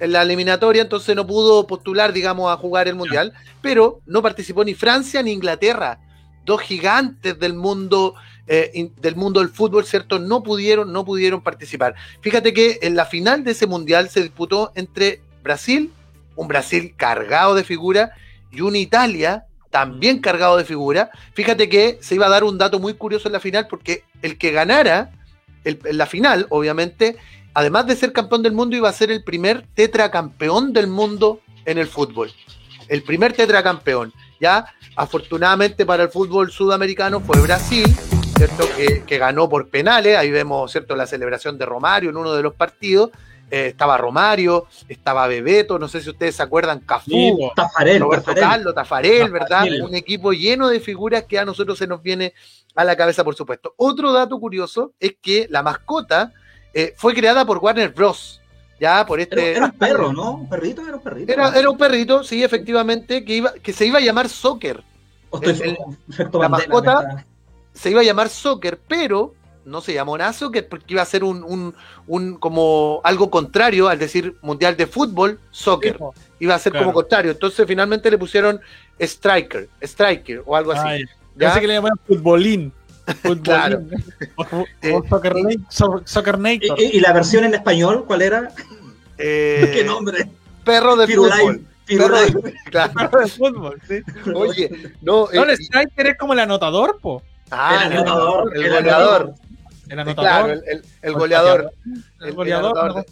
en 0.00 0.10
la 0.10 0.22
eliminatoria, 0.22 0.82
entonces 0.82 1.14
no 1.14 1.24
pudo 1.24 1.66
postular, 1.68 2.12
digamos, 2.12 2.52
a 2.52 2.56
jugar 2.56 2.88
el 2.88 2.96
Mundial, 2.96 3.32
pero 3.62 4.00
no 4.06 4.22
participó 4.22 4.64
ni 4.64 4.74
Francia 4.74 5.22
ni 5.22 5.30
Inglaterra, 5.30 6.00
dos 6.44 6.60
gigantes 6.60 7.38
del 7.38 7.54
mundo 7.54 8.14
eh, 8.46 8.70
in- 8.74 8.92
del 9.00 9.16
mundo 9.16 9.40
del 9.40 9.48
fútbol, 9.48 9.86
¿cierto? 9.86 10.18
No 10.18 10.42
pudieron, 10.42 10.92
no 10.92 11.02
pudieron 11.06 11.40
participar. 11.42 11.94
Fíjate 12.20 12.52
que 12.52 12.78
en 12.82 12.94
la 12.94 13.06
final 13.06 13.42
de 13.42 13.52
ese 13.52 13.66
Mundial 13.66 14.10
se 14.10 14.20
disputó 14.20 14.70
entre 14.74 15.22
Brasil, 15.42 15.90
un 16.36 16.46
Brasil 16.48 16.92
cargado 16.94 17.54
de 17.54 17.64
figura, 17.64 18.10
y 18.50 18.60
una 18.60 18.76
Italia 18.76 19.46
también 19.74 20.20
cargado 20.20 20.56
de 20.56 20.64
figura. 20.64 21.10
Fíjate 21.32 21.68
que 21.68 21.98
se 22.00 22.14
iba 22.14 22.26
a 22.26 22.28
dar 22.28 22.44
un 22.44 22.58
dato 22.58 22.78
muy 22.78 22.94
curioso 22.94 23.26
en 23.26 23.32
la 23.32 23.40
final 23.40 23.66
porque 23.66 24.04
el 24.22 24.38
que 24.38 24.52
ganara 24.52 25.10
el- 25.64 25.80
en 25.84 25.98
la 25.98 26.06
final, 26.06 26.46
obviamente, 26.50 27.16
además 27.54 27.84
de 27.88 27.96
ser 27.96 28.12
campeón 28.12 28.44
del 28.44 28.52
mundo, 28.52 28.76
iba 28.76 28.88
a 28.88 28.92
ser 28.92 29.10
el 29.10 29.24
primer 29.24 29.66
tetracampeón 29.74 30.72
del 30.72 30.86
mundo 30.86 31.40
en 31.64 31.78
el 31.78 31.88
fútbol. 31.88 32.30
El 32.88 33.02
primer 33.02 33.32
tetracampeón. 33.32 34.12
Ya, 34.40 34.64
afortunadamente 34.94 35.84
para 35.84 36.04
el 36.04 36.08
fútbol 36.10 36.52
sudamericano 36.52 37.18
fue 37.18 37.40
Brasil, 37.40 37.86
¿cierto? 38.36 38.68
Que, 38.76 39.02
que 39.04 39.18
ganó 39.18 39.48
por 39.48 39.70
penales. 39.70 40.16
Ahí 40.16 40.30
vemos, 40.30 40.70
¿cierto? 40.70 40.94
La 40.94 41.08
celebración 41.08 41.58
de 41.58 41.66
Romario 41.66 42.10
en 42.10 42.16
uno 42.16 42.32
de 42.32 42.42
los 42.44 42.54
partidos. 42.54 43.10
Eh, 43.54 43.68
estaba 43.68 43.96
Romario, 43.96 44.66
estaba 44.88 45.28
Bebeto, 45.28 45.78
no 45.78 45.86
sé 45.86 46.00
si 46.00 46.10
ustedes 46.10 46.34
se 46.34 46.42
acuerdan, 46.42 46.80
Cafú, 46.80 47.10
Sí. 47.10 47.32
Tafarel, 47.54 48.00
Roberto 48.00 48.24
Tafarel. 48.34 48.42
Carlos, 48.48 48.74
Tafarel, 48.74 49.30
¿verdad? 49.30 49.48
Tafarel. 49.48 49.82
Un 49.82 49.94
equipo 49.94 50.32
lleno 50.32 50.68
de 50.68 50.80
figuras 50.80 51.22
que 51.24 51.38
a 51.38 51.44
nosotros 51.44 51.78
se 51.78 51.86
nos 51.86 52.02
viene 52.02 52.34
a 52.74 52.82
la 52.82 52.96
cabeza, 52.96 53.22
por 53.22 53.36
supuesto. 53.36 53.72
Otro 53.76 54.12
dato 54.12 54.40
curioso 54.40 54.92
es 54.98 55.14
que 55.22 55.46
la 55.50 55.62
mascota 55.62 56.32
eh, 56.72 56.94
fue 56.96 57.14
creada 57.14 57.44
por 57.44 57.58
Warner 57.58 57.90
Bros. 57.90 58.40
Ya, 58.80 59.06
por 59.06 59.20
Era, 59.20 59.28
este. 59.30 59.52
era 59.56 59.66
un 59.66 59.72
perro, 59.78 60.12
¿no? 60.12 60.32
¿Un 60.32 60.48
perrito? 60.48 60.82
Era 60.82 60.96
un 60.96 61.02
perrito. 61.02 61.32
Era, 61.32 61.56
era 61.56 61.70
un 61.70 61.78
perrito, 61.78 62.24
sí, 62.24 62.42
efectivamente, 62.42 63.24
que, 63.24 63.34
iba, 63.36 63.52
que 63.52 63.72
se 63.72 63.86
iba 63.86 63.98
a 63.98 64.02
llamar 64.02 64.28
Soccer. 64.28 64.82
El- 65.42 65.78
la 66.32 66.48
mascota- 66.48 67.24
Se 67.72 67.90
iba 67.90 68.00
a 68.00 68.04
llamar 68.04 68.28
Soccer, 68.28 68.80
pero 68.88 69.32
no 69.64 69.80
se 69.80 69.94
llamó 69.94 70.16
Soccer 70.32 70.68
porque 70.68 70.94
iba 70.94 71.02
a 71.02 71.06
ser 71.06 71.24
un, 71.24 71.42
un, 71.44 71.74
un 72.06 72.36
como 72.36 73.00
algo 73.04 73.30
contrario 73.30 73.88
al 73.88 73.98
decir 73.98 74.36
Mundial 74.42 74.76
de 74.76 74.86
Fútbol, 74.86 75.38
Soccer. 75.50 75.98
Iba 76.40 76.54
a 76.54 76.58
ser 76.58 76.72
Claro. 76.72 76.86
como 76.86 76.94
contrario. 76.94 77.30
Entonces 77.32 77.64
finalmente 77.66 78.10
le 78.10 78.18
pusieron 78.18 78.60
Striker, 78.98 79.68
Striker 79.82 80.42
o 80.44 80.56
algo 80.56 80.72
así. 80.72 80.86
Ay, 80.86 81.04
¿ya? 81.36 81.48
Pensé 81.48 81.60
que 81.60 81.66
le 81.68 81.74
llamaban 81.74 81.98
futbolín. 82.06 82.72
Futbolín. 83.22 83.42
Claro. 83.42 83.82
O, 84.36 84.96
o 84.98 85.08
soccer, 85.08 85.34
so- 85.68 86.02
soccer 86.04 86.36
¿Y, 86.36 86.38
Nator. 86.68 86.80
y- 86.80 86.96
y 86.96 87.00
la 87.00 87.12
versión 87.12 87.44
en 87.44 87.54
español 87.54 88.04
cuál 88.06 88.22
era? 88.22 88.50
Eh, 89.18 89.70
¿Qué 89.74 89.84
nombre? 89.84 90.28
Perro 90.64 90.96
de 90.96 91.06
Firulai. 91.06 91.38
fútbol. 91.40 91.66
Perro 91.86 92.20
de- 92.20 92.54
claro. 92.70 92.92
de 93.20 93.26
fútbol, 93.28 93.80
sí. 93.86 94.00
Oye, 94.34 94.70
no, 95.02 95.28
No, 95.32 95.42
el 95.44 95.50
eh, 95.50 95.56
striker 95.58 96.06
es 96.08 96.18
como 96.18 96.32
el 96.32 96.40
anotador, 96.40 96.98
po. 97.00 97.22
ah, 97.50 97.82
El 97.86 97.92
anotador, 97.92 98.56
el 98.56 98.64
el 98.64 98.72
goleador. 98.72 99.34
El 99.88 99.96
Claro, 99.96 100.10
anotador. 100.10 100.50
el, 100.50 100.62
el- 100.66 100.84
el 101.02 101.12
goleador. 101.12 101.72
El 102.20 102.32
goleador. 102.32 103.06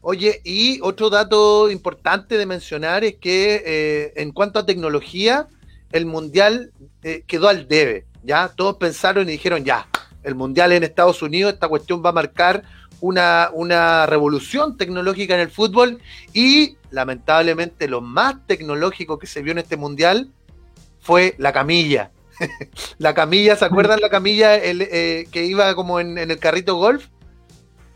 Oye, 0.00 0.40
y 0.44 0.80
otro 0.82 1.10
dato 1.10 1.70
importante 1.70 2.36
de 2.38 2.46
mencionar 2.46 3.04
es 3.04 3.16
que 3.16 3.62
eh, 3.64 4.12
en 4.16 4.32
cuanto 4.32 4.58
a 4.58 4.66
tecnología, 4.66 5.46
el 5.92 6.06
mundial 6.06 6.72
eh, 7.02 7.22
quedó 7.26 7.48
al 7.48 7.68
debe. 7.68 8.06
Ya 8.24 8.48
todos 8.48 8.76
pensaron 8.76 9.28
y 9.28 9.32
dijeron 9.32 9.64
ya, 9.64 9.88
el 10.22 10.34
mundial 10.34 10.72
en 10.72 10.82
Estados 10.84 11.22
Unidos, 11.22 11.52
esta 11.54 11.68
cuestión 11.68 12.02
va 12.04 12.10
a 12.10 12.12
marcar 12.12 12.62
una, 13.00 13.50
una 13.52 14.06
revolución 14.06 14.76
tecnológica 14.76 15.34
en 15.34 15.40
el 15.40 15.50
fútbol 15.50 16.00
y 16.32 16.76
lamentablemente 16.90 17.88
lo 17.88 18.00
más 18.00 18.36
tecnológico 18.46 19.18
que 19.18 19.26
se 19.26 19.42
vio 19.42 19.50
en 19.52 19.58
este 19.58 19.76
mundial 19.76 20.30
fue 21.00 21.34
la 21.38 21.52
camilla. 21.52 22.10
la 22.98 23.14
camilla, 23.14 23.56
¿se 23.56 23.64
acuerdan 23.64 24.00
la 24.00 24.08
camilla 24.10 24.56
el, 24.56 24.82
eh, 24.82 25.26
que 25.30 25.44
iba 25.44 25.74
como 25.74 26.00
en, 26.00 26.18
en 26.18 26.30
el 26.30 26.38
carrito 26.38 26.76
golf? 26.76 27.06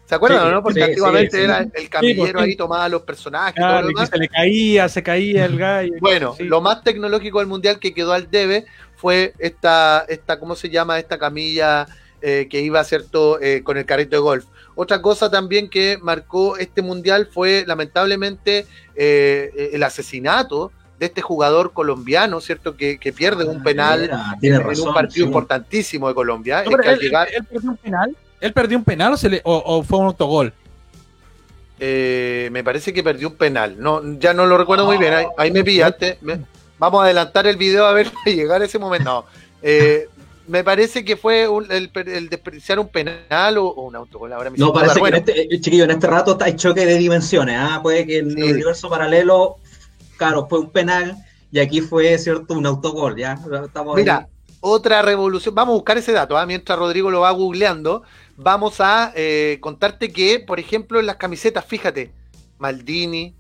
¿Se 0.07 0.14
acuerdan 0.14 0.42
Sí, 0.42 0.46
o 0.46 0.51
no? 0.53 0.62
Porque 0.62 0.81
sí, 0.81 0.83
antiguamente 0.85 1.37
sí, 1.37 1.42
era 1.42 1.66
el 1.75 1.88
camillero 1.88 2.40
ahí 2.40 2.55
tomaba 2.55 2.88
los 2.88 3.03
personajes 3.03 3.57
y 3.57 3.61
todo 3.61 3.66
Claro, 3.68 3.83
lo 3.83 3.88
demás. 3.88 4.09
se 4.09 4.18
le 4.18 4.29
caía, 4.29 4.88
se 4.88 5.03
caía 5.03 5.44
el 5.46 5.59
gallo. 5.59 5.94
Bueno, 6.01 6.37
lo 6.38 6.61
más 6.61 6.85
tecnológico 6.85 7.40
del 7.40 7.49
mundial 7.49 7.81
que 7.81 7.92
quedó 7.92 8.12
al 8.12 8.31
debe 8.31 8.66
fue 8.94 9.35
esta, 9.38 10.05
esta 10.09 10.38
¿cómo 10.38 10.55
se 10.55 10.70
llama? 10.70 10.99
Esta 11.01 11.18
camilla 11.18 11.88
eh, 12.22 12.46
que 12.49 12.61
iba, 12.61 12.83
¿cierto?, 12.85 13.40
eh, 13.42 13.62
con 13.64 13.77
el 13.79 13.85
carrito 13.85 14.16
de 14.16 14.20
golf. 14.22 14.44
Otra 14.77 15.03
cosa 15.03 15.29
también 15.31 15.68
que 15.68 15.99
marcó 16.01 16.57
este 16.57 16.83
mundial 16.83 17.27
fue, 17.27 17.64
lamentablemente, 17.66 18.66
eh, 18.94 19.70
el 19.72 19.83
asesinato 19.83 20.70
de 20.99 21.07
este 21.07 21.21
jugador 21.23 21.73
colombiano, 21.73 22.41
¿cierto?, 22.41 22.77
que, 22.77 22.99
que 22.99 23.13
pierde 23.13 23.45
un 23.45 23.63
penal 23.63 24.01
Mira, 24.03 24.37
tiene 24.41 24.57
en 24.57 24.63
razón, 24.65 24.89
un 24.89 24.95
partido 24.95 25.25
sí. 25.25 25.29
importantísimo 25.29 26.09
de 26.09 26.15
Colombia. 26.15 26.65
No, 26.65 26.79
él, 26.83 26.99
llegar- 26.99 27.29
él- 27.29 27.37
él 27.37 27.45
perdió 27.45 27.71
un 27.71 27.77
penal. 27.77 28.17
¿Él 28.40 28.53
perdió 28.53 28.79
un 28.79 28.85
penal 28.85 29.13
o, 29.13 29.17
se 29.17 29.29
le, 29.29 29.40
o, 29.44 29.63
o 29.65 29.83
fue 29.83 29.99
un 29.99 30.07
autogol? 30.07 30.53
Eh, 31.79 32.49
me 32.53 32.65
parece 32.65 32.92
que 32.94 33.03
perdió 33.03 33.29
un 33.29 33.35
penal. 33.37 33.77
No, 33.79 34.01
ya 34.19 34.33
no 34.33 34.47
lo 34.47 34.57
recuerdo 34.57 34.87
muy 34.87 34.97
bien. 34.99 35.13
Ahí, 35.15 35.27
ahí 35.37 35.51
me 35.51 35.63
pillaste. 35.63 36.19
Me- 36.23 36.40
vamos 36.79 37.01
a 37.01 37.05
adelantar 37.05 37.47
el 37.47 37.57
video 37.57 37.85
a 37.87 37.92
ver 37.92 38.11
llegar 38.27 38.63
a 38.63 38.65
ese 38.65 38.79
momento. 38.79 39.05
No. 39.05 39.25
Eh, 39.63 40.09
me 40.49 40.63
parece 40.65 41.05
que 41.05 41.17
fue 41.17 41.49
un- 41.49 41.71
el, 41.71 41.90
el 42.07 42.29
desperdiciar 42.29 42.79
un 42.79 42.88
penal 42.88 43.59
o, 43.59 43.67
o 43.67 43.83
un 43.83 43.97
autogol. 43.97 44.33
Ahora 44.33 44.49
me 44.51 44.57
No, 44.59 44.73
parece 44.73 44.94
que 44.94 45.01
Bueno, 45.01 45.17
en 45.19 45.25
este, 45.29 45.42
eh, 45.55 45.61
chiquillo, 45.61 45.85
en 45.85 45.90
este 45.90 46.07
rato 46.07 46.33
está 46.33 46.47
el 46.47 46.57
choque 46.57 46.87
de 46.87 46.97
dimensiones. 46.97 47.57
¿ah? 47.59 47.81
Puede 47.83 48.07
que 48.07 48.13
Sí. 48.13 48.19
el 48.21 48.53
universo 48.55 48.88
paralelo, 48.88 49.57
claro, 50.17 50.46
fue 50.48 50.60
un 50.60 50.71
penal 50.71 51.17
y 51.50 51.58
aquí 51.58 51.81
fue, 51.81 52.17
¿cierto? 52.19 52.54
Un 52.54 52.67
autogol, 52.67 53.17
¿ya? 53.17 53.38
Estamos 53.64 53.96
Mira, 53.96 54.19
ahí. 54.19 54.56
otra 54.60 55.02
revolución. 55.02 55.54
Vamos 55.54 55.73
a 55.73 55.77
buscar 55.77 55.98
ese 55.98 56.12
dato. 56.12 56.37
¿ah? 56.37 56.46
Mientras 56.46 56.79
Rodrigo 56.79 57.10
lo 57.10 57.21
va 57.21 57.31
googleando, 57.31 58.02
vamos 58.37 58.81
a 58.81 59.12
eh, 59.14 59.58
contarte 59.60 60.12
que, 60.12 60.40
por 60.40 60.60
ejemplo, 60.60 61.00
en 61.00 61.06
las 61.06 61.17
camisetas, 61.17 61.64
fíjate, 61.64 62.12
Maldini, 62.58 63.35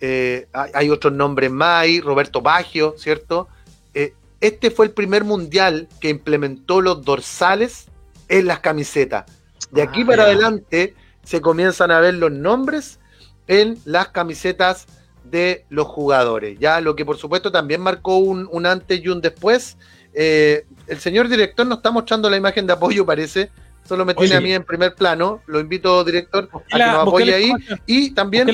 eh, 0.00 0.46
hay, 0.52 0.90
otros 0.90 1.12
nombres 1.12 1.50
más 1.50 1.82
ahí, 1.82 2.00
Roberto 2.00 2.40
Baggio, 2.40 2.94
¿cierto? 2.96 3.48
Eh, 3.94 4.14
este 4.40 4.70
fue 4.70 4.86
el 4.86 4.92
primer 4.92 5.24
mundial 5.24 5.88
que 6.00 6.08
implementó 6.08 6.80
los 6.80 7.04
dorsales 7.04 7.86
en 8.28 8.46
las 8.46 8.60
camisetas. 8.60 9.24
De 9.72 9.82
aquí 9.82 10.02
Ah, 10.02 10.06
para 10.06 10.22
adelante 10.24 10.94
se 11.24 11.40
comienzan 11.40 11.90
a 11.90 12.00
ver 12.00 12.14
los 12.14 12.30
nombres 12.30 13.00
en 13.48 13.78
las 13.84 14.08
camisetas 14.08 14.86
de 15.30 15.64
los 15.68 15.86
jugadores. 15.86 16.58
Ya 16.58 16.80
lo 16.80 16.94
que 16.96 17.04
por 17.04 17.16
supuesto 17.16 17.50
también 17.52 17.80
marcó 17.80 18.16
un, 18.18 18.48
un 18.50 18.66
antes 18.66 19.00
y 19.02 19.08
un 19.08 19.20
después. 19.20 19.76
Eh, 20.14 20.64
el 20.86 20.98
señor 20.98 21.28
director 21.28 21.66
nos 21.66 21.78
está 21.78 21.90
mostrando 21.90 22.28
la 22.30 22.36
imagen 22.36 22.66
de 22.66 22.72
apoyo, 22.72 23.04
parece. 23.06 23.50
Solo 23.84 24.04
me 24.04 24.14
tiene 24.14 24.30
Oye. 24.30 24.36
a 24.36 24.40
mí 24.40 24.52
en 24.52 24.64
primer 24.64 24.94
plano. 24.94 25.40
Lo 25.46 25.60
invito, 25.60 26.02
director, 26.04 26.48
a 26.52 26.76
que 26.76 26.78
nos 26.78 27.06
apoye 27.08 27.34
ahí. 27.34 27.52
Y 27.86 28.10
también. 28.10 28.48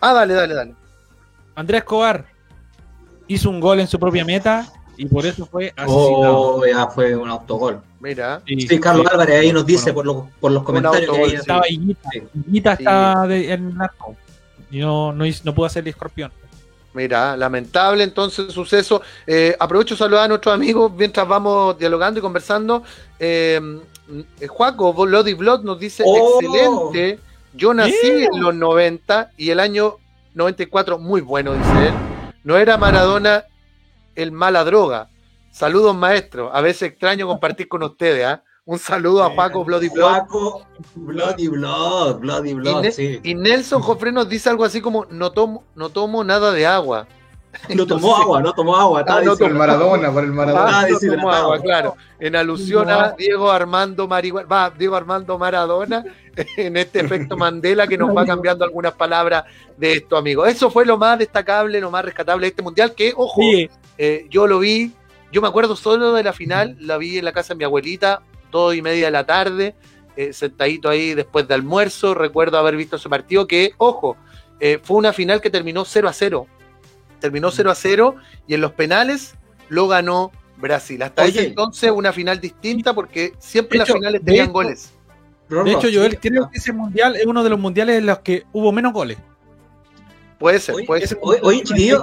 Ah, 0.00 0.12
dale, 0.12 0.34
dale, 0.34 0.54
dale. 0.54 0.74
Andrés 1.54 1.78
Escobar 1.80 2.26
hizo 3.28 3.48
un 3.50 3.60
gol 3.60 3.80
en 3.80 3.86
su 3.86 3.98
propia 3.98 4.24
meta 4.24 4.70
y 4.96 5.06
por 5.06 5.24
eso 5.24 5.46
fue 5.46 5.72
asesinado. 5.76 6.56
Oh, 6.56 6.66
ya 6.66 6.86
fue 6.88 7.14
un 7.16 7.28
autogol. 7.30 7.80
Mira. 8.00 8.42
Sí, 8.46 8.60
Sí, 8.66 8.80
Carlos 8.80 9.06
sí. 9.06 9.12
Álvarez 9.12 9.40
ahí 9.40 9.52
nos 9.52 9.64
dice 9.64 9.92
Bueno, 9.92 10.12
por, 10.12 10.24
los, 10.24 10.32
por 10.40 10.52
los 10.52 10.62
comentarios 10.64 11.00
que 11.02 11.06
autogol, 11.08 11.24
ahí 11.30 11.36
sí. 11.36 11.40
Estaba 11.40 11.68
Higuita. 11.68 12.08
Higuita 12.46 12.76
Sí. 12.76 12.82
estaba 12.82 13.26
de- 13.28 13.52
en 13.52 13.68
el 13.70 13.80
arco. 13.80 14.16
Y 14.72 14.80
no, 14.80 15.12
no, 15.12 15.24
no 15.44 15.54
pudo 15.54 15.66
hacer 15.66 15.82
el 15.84 15.88
escorpión. 15.88 16.32
Mira, 16.94 17.36
lamentable 17.36 18.04
entonces 18.04 18.46
el 18.46 18.52
suceso. 18.52 19.02
Eh, 19.26 19.56
aprovecho 19.58 19.94
de 19.94 19.98
saludar 19.98 20.24
a 20.24 20.28
nuestros 20.28 20.54
amigos 20.54 20.92
mientras 20.92 21.26
vamos 21.28 21.78
dialogando 21.78 22.18
y 22.18 22.22
conversando. 22.22 22.82
Eh, 23.18 23.60
eh, 24.40 24.46
Juaco, 24.46 24.92
Bloody 24.92 25.34
Blood 25.34 25.62
nos 25.62 25.78
dice, 25.78 26.02
Oh. 26.06 26.40
excelente, 26.40 27.20
yo 27.54 27.72
nací 27.72 28.26
en 28.32 28.40
los 28.40 28.54
90 28.54 29.30
y 29.36 29.50
el 29.50 29.60
año 29.60 29.98
94, 30.34 30.98
muy 30.98 31.20
bueno, 31.20 31.54
dice 31.54 31.88
él. 31.88 31.94
No 32.44 32.56
era 32.56 32.76
Maradona 32.76 33.44
el 34.14 34.32
mala 34.32 34.64
droga. 34.64 35.08
Saludos 35.50 35.94
maestros, 35.94 36.50
a 36.52 36.60
veces 36.60 36.90
extraño 36.90 37.26
compartir 37.26 37.68
con 37.68 37.82
ustedes. 37.82 38.24
¿ah? 38.26 38.42
Un 38.64 38.78
saludo 38.78 39.24
a 39.24 39.30
Juaco, 39.30 39.64
Bloody 39.64 39.88
Blood. 39.88 40.08
Juaco, 40.08 40.66
Bloody 40.94 41.48
Blood, 41.48 42.20
Bloody 42.20 42.50
Y, 42.50 42.54
Blood, 42.54 42.82
Ne- 42.82 42.92
sí. 42.92 43.18
y 43.22 43.34
Nelson 43.34 43.82
Jofre 43.82 44.12
nos 44.12 44.28
dice 44.28 44.50
algo 44.50 44.64
así 44.64 44.80
como, 44.80 45.04
no 45.06 45.32
tomo, 45.32 45.64
no 45.74 45.88
tomo 45.88 46.22
nada 46.22 46.52
de 46.52 46.66
agua. 46.66 47.06
No 47.74 47.86
tomó 47.86 48.16
agua, 48.16 48.40
no 48.40 48.52
tomó 48.54 48.74
agua. 48.76 49.04
Ah, 49.06 49.20
no, 49.22 49.36
por 49.36 49.48
el 49.48 49.54
Maradona, 49.54 50.10
por 50.10 50.24
el 50.24 50.32
Maradona. 50.32 50.80
Ah, 50.80 50.86
no 50.88 50.98
tomó 50.98 51.30
agua, 51.30 51.60
claro. 51.60 51.96
En 52.18 52.34
alusión 52.34 52.88
a 52.88 53.10
Diego 53.10 53.50
Armando 53.50 54.08
Marihuana, 54.08 54.48
va, 54.48 54.70
Diego 54.70 54.96
Armando 54.96 55.36
Maradona, 55.36 56.02
en 56.56 56.76
este 56.78 57.00
efecto 57.00 57.36
Mandela 57.36 57.86
que 57.86 57.98
nos 57.98 58.16
va 58.16 58.24
cambiando 58.26 58.64
algunas 58.64 58.94
palabras 58.94 59.44
de 59.76 59.94
esto, 59.94 60.16
amigos. 60.16 60.48
Eso 60.48 60.70
fue 60.70 60.86
lo 60.86 60.96
más 60.96 61.18
destacable, 61.18 61.78
lo 61.80 61.90
más 61.90 62.04
rescatable 62.04 62.46
de 62.46 62.50
este 62.50 62.62
mundial, 62.62 62.94
que, 62.94 63.12
ojo, 63.14 63.42
eh, 63.98 64.26
yo 64.30 64.46
lo 64.46 64.60
vi, 64.60 64.92
yo 65.30 65.42
me 65.42 65.48
acuerdo 65.48 65.76
solo 65.76 66.14
de 66.14 66.22
la 66.22 66.32
final, 66.32 66.76
la 66.80 66.96
vi 66.96 67.18
en 67.18 67.24
la 67.26 67.32
casa 67.32 67.52
de 67.52 67.58
mi 67.58 67.64
abuelita, 67.64 68.22
dos 68.52 68.76
y 68.76 68.82
media 68.82 69.06
de 69.06 69.10
la 69.10 69.26
tarde, 69.26 69.74
eh, 70.16 70.32
sentadito 70.32 70.88
ahí 70.88 71.14
después 71.14 71.48
de 71.48 71.54
almuerzo, 71.54 72.14
recuerdo 72.14 72.58
haber 72.58 72.76
visto 72.76 72.94
ese 72.94 73.08
partido 73.08 73.48
que, 73.48 73.72
ojo, 73.78 74.16
eh, 74.60 74.78
fue 74.80 74.96
una 74.96 75.12
final 75.12 75.40
que 75.40 75.50
terminó 75.50 75.84
0 75.84 76.08
a 76.08 76.12
0. 76.12 76.46
Terminó 77.18 77.50
0 77.50 77.70
a 77.70 77.74
0 77.74 78.14
y 78.46 78.54
en 78.54 78.60
los 78.60 78.72
penales 78.72 79.34
lo 79.68 79.88
ganó 79.88 80.30
Brasil. 80.56 81.02
Hasta 81.02 81.24
ese 81.24 81.46
entonces 81.46 81.90
una 81.90 82.12
final 82.12 82.40
distinta 82.40 82.94
porque 82.94 83.32
siempre 83.38 83.78
las 83.78 83.90
finales 83.90 84.22
tenían 84.24 84.52
goles. 84.52 84.92
De 85.48 85.72
hecho, 85.72 85.88
Joel, 85.92 86.18
creo 86.18 86.48
que 86.48 86.58
ese 86.58 86.72
mundial 86.72 87.16
es 87.16 87.26
uno 87.26 87.42
de 87.42 87.50
los 87.50 87.58
mundiales 87.58 87.98
en 87.98 88.06
los 88.06 88.20
que 88.20 88.44
hubo 88.52 88.70
menos 88.72 88.92
goles. 88.92 89.18
Puede 90.38 90.60
ser, 90.60 90.74
puede 90.86 91.06
ser. 91.06 91.18
Oye, 91.20 91.62
chiquillo. 91.62 92.02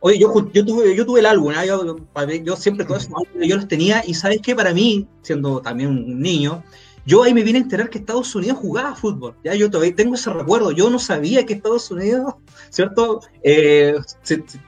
Oye, 0.00 0.18
yo, 0.18 0.32
yo, 0.52 0.64
tuve, 0.64 0.94
yo 0.94 1.06
tuve 1.06 1.20
el 1.20 1.26
álbum, 1.26 1.52
¿eh? 1.52 1.66
yo, 1.66 1.96
yo, 2.44 2.56
siempre 2.56 2.84
todos 2.84 3.08
yo 3.34 3.56
los 3.56 3.68
tenía, 3.68 4.02
y 4.06 4.14
sabes 4.14 4.40
que 4.42 4.54
para 4.54 4.72
mí, 4.72 5.08
siendo 5.22 5.60
también 5.60 5.90
un 5.90 6.20
niño, 6.20 6.62
yo 7.06 7.22
ahí 7.22 7.32
me 7.32 7.44
vine 7.44 7.58
a 7.60 7.62
enterar 7.62 7.88
que 7.88 7.98
Estados 7.98 8.34
Unidos 8.34 8.58
jugaba 8.58 8.96
fútbol. 8.96 9.36
Ya 9.44 9.54
yo 9.54 9.70
todavía 9.70 9.94
tengo 9.94 10.16
ese 10.16 10.32
recuerdo. 10.32 10.72
Yo 10.72 10.90
no 10.90 10.98
sabía 10.98 11.46
que 11.46 11.54
Estados 11.54 11.88
Unidos, 11.92 12.34
¿cierto? 12.68 13.20
Eh, 13.44 13.94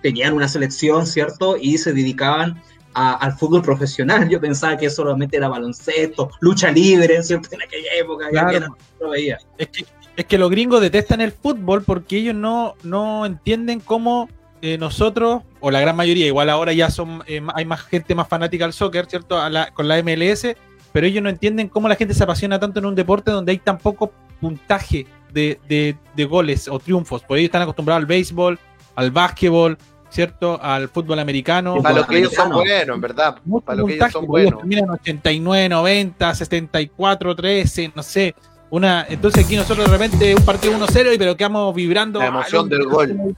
tenían 0.03 0.35
una 0.35 0.47
selección, 0.47 1.05
¿cierto? 1.05 1.57
Y 1.61 1.79
se 1.79 1.93
dedicaban 1.93 2.63
al 2.95 3.33
fútbol 3.33 3.63
profesional. 3.63 4.29
Yo 4.29 4.41
pensaba 4.41 4.77
que 4.77 4.89
solamente 4.89 5.37
era 5.37 5.49
baloncesto, 5.49 6.31
lucha 6.41 6.71
libre, 6.71 7.23
¿cierto? 7.25 7.49
En 7.53 7.63
aquella 7.63 7.91
época. 7.99 8.29
Claro. 8.31 8.77
no 9.01 9.11
veía. 9.11 9.39
Es 9.57 9.69
que, 9.69 9.85
es 10.17 10.25
que 10.25 10.39
los 10.39 10.51
gringos 10.51 10.81
detestan 10.81 11.21
el 11.21 11.33
fútbol 11.33 11.83
porque 11.83 12.19
ellos 12.19 12.37
no, 12.37 12.75
no 12.85 13.27
entienden 13.27 13.81
cómo 13.81 14.29
eh, 14.63 14.79
nosotros, 14.79 15.43
o 15.61 15.71
la 15.71 15.81
gran 15.81 15.97
mayoría, 15.97 16.27
igual 16.27 16.51
ahora 16.51 16.73
ya 16.73 16.91
son 16.91 17.23
eh, 17.27 17.43
hay 17.55 17.65
más 17.65 17.83
gente 17.83 18.15
más 18.15 18.29
fanática 18.29 18.65
al 18.65 18.73
soccer, 18.73 19.07
¿cierto? 19.07 19.39
con 19.75 19.89
la 19.89 20.03
MLS 20.03 20.57
pero 20.93 21.07
ellos 21.07 21.23
no 21.23 21.29
entienden 21.29 21.69
cómo 21.69 21.89
la 21.89 21.97
gente 21.97 22.15
se 22.15 22.25
apasiona 22.25 22.59
tanto 22.59 22.81
en 22.81 22.87
un 22.87 22.95
deporte 22.95 23.31
donde 23.31 23.53
hay 23.53 23.59
tan 23.59 23.79
poco 23.79 24.13
puntaje 24.41 25.07
de, 25.33 25.97
goles 26.29 26.69
o 26.69 26.79
triunfos. 26.79 27.23
Por 27.23 27.39
ellos 27.39 27.49
están 27.49 27.63
acostumbrados 27.63 28.01
al 28.01 28.07
béisbol, 28.07 28.59
al 28.95 29.11
básquetbol, 29.11 29.79
¿cierto? 30.09 30.59
Al 30.63 30.89
fútbol 30.89 31.19
americano. 31.19 31.81
Para 31.83 31.97
lo 31.97 32.07
que 32.07 32.19
ellos 32.19 32.33
son 32.33 32.51
buenos, 32.51 32.95
en 32.95 33.01
verdad. 33.01 33.37
Para 33.65 33.79
lo 33.79 33.87
que 33.87 33.95
ellos 33.95 34.13
son 34.13 34.27
buenos. 34.27 34.59
Terminan 34.61 34.91
89, 34.91 35.69
90, 35.69 36.35
74, 36.35 37.37
13, 37.37 37.93
no 37.95 38.03
sé. 38.03 38.35
Una, 38.71 39.07
entonces 39.09 39.47
aquí 39.47 39.57
nosotros 39.57 39.91
de 39.91 39.97
repente 39.97 40.35
un 40.35 40.45
partido 40.45 40.79
1-0 40.79 41.15
y 41.15 41.19
pero 41.19 41.37
quedamos 41.37 41.75
vibrando. 41.75 42.19
La 42.19 42.27
emoción 42.27 42.69
del 42.69 42.85
gol. 42.85 43.37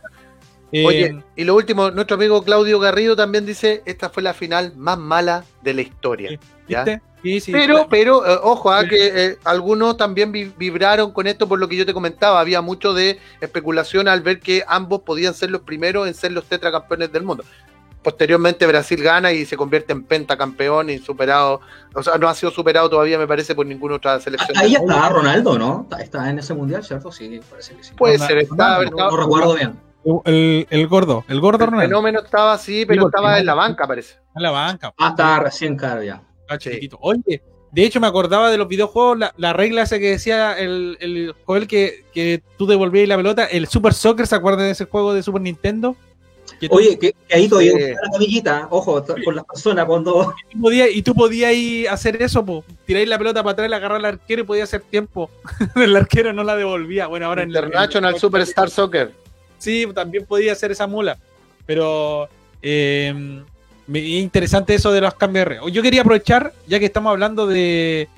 Oye, 0.72 1.06
eh, 1.06 1.22
y 1.36 1.44
lo 1.44 1.56
último, 1.56 1.90
nuestro 1.90 2.16
amigo 2.16 2.42
Claudio 2.44 2.78
Garrido 2.78 3.16
también 3.16 3.44
dice, 3.44 3.82
esta 3.86 4.08
fue 4.08 4.22
la 4.22 4.34
final 4.34 4.72
más 4.76 4.98
mala 4.98 5.44
de 5.62 5.74
la 5.74 5.80
historia. 5.82 6.38
¿ya? 6.68 7.02
pero, 7.52 7.86
pero 7.90 8.26
eh, 8.26 8.38
ojo, 8.42 8.70
a 8.70 8.80
ah, 8.80 8.88
que 8.88 9.26
eh, 9.26 9.38
algunos 9.44 9.96
también 9.96 10.32
vibraron 10.56 11.12
con 11.12 11.26
esto 11.26 11.48
por 11.48 11.58
lo 11.58 11.68
que 11.68 11.76
yo 11.76 11.84
te 11.84 11.92
comentaba. 11.92 12.40
Había 12.40 12.60
mucho 12.60 12.94
de 12.94 13.18
especulación 13.40 14.08
al 14.08 14.22
ver 14.22 14.40
que 14.40 14.62
ambos 14.66 15.02
podían 15.02 15.34
ser 15.34 15.50
los 15.50 15.62
primeros 15.62 16.06
en 16.06 16.14
ser 16.14 16.32
los 16.32 16.44
tetracampeones 16.44 17.12
del 17.12 17.24
mundo. 17.24 17.44
Posteriormente 18.02 18.66
Brasil 18.66 19.02
gana 19.02 19.30
y 19.32 19.44
se 19.44 19.58
convierte 19.58 19.92
en 19.92 20.04
pentacampeón 20.04 20.88
y 20.88 20.98
superado, 20.98 21.60
o 21.94 22.02
sea, 22.02 22.16
no 22.16 22.28
ha 22.30 22.34
sido 22.34 22.50
superado 22.50 22.88
todavía, 22.88 23.18
me 23.18 23.26
parece, 23.26 23.54
por 23.54 23.66
ninguna 23.66 23.96
otra 23.96 24.18
selección. 24.20 24.56
Ahí 24.56 24.74
está 24.74 25.10
Ronaldo, 25.10 25.58
¿no? 25.58 25.86
Está 25.98 26.30
en 26.30 26.38
ese 26.38 26.54
mundial, 26.54 26.82
¿cierto? 26.82 27.12
Sí, 27.12 27.40
parece 27.50 27.76
que 27.76 27.84
sí. 27.84 27.92
Puede 27.94 28.18
ser, 28.18 28.38
está, 28.38 28.82
no, 28.84 29.16
recuerdo 29.18 29.54
bien. 29.54 29.89
El, 30.24 30.66
el, 30.70 30.88
gordo, 30.88 31.24
el 31.28 31.40
gordo 31.40 31.64
el 31.64 31.70
fenómeno 31.70 32.20
estaba 32.20 32.54
así, 32.54 32.86
pero 32.86 33.06
estaba 33.06 33.38
en 33.38 33.46
la 33.46 33.54
banca, 33.54 33.86
parece. 33.86 34.16
En 34.34 34.42
la 34.42 34.50
banca. 34.50 34.94
Ah, 34.96 35.08
estaba 35.10 35.40
recién 35.40 35.76
caro 35.76 36.02
ya. 36.02 36.22
Oye, 37.00 37.42
de 37.70 37.84
hecho 37.84 38.00
me 38.00 38.06
acordaba 38.06 38.50
de 38.50 38.58
los 38.58 38.66
videojuegos, 38.66 39.18
la, 39.36 39.52
regla 39.52 39.82
esa 39.82 39.98
que 39.98 40.10
decía 40.10 40.58
el, 40.58 40.96
el 41.00 41.34
Joel 41.44 41.68
que, 41.68 42.04
que 42.12 42.42
tú 42.56 42.66
devolvías 42.66 43.08
la 43.08 43.16
pelota, 43.16 43.44
el 43.44 43.68
Super 43.68 43.94
Soccer, 43.94 44.26
¿se 44.26 44.34
acuerdan 44.34 44.64
de 44.64 44.70
ese 44.70 44.86
juego 44.86 45.14
de 45.14 45.22
Super 45.22 45.42
Nintendo? 45.42 45.96
Oye, 46.68 46.98
que, 46.98 47.14
ahí 47.32 47.48
todavía 47.48 47.72
sí. 47.72 47.94
la 47.94 48.10
camillita, 48.12 48.68
ojo, 48.70 49.02
con 49.24 49.34
las 49.34 49.44
personas 49.44 49.84
cuando. 49.86 50.34
Y 50.92 51.02
tú 51.02 51.14
podías, 51.14 51.92
hacer 51.92 52.20
eso, 52.22 52.44
po, 52.44 52.64
tiráis 52.84 53.08
la 53.08 53.18
pelota 53.18 53.42
para 53.42 53.52
atrás, 53.52 53.72
agarrar 53.72 53.98
al 53.98 54.04
arquero 54.04 54.42
y 54.42 54.44
podía 54.44 54.64
hacer 54.64 54.82
tiempo. 54.82 55.30
el 55.76 55.96
arquero 55.96 56.32
no 56.32 56.44
la 56.44 56.56
devolvía. 56.56 57.06
Bueno, 57.06 57.26
ahora 57.26 57.42
en 57.42 57.50
International 57.50 58.18
Superstar 58.18 58.68
Soccer. 58.68 59.12
Sí, 59.60 59.86
también 59.94 60.26
podía 60.26 60.52
hacer 60.52 60.72
esa 60.72 60.88
mula. 60.88 61.16
Pero 61.66 62.28
eh, 62.60 63.44
interesante 63.86 64.74
eso 64.74 64.90
de 64.90 65.02
los 65.02 65.14
cambios 65.14 65.44
de 65.44 65.54
red. 65.56 65.60
Yo 65.70 65.82
quería 65.82 66.00
aprovechar, 66.00 66.52
ya 66.66 66.80
que 66.80 66.86
estamos 66.86 67.10
hablando 67.10 67.46
de, 67.46 68.08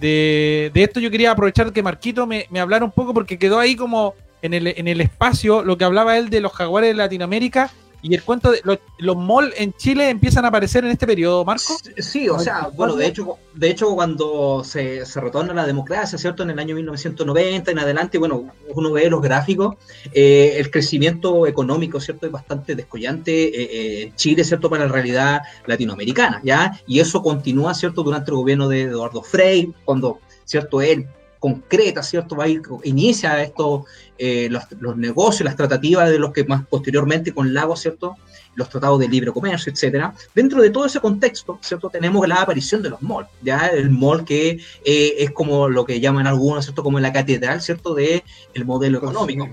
de, 0.00 0.70
esto, 0.74 1.00
yo 1.00 1.10
quería 1.10 1.32
aprovechar 1.32 1.72
que 1.72 1.82
Marquito 1.82 2.26
me, 2.26 2.46
me, 2.50 2.60
hablara 2.60 2.84
un 2.84 2.92
poco 2.92 3.12
porque 3.12 3.38
quedó 3.38 3.58
ahí 3.58 3.76
como 3.76 4.14
en 4.40 4.54
el, 4.54 4.68
en 4.68 4.88
el 4.88 5.00
espacio 5.00 5.62
lo 5.62 5.76
que 5.76 5.84
hablaba 5.84 6.16
él 6.16 6.30
de 6.30 6.40
los 6.40 6.52
jaguares 6.52 6.90
de 6.90 6.94
Latinoamérica 6.94 7.70
y 8.04 8.14
el 8.14 8.22
cuento 8.22 8.50
de 8.50 8.60
los, 8.64 8.78
los 8.98 9.16
malls 9.16 9.54
en 9.56 9.72
Chile 9.72 10.10
empiezan 10.10 10.44
a 10.44 10.48
aparecer 10.48 10.84
en 10.84 10.90
este 10.90 11.06
periodo, 11.06 11.42
Marco. 11.42 11.74
Sí, 11.96 12.28
o 12.28 12.38
sea, 12.38 12.68
bueno, 12.76 12.96
de 12.96 13.06
hecho, 13.06 13.38
de 13.54 13.70
hecho 13.70 13.94
cuando 13.94 14.62
se, 14.62 15.06
se 15.06 15.20
retorna 15.22 15.54
la 15.54 15.66
democracia, 15.66 16.18
¿cierto? 16.18 16.42
En 16.42 16.50
el 16.50 16.58
año 16.58 16.74
1990 16.74 17.70
en 17.70 17.78
adelante, 17.78 18.18
bueno, 18.18 18.52
uno 18.74 18.92
ve 18.92 19.08
los 19.08 19.22
gráficos, 19.22 19.76
eh, 20.12 20.56
el 20.58 20.70
crecimiento 20.70 21.46
económico, 21.46 21.98
¿cierto? 21.98 22.26
Es 22.26 22.32
bastante 22.32 22.74
descollante 22.74 23.32
eh, 23.32 23.52
eh, 23.72 24.02
en 24.02 24.16
Chile, 24.16 24.44
¿cierto? 24.44 24.68
Para 24.68 24.84
la 24.84 24.92
realidad 24.92 25.40
latinoamericana, 25.64 26.42
¿ya? 26.44 26.78
Y 26.86 27.00
eso 27.00 27.22
continúa, 27.22 27.72
¿cierto? 27.72 28.02
Durante 28.02 28.30
el 28.30 28.36
gobierno 28.36 28.68
de 28.68 28.82
Eduardo 28.82 29.22
Frei, 29.22 29.72
cuando, 29.86 30.18
¿cierto? 30.44 30.82
Él 30.82 31.06
concreta, 31.44 32.02
¿cierto? 32.02 32.36
Va 32.36 32.44
a 32.44 32.48
ir, 32.48 32.62
inicia 32.84 33.42
esto, 33.42 33.84
eh, 34.16 34.48
los, 34.50 34.64
los, 34.80 34.96
negocios, 34.96 35.44
las 35.44 35.56
tratativas 35.56 36.08
de 36.08 36.18
los 36.18 36.32
que 36.32 36.42
más 36.44 36.66
posteriormente 36.66 37.34
con 37.34 37.52
Lago, 37.52 37.76
¿cierto? 37.76 38.16
Los 38.54 38.70
tratados 38.70 38.98
de 38.98 39.08
libre 39.08 39.30
comercio, 39.30 39.70
etcétera. 39.70 40.14
Dentro 40.34 40.62
de 40.62 40.70
todo 40.70 40.86
ese 40.86 41.00
contexto, 41.00 41.58
¿cierto? 41.60 41.90
Tenemos 41.90 42.26
la 42.26 42.36
aparición 42.36 42.80
de 42.80 42.88
los 42.88 43.02
malls, 43.02 43.28
¿ya? 43.42 43.66
El 43.66 43.90
mall 43.90 44.24
que 44.24 44.58
eh, 44.86 45.14
es 45.18 45.32
como 45.32 45.68
lo 45.68 45.84
que 45.84 46.00
llaman 46.00 46.26
algunos, 46.26 46.64
¿cierto? 46.64 46.82
Como 46.82 46.98
la 46.98 47.12
catedral, 47.12 47.60
¿cierto? 47.60 47.92
De 47.92 48.24
el 48.54 48.64
modelo 48.64 48.96
económico, 48.96 49.46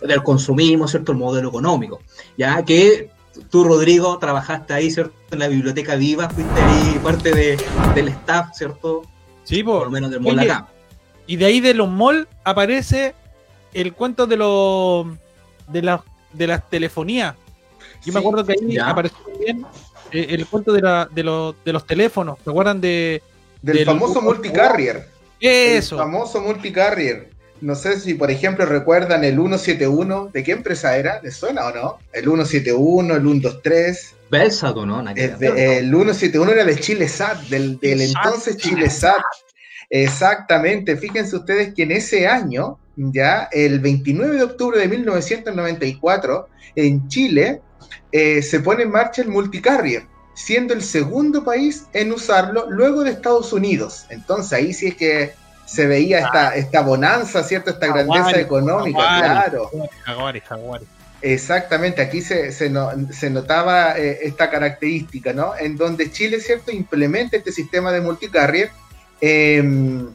del 0.00 0.22
consumismo, 0.22 0.88
¿cierto? 0.88 1.12
El 1.12 1.18
modelo 1.18 1.50
económico, 1.50 2.00
¿ya? 2.38 2.64
Que 2.64 3.10
tú, 3.50 3.64
Rodrigo, 3.64 4.16
trabajaste 4.16 4.72
ahí, 4.72 4.90
¿cierto? 4.90 5.14
En 5.30 5.40
la 5.40 5.48
biblioteca 5.48 5.96
viva, 5.96 6.30
fuiste 6.30 6.58
ahí 6.58 6.98
parte 7.02 7.32
de, 7.32 7.58
del 7.94 8.08
staff, 8.08 8.46
¿cierto? 8.54 9.02
Sí, 9.42 9.62
por, 9.62 9.84
lo 9.84 9.90
menos 9.90 10.10
del 10.10 10.22
mall 10.22 10.38
acá. 10.38 10.70
Y 11.26 11.36
de 11.36 11.46
ahí 11.46 11.60
de 11.60 11.74
los 11.74 11.88
malls 11.88 12.26
aparece 12.44 13.14
el 13.72 13.92
cuento 13.92 14.26
de 14.26 14.36
los 14.36 15.06
de 15.68 15.82
las 15.82 16.00
de 16.32 16.46
las 16.46 16.68
telefonías. 16.68 17.34
Yo 18.04 18.12
me 18.12 18.20
acuerdo 18.20 18.44
que 18.44 18.52
ahí 18.52 18.78
apareció 18.78 19.18
también 19.24 19.64
eh, 20.12 20.26
el 20.30 20.46
cuento 20.46 20.72
de, 20.72 20.82
la, 20.82 21.08
de, 21.10 21.22
los, 21.22 21.54
de 21.64 21.72
los 21.72 21.86
teléfonos. 21.86 22.38
¿Se 22.44 22.50
acuerdan 22.50 22.80
de 22.80 23.22
del, 23.62 23.84
famoso 23.84 24.20
multicarrier? 24.20 25.08
Eso. 25.40 25.96
El 25.96 26.02
famoso 26.02 26.40
multicarrier. 26.40 27.30
No 27.60 27.74
sé 27.74 27.98
si, 27.98 28.14
por 28.14 28.30
ejemplo, 28.30 28.66
recuerdan 28.66 29.24
el 29.24 29.36
171. 29.36 30.30
¿De 30.32 30.42
qué 30.42 30.52
empresa 30.52 30.96
era? 30.96 31.22
¿Les 31.22 31.34
suena 31.34 31.66
o 31.66 31.74
no? 31.74 31.98
El 32.12 32.24
171, 32.24 33.14
el 33.14 33.22
123. 33.22 34.14
Belsato, 34.30 34.84
¿no? 34.84 35.00
El, 35.10 35.42
el 35.42 35.90
171 35.90 36.52
era 36.52 36.64
de 36.64 36.78
Chile 36.78 37.08
SAT, 37.08 37.40
del, 37.44 37.78
del 37.78 38.02
entonces 38.02 38.56
Chile 38.58 38.90
SAT. 38.90 39.22
Exactamente, 39.90 40.96
fíjense 40.96 41.36
ustedes 41.36 41.74
que 41.74 41.82
en 41.84 41.92
ese 41.92 42.26
año, 42.26 42.78
ya 42.96 43.48
el 43.52 43.80
29 43.80 44.36
de 44.36 44.42
octubre 44.42 44.78
de 44.78 44.88
1994, 44.88 46.48
en 46.76 47.08
Chile, 47.08 47.60
eh, 48.12 48.42
se 48.42 48.60
pone 48.60 48.84
en 48.84 48.90
marcha 48.90 49.22
el 49.22 49.28
multicarrier, 49.28 50.06
siendo 50.34 50.74
el 50.74 50.82
segundo 50.82 51.44
país 51.44 51.86
en 51.92 52.12
usarlo 52.12 52.70
luego 52.70 53.02
de 53.04 53.10
Estados 53.10 53.52
Unidos. 53.52 54.06
Entonces 54.10 54.52
ahí 54.52 54.72
sí 54.72 54.88
es 54.88 54.94
que 54.96 55.34
se 55.66 55.86
veía 55.86 56.18
esta, 56.18 56.50
ah. 56.50 56.56
esta 56.56 56.82
bonanza, 56.82 57.42
¿cierto? 57.42 57.70
Esta 57.70 57.86
grandeza 57.86 58.38
económica, 58.38 58.98
claro. 58.98 59.70
Exactamente, 61.22 62.02
aquí 62.02 62.20
se, 62.20 62.52
se, 62.52 62.68
notaba 63.30 63.98
eh, 63.98 64.18
esta 64.24 64.50
característica, 64.50 65.32
¿no? 65.32 65.56
En 65.58 65.74
donde 65.74 66.12
Chile, 66.12 66.38
¿cierto?, 66.38 66.70
implementa 66.70 67.38
este 67.38 67.50
sistema 67.50 67.92
de 67.92 68.02
multicarrier 68.02 68.70
Em, 69.26 70.08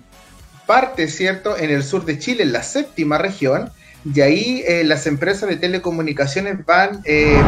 parte, 0.68 1.07
¿cierto?, 1.07 1.57
en 1.57 1.72
el 1.72 1.82
sur 1.82 2.05
de 2.05 2.20
Chile, 2.20 2.43
en 2.43 2.53
la 2.53 2.62
séptima 2.62 3.18
región, 3.18 3.72
Y 4.14 4.22
ahí 4.22 4.64
eh, 4.68 4.84
las 4.84 5.07
empresas 5.07 5.49
de 5.49 5.57
telecomunicaciones 5.57 6.64
van 6.64 7.01
eh, 7.05 7.41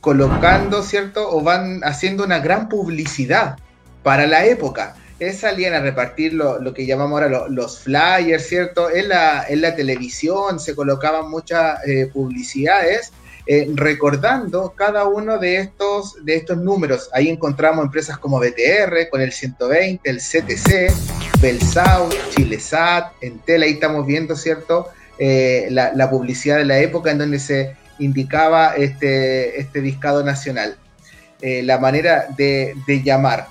colocando, 0.00 0.82
¿cierto? 0.82 1.30
O 1.30 1.40
van 1.40 1.82
haciendo 1.84 2.24
una 2.24 2.40
gran 2.40 2.68
publicidad 2.68 3.56
para 4.02 4.26
la 4.26 4.44
época. 4.44 4.96
Salían 5.38 5.72
a 5.72 5.80
repartir 5.80 6.34
lo, 6.34 6.74
que 6.74 6.84
llamamos 6.84 7.22
ahora 7.22 7.46
los 7.48 7.78
flyers, 7.78 8.44
¿cierto? 8.44 8.90
En 8.90 9.08
la, 9.08 9.46
en 9.48 9.60
la 9.60 9.76
televisión 9.76 10.58
se 10.58 10.74
colocaban 10.74 11.30
muchas 11.30 11.78
eh, 11.86 12.10
publicidades 12.12 13.12
eh, 13.46 13.68
recordando 13.74 14.72
cada 14.76 15.06
uno 15.06 15.38
de 15.38 15.56
estos, 15.56 16.24
de 16.24 16.36
estos 16.36 16.58
números. 16.58 17.10
Ahí 17.12 17.28
encontramos 17.28 17.84
empresas 17.84 18.16
como 18.18 18.38
BTR 18.38 19.08
con 19.10 19.20
el 19.20 19.32
120, 19.32 20.08
el 20.08 20.18
CTC, 20.18 21.40
Belsau, 21.40 22.08
Chilesat, 22.30 23.12
Entel, 23.20 23.62
ahí 23.62 23.72
estamos 23.72 24.06
viendo, 24.06 24.36
¿cierto? 24.36 24.88
Eh, 25.18 25.68
la, 25.70 26.10
publicidad 26.10 26.58
de 26.58 26.64
la 26.64 26.78
época 26.78 27.10
en 27.10 27.18
donde 27.18 27.38
se 27.38 27.76
indicaba 27.98 28.74
este, 28.76 29.60
este 29.60 29.80
discado 29.80 30.22
nacional. 30.22 30.76
Eh, 31.40 31.64
la 31.64 31.78
manera 31.78 32.28
de, 32.36 32.74
llamar. 33.04 33.48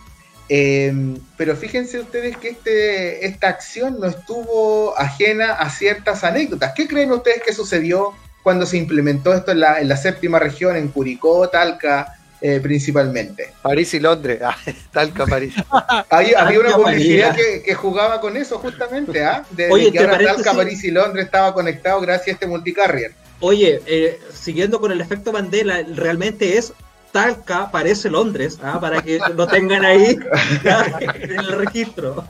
Em, 0.48 1.18
pero 1.36 1.56
fíjense 1.58 2.00
ustedes 2.00 2.38
que 2.38 2.50
este, 2.50 3.26
esta 3.26 3.50
acción 3.50 4.00
no 4.00 4.08
estuvo 4.08 4.98
ajena 4.98 5.54
a 5.54 5.70
ciertas 5.70 6.24
anécdotas. 6.24 6.72
¿Qué 6.74 6.88
creen 6.88 7.12
ustedes 7.12 7.42
que 7.44 7.54
sucedió 7.54 8.14
cuando 8.44 8.66
se 8.66 8.78
implementó 8.78 9.34
esto 9.34 9.52
en 9.52 9.60
la, 9.60 9.98
séptima 9.98 10.40
región, 10.40 10.76
en 10.76 10.88
Curicó, 10.90 11.48
Talca, 11.50 12.16
eh, 12.42 12.60
principalmente. 12.62 13.54
París 13.62 13.94
y 13.94 14.00
Londres, 14.00 14.42
ah, 14.44 14.58
Talca, 14.92 15.26
París. 15.26 15.54
había 16.10 16.60
una 16.60 16.76
publicidad 16.76 17.36
que, 17.36 17.74
jugaba 17.76 18.20
con 18.20 18.36
eso 18.36 18.58
justamente, 18.58 19.24
¿ah? 19.24 19.44
De, 19.52 19.70
que 19.92 20.00
ahora 20.00 20.18
Talca, 20.18 20.54
París 20.54 20.84
y 20.84 20.92
Londres 20.92 21.26
estaba 21.26 21.54
conectado 21.54 22.02
gracias 22.02 22.28
a 22.28 22.32
este 22.32 22.48
multicarrier. 22.48 23.14
Oye, 23.40 23.82
eh, 23.86 24.20
siguiendo 24.34 24.80
con 24.80 24.92
el 24.92 25.02
efecto 25.02 25.32
Mandela, 25.32 25.84
realmente 25.96 26.58
es 26.58 26.74
Talca 27.12 27.70
parece 27.72 28.10
Londres, 28.10 28.60
¿ah? 28.64 28.80
para 28.80 29.02
que 29.02 29.20
lo 29.36 29.48
tengan 29.48 29.84
ahí 29.84 30.18
en 31.22 31.32
el 31.32 31.52
registro. 31.52 32.26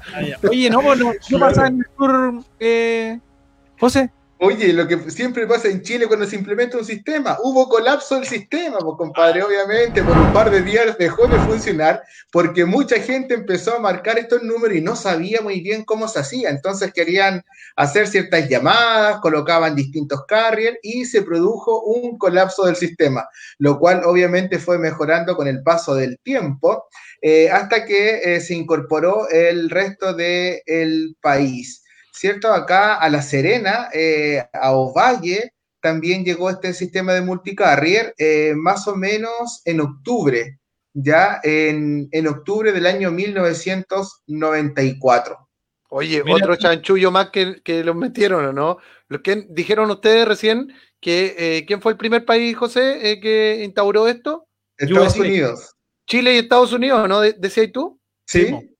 Oye, 0.49 0.69
no, 0.69 0.81
no, 0.95 1.13
no 1.29 1.39
pasa 1.39 1.67
en 1.67 1.79
el 1.79 1.85
sur, 1.97 2.43
eh, 2.59 3.19
José. 3.79 4.09
Oye, 4.43 4.73
lo 4.73 4.87
que 4.87 4.97
siempre 5.11 5.45
pasa 5.45 5.67
en 5.67 5.83
Chile 5.83 6.07
cuando 6.07 6.25
se 6.25 6.35
implementa 6.35 6.75
un 6.75 6.83
sistema, 6.83 7.37
hubo 7.43 7.69
colapso 7.69 8.15
del 8.15 8.25
sistema, 8.25 8.79
pues 8.79 8.97
compadre, 8.97 9.43
obviamente, 9.43 10.01
por 10.01 10.17
un 10.17 10.33
par 10.33 10.49
de 10.49 10.63
días 10.63 10.97
dejó 10.97 11.27
de 11.27 11.37
funcionar 11.41 12.01
porque 12.31 12.65
mucha 12.65 12.95
gente 12.95 13.35
empezó 13.35 13.75
a 13.75 13.79
marcar 13.79 14.17
estos 14.17 14.41
números 14.41 14.77
y 14.77 14.81
no 14.81 14.95
sabía 14.95 15.41
muy 15.41 15.61
bien 15.61 15.85
cómo 15.85 16.07
se 16.07 16.21
hacía. 16.21 16.49
Entonces 16.49 16.91
querían 16.91 17.43
hacer 17.75 18.07
ciertas 18.07 18.49
llamadas, 18.49 19.19
colocaban 19.19 19.75
distintos 19.75 20.25
carriers 20.27 20.79
y 20.81 21.05
se 21.05 21.21
produjo 21.21 21.83
un 21.83 22.17
colapso 22.17 22.65
del 22.65 22.75
sistema, 22.75 23.27
lo 23.59 23.77
cual 23.77 24.01
obviamente 24.05 24.57
fue 24.57 24.79
mejorando 24.79 25.35
con 25.35 25.47
el 25.47 25.61
paso 25.61 25.93
del 25.93 26.17
tiempo 26.17 26.85
eh, 27.21 27.51
hasta 27.51 27.85
que 27.85 28.21
eh, 28.23 28.41
se 28.41 28.55
incorporó 28.55 29.29
el 29.29 29.69
resto 29.69 30.15
del 30.15 31.15
país. 31.21 31.80
¿Cierto? 32.21 32.53
Acá 32.53 32.95
a 32.97 33.09
La 33.09 33.23
Serena, 33.23 33.89
eh, 33.91 34.45
a 34.53 34.73
Ovalle, 34.73 35.53
también 35.81 36.23
llegó 36.23 36.51
este 36.51 36.75
sistema 36.75 37.13
de 37.13 37.21
multicarrier 37.21 38.13
eh, 38.19 38.53
más 38.55 38.87
o 38.87 38.95
menos 38.95 39.63
en 39.65 39.81
octubre, 39.81 40.59
ya 40.93 41.39
en, 41.41 42.11
octubre 42.27 42.73
del 42.73 42.85
año 42.85 43.09
1994. 43.09 45.49
Oye, 45.89 46.21
otro 46.31 46.55
chanchullo 46.57 47.09
más 47.09 47.31
que, 47.31 47.59
que 47.63 47.83
los 47.83 47.95
metieron, 47.95 48.45
¿o 48.45 48.53
no? 48.53 48.77
Lo 49.07 49.23
que 49.23 49.47
dijeron 49.49 49.89
ustedes 49.89 50.27
recién 50.27 50.71
que 50.99 51.33
eh, 51.39 51.65
¿quién 51.65 51.81
fue 51.81 51.93
el 51.93 51.97
primer 51.97 52.23
país, 52.23 52.55
José, 52.55 53.19
que 53.19 53.63
instauró 53.63 54.07
esto? 54.07 54.47
Estados 54.77 55.17
Unidos. 55.17 55.73
Chile 56.05 56.35
y 56.35 56.37
Estados 56.37 56.71
Unidos, 56.71 57.09
¿no? 57.09 57.21
¿Decías 57.21 57.71
tú? 57.71 57.99
Sí. 58.27 58.75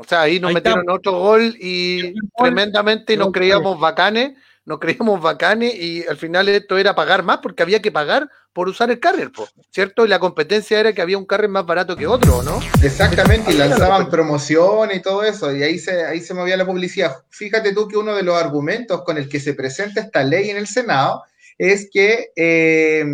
O 0.00 0.04
sea, 0.04 0.22
ahí 0.22 0.40
nos 0.40 0.54
metieron 0.54 0.88
otro 0.88 1.12
gol 1.12 1.54
y 1.60 2.14
tremendamente 2.38 3.18
nos 3.18 3.32
creíamos 3.32 3.78
bacanes, 3.78 4.32
nos 4.64 4.78
creíamos 4.78 5.20
bacanes 5.20 5.74
y 5.74 6.06
al 6.06 6.16
final 6.16 6.48
esto 6.48 6.78
era 6.78 6.94
pagar 6.94 7.22
más 7.22 7.40
porque 7.42 7.62
había 7.62 7.82
que 7.82 7.92
pagar 7.92 8.30
por 8.54 8.66
usar 8.66 8.90
el 8.90 8.98
carrier, 8.98 9.30
¿cierto? 9.70 10.06
Y 10.06 10.08
la 10.08 10.18
competencia 10.18 10.80
era 10.80 10.94
que 10.94 11.02
había 11.02 11.18
un 11.18 11.26
carrier 11.26 11.50
más 11.50 11.66
barato 11.66 11.96
que 11.96 12.06
otro, 12.06 12.42
¿no? 12.42 12.60
Exactamente, 12.82 13.52
y 13.52 13.58
lanzaban 13.58 14.08
promociones 14.08 14.96
y 14.96 15.02
todo 15.02 15.22
eso, 15.22 15.54
y 15.54 15.62
ahí 15.62 15.78
se, 15.78 16.02
ahí 16.06 16.20
se 16.20 16.32
movía 16.32 16.56
la 16.56 16.64
publicidad. 16.64 17.18
Fíjate 17.28 17.74
tú 17.74 17.86
que 17.86 17.98
uno 17.98 18.14
de 18.14 18.22
los 18.22 18.42
argumentos 18.42 19.02
con 19.04 19.18
el 19.18 19.28
que 19.28 19.38
se 19.38 19.52
presenta 19.52 20.00
esta 20.00 20.24
ley 20.24 20.48
en 20.48 20.56
el 20.56 20.66
Senado 20.66 21.24
es 21.58 21.90
que 21.92 22.32
eh, 22.36 23.04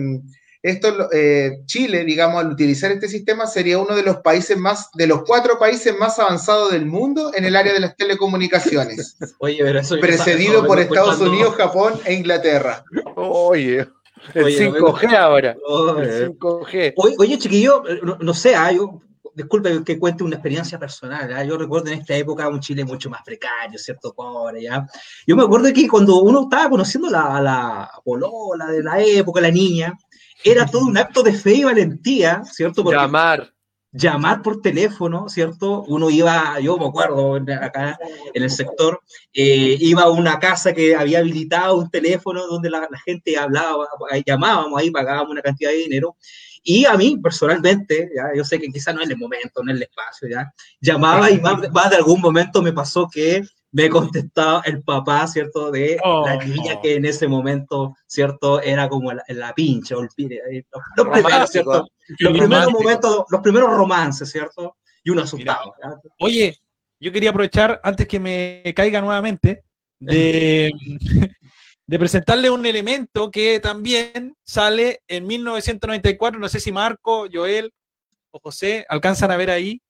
esto, 0.62 1.10
eh, 1.12 1.60
Chile, 1.66 2.04
digamos, 2.04 2.42
al 2.42 2.50
utilizar 2.50 2.90
este 2.90 3.08
sistema, 3.08 3.46
sería 3.46 3.78
uno 3.78 3.94
de 3.94 4.02
los 4.02 4.16
países 4.18 4.56
más, 4.56 4.90
de 4.94 5.06
los 5.06 5.22
cuatro 5.24 5.58
países 5.58 5.96
más 5.98 6.18
avanzados 6.18 6.72
del 6.72 6.86
mundo 6.86 7.32
en 7.34 7.44
el 7.44 7.56
área 7.56 7.72
de 7.72 7.80
las 7.80 7.96
telecomunicaciones. 7.96 9.16
Oye, 9.38 9.58
pero 9.60 9.80
eso 9.80 9.96
precedido 10.00 10.66
por 10.66 10.78
Estados 10.78 11.20
Unidos, 11.20 11.54
Japón 11.56 11.94
e 12.04 12.14
Inglaterra. 12.14 12.84
Oye. 13.14 13.86
El 14.34 14.46
5G 14.46 15.14
ahora. 15.14 15.56
Oye, 15.68 16.28
5G. 16.28 16.94
Oye, 16.96 17.38
chiquillo, 17.38 17.82
no, 18.20 18.34
sé, 18.34 18.56
ah, 18.56 18.72
yo, 18.72 19.00
disculpe 19.36 19.84
que 19.84 19.98
cuente 19.98 20.24
una 20.24 20.36
experiencia 20.36 20.78
personal. 20.78 21.32
¿ah? 21.32 21.44
Yo 21.44 21.58
recuerdo 21.58 21.88
en 21.88 22.00
esta 22.00 22.16
época 22.16 22.48
un 22.48 22.60
Chile 22.60 22.84
mucho 22.84 23.10
más 23.10 23.22
precario, 23.22 23.78
¿cierto? 23.78 24.12
Pobre, 24.14 24.62
¿ya? 24.62 24.86
Yo 25.26 25.36
me 25.36 25.42
acuerdo 25.42 25.72
que 25.72 25.86
cuando 25.86 26.20
uno 26.22 26.44
estaba 26.44 26.70
conociendo 26.70 27.08
a 27.08 27.12
la, 27.12 27.40
la 27.40 27.90
polola 28.02 28.66
de 28.66 28.82
la 28.82 29.00
época, 29.00 29.40
la 29.40 29.50
niña, 29.50 29.96
era 30.44 30.66
todo 30.66 30.86
un 30.86 30.96
acto 30.96 31.22
de 31.22 31.32
fe 31.32 31.54
y 31.54 31.64
valentía, 31.64 32.42
¿cierto? 32.44 32.84
llamar. 32.90 33.52
Llamar 33.92 34.42
por 34.42 34.60
teléfono, 34.60 35.28
¿cierto? 35.28 35.84
Uno 35.84 36.10
iba, 36.10 36.60
yo 36.60 36.76
me 36.76 36.86
acuerdo 36.86 37.36
acá 37.36 37.98
en 38.34 38.42
el 38.42 38.50
sector, 38.50 39.00
eh, 39.32 39.76
iba 39.80 40.02
a 40.02 40.10
una 40.10 40.38
casa 40.38 40.74
que 40.74 40.94
había 40.94 41.20
habilitado 41.20 41.76
un 41.76 41.90
teléfono 41.90 42.46
donde 42.46 42.68
la, 42.68 42.86
gente 43.06 43.38
hablaba, 43.38 43.86
llamábamos 44.26 44.78
ahí, 44.78 44.90
pagábamos 44.90 45.30
una 45.30 45.40
cantidad 45.40 45.70
de 45.70 45.78
dinero. 45.78 46.16
Y 46.62 46.84
a 46.84 46.94
mí, 46.94 47.16
personalmente, 47.22 48.10
¿ya? 48.14 48.36
yo 48.36 48.44
sé 48.44 48.58
que 48.58 48.68
quizá 48.68 48.92
no 48.92 49.00
es 49.00 49.08
el 49.08 49.16
momento, 49.16 49.62
no 49.62 49.70
es 49.70 49.76
el 49.76 49.84
espacio, 49.84 50.28
¿ya? 50.28 50.52
llamaba 50.80 51.30
y 51.30 51.40
más, 51.40 51.70
más 51.72 51.90
de 51.90 51.96
algún 51.96 52.20
momento 52.20 52.60
me 52.60 52.72
pasó 52.72 53.08
que 53.08 53.42
me 53.76 53.90
contestaba 53.90 54.62
el 54.64 54.82
papá, 54.82 55.26
¿cierto? 55.26 55.70
De 55.70 55.98
la 56.02 56.36
niña 56.36 56.80
que 56.80 56.94
en 56.94 57.04
ese 57.04 57.28
momento, 57.28 57.94
¿cierto? 58.06 58.62
Era 58.62 58.88
como 58.88 59.12
la, 59.12 59.22
la 59.28 59.54
pincha, 59.54 59.94
eh, 59.96 60.64
los, 60.96 61.06
primeros, 61.06 61.50
¿cierto? 61.50 61.86
Los 62.18 62.32
primeros 62.32 62.72
momentos, 62.72 63.24
los 63.28 63.40
primeros 63.42 63.68
romances, 63.76 64.30
¿cierto? 64.30 64.78
Y 65.04 65.10
uno 65.10 65.24
asustado. 65.24 65.74
Oye, 66.20 66.56
yo 66.98 67.12
quería 67.12 67.28
aprovechar, 67.28 67.78
antes 67.84 68.08
que 68.08 68.18
me 68.18 68.62
caiga 68.74 69.02
nuevamente, 69.02 69.62
de, 69.98 70.72
de 71.86 71.98
presentarle 71.98 72.48
un 72.48 72.64
elemento 72.64 73.30
que 73.30 73.60
también 73.60 74.34
sale 74.42 75.02
en 75.06 75.26
1994, 75.26 76.40
no 76.40 76.48
sé 76.48 76.60
si 76.60 76.72
Marco, 76.72 77.26
Joel 77.30 77.74
o 78.30 78.40
José 78.40 78.86
alcanzan 78.88 79.30
a 79.32 79.36
ver 79.36 79.50
ahí, 79.50 79.82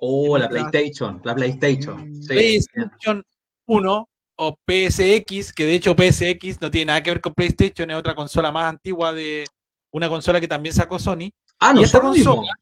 Oh, 0.00 0.36
la 0.38 0.48
PlayStation, 0.48 1.20
la 1.24 1.34
PlayStation. 1.34 2.10
Mm, 2.10 2.26
PlayStation 2.26 3.24
1 3.66 4.08
o 4.36 4.58
PSX, 4.66 5.52
que 5.52 5.66
de 5.66 5.74
hecho 5.74 5.94
PSX 5.94 6.60
no 6.60 6.70
tiene 6.70 6.86
nada 6.86 7.02
que 7.02 7.10
ver 7.10 7.20
con 7.20 7.34
PlayStation, 7.34 7.90
es 7.90 7.96
otra 7.96 8.14
consola 8.14 8.50
más 8.50 8.64
antigua 8.64 9.12
de 9.12 9.44
una 9.92 10.08
consola 10.08 10.40
que 10.40 10.48
también 10.48 10.74
sacó 10.74 10.98
Sony. 10.98 11.30
Ah, 11.58 11.72
no, 11.72 11.82
esta 11.82 12.00
consola. 12.00 12.52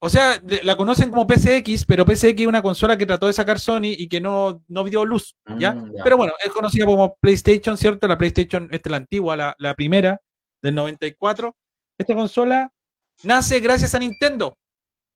O 0.00 0.08
sea, 0.08 0.40
la 0.62 0.76
conocen 0.76 1.10
como 1.10 1.26
PSX, 1.26 1.84
pero 1.84 2.04
PSX 2.04 2.40
es 2.42 2.46
una 2.46 2.62
consola 2.62 2.96
que 2.96 3.06
trató 3.06 3.26
de 3.26 3.32
sacar 3.32 3.58
Sony 3.58 3.96
y 3.98 4.08
que 4.08 4.20
no, 4.20 4.62
no 4.68 4.84
vio 4.84 5.04
luz, 5.04 5.34
¿ya? 5.58 5.72
Mm, 5.72 5.94
pero 6.04 6.16
bueno, 6.16 6.34
es 6.44 6.52
conocida 6.52 6.86
como 6.86 7.16
PlayStation, 7.16 7.76
¿cierto? 7.76 8.06
La 8.06 8.16
PlayStation, 8.16 8.68
esta 8.70 8.88
es 8.88 8.90
la 8.92 8.96
antigua, 8.98 9.36
la, 9.36 9.56
la 9.58 9.74
primera, 9.74 10.20
del 10.62 10.76
94. 10.76 11.56
Esta 11.98 12.14
consola 12.14 12.72
nace 13.24 13.58
gracias 13.58 13.94
a 13.96 13.98
Nintendo. 13.98 14.56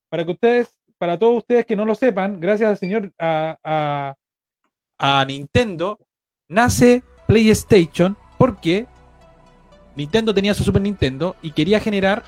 Para 0.08 0.24
que 0.24 0.32
ustedes 0.32 0.74
para 1.02 1.18
todos 1.18 1.38
ustedes 1.38 1.66
que 1.66 1.74
no 1.74 1.84
lo 1.84 1.96
sepan, 1.96 2.38
gracias 2.38 2.70
al 2.70 2.78
señor 2.78 3.12
a, 3.18 4.14
Nintendo, 5.26 5.98
nace 6.46 7.02
PlayStation 7.26 8.16
porque 8.38 8.86
Nintendo 9.96 10.32
tenía 10.32 10.54
su 10.54 10.62
Super 10.62 10.80
Nintendo 10.80 11.34
y 11.42 11.50
quería 11.50 11.80
generar 11.80 12.22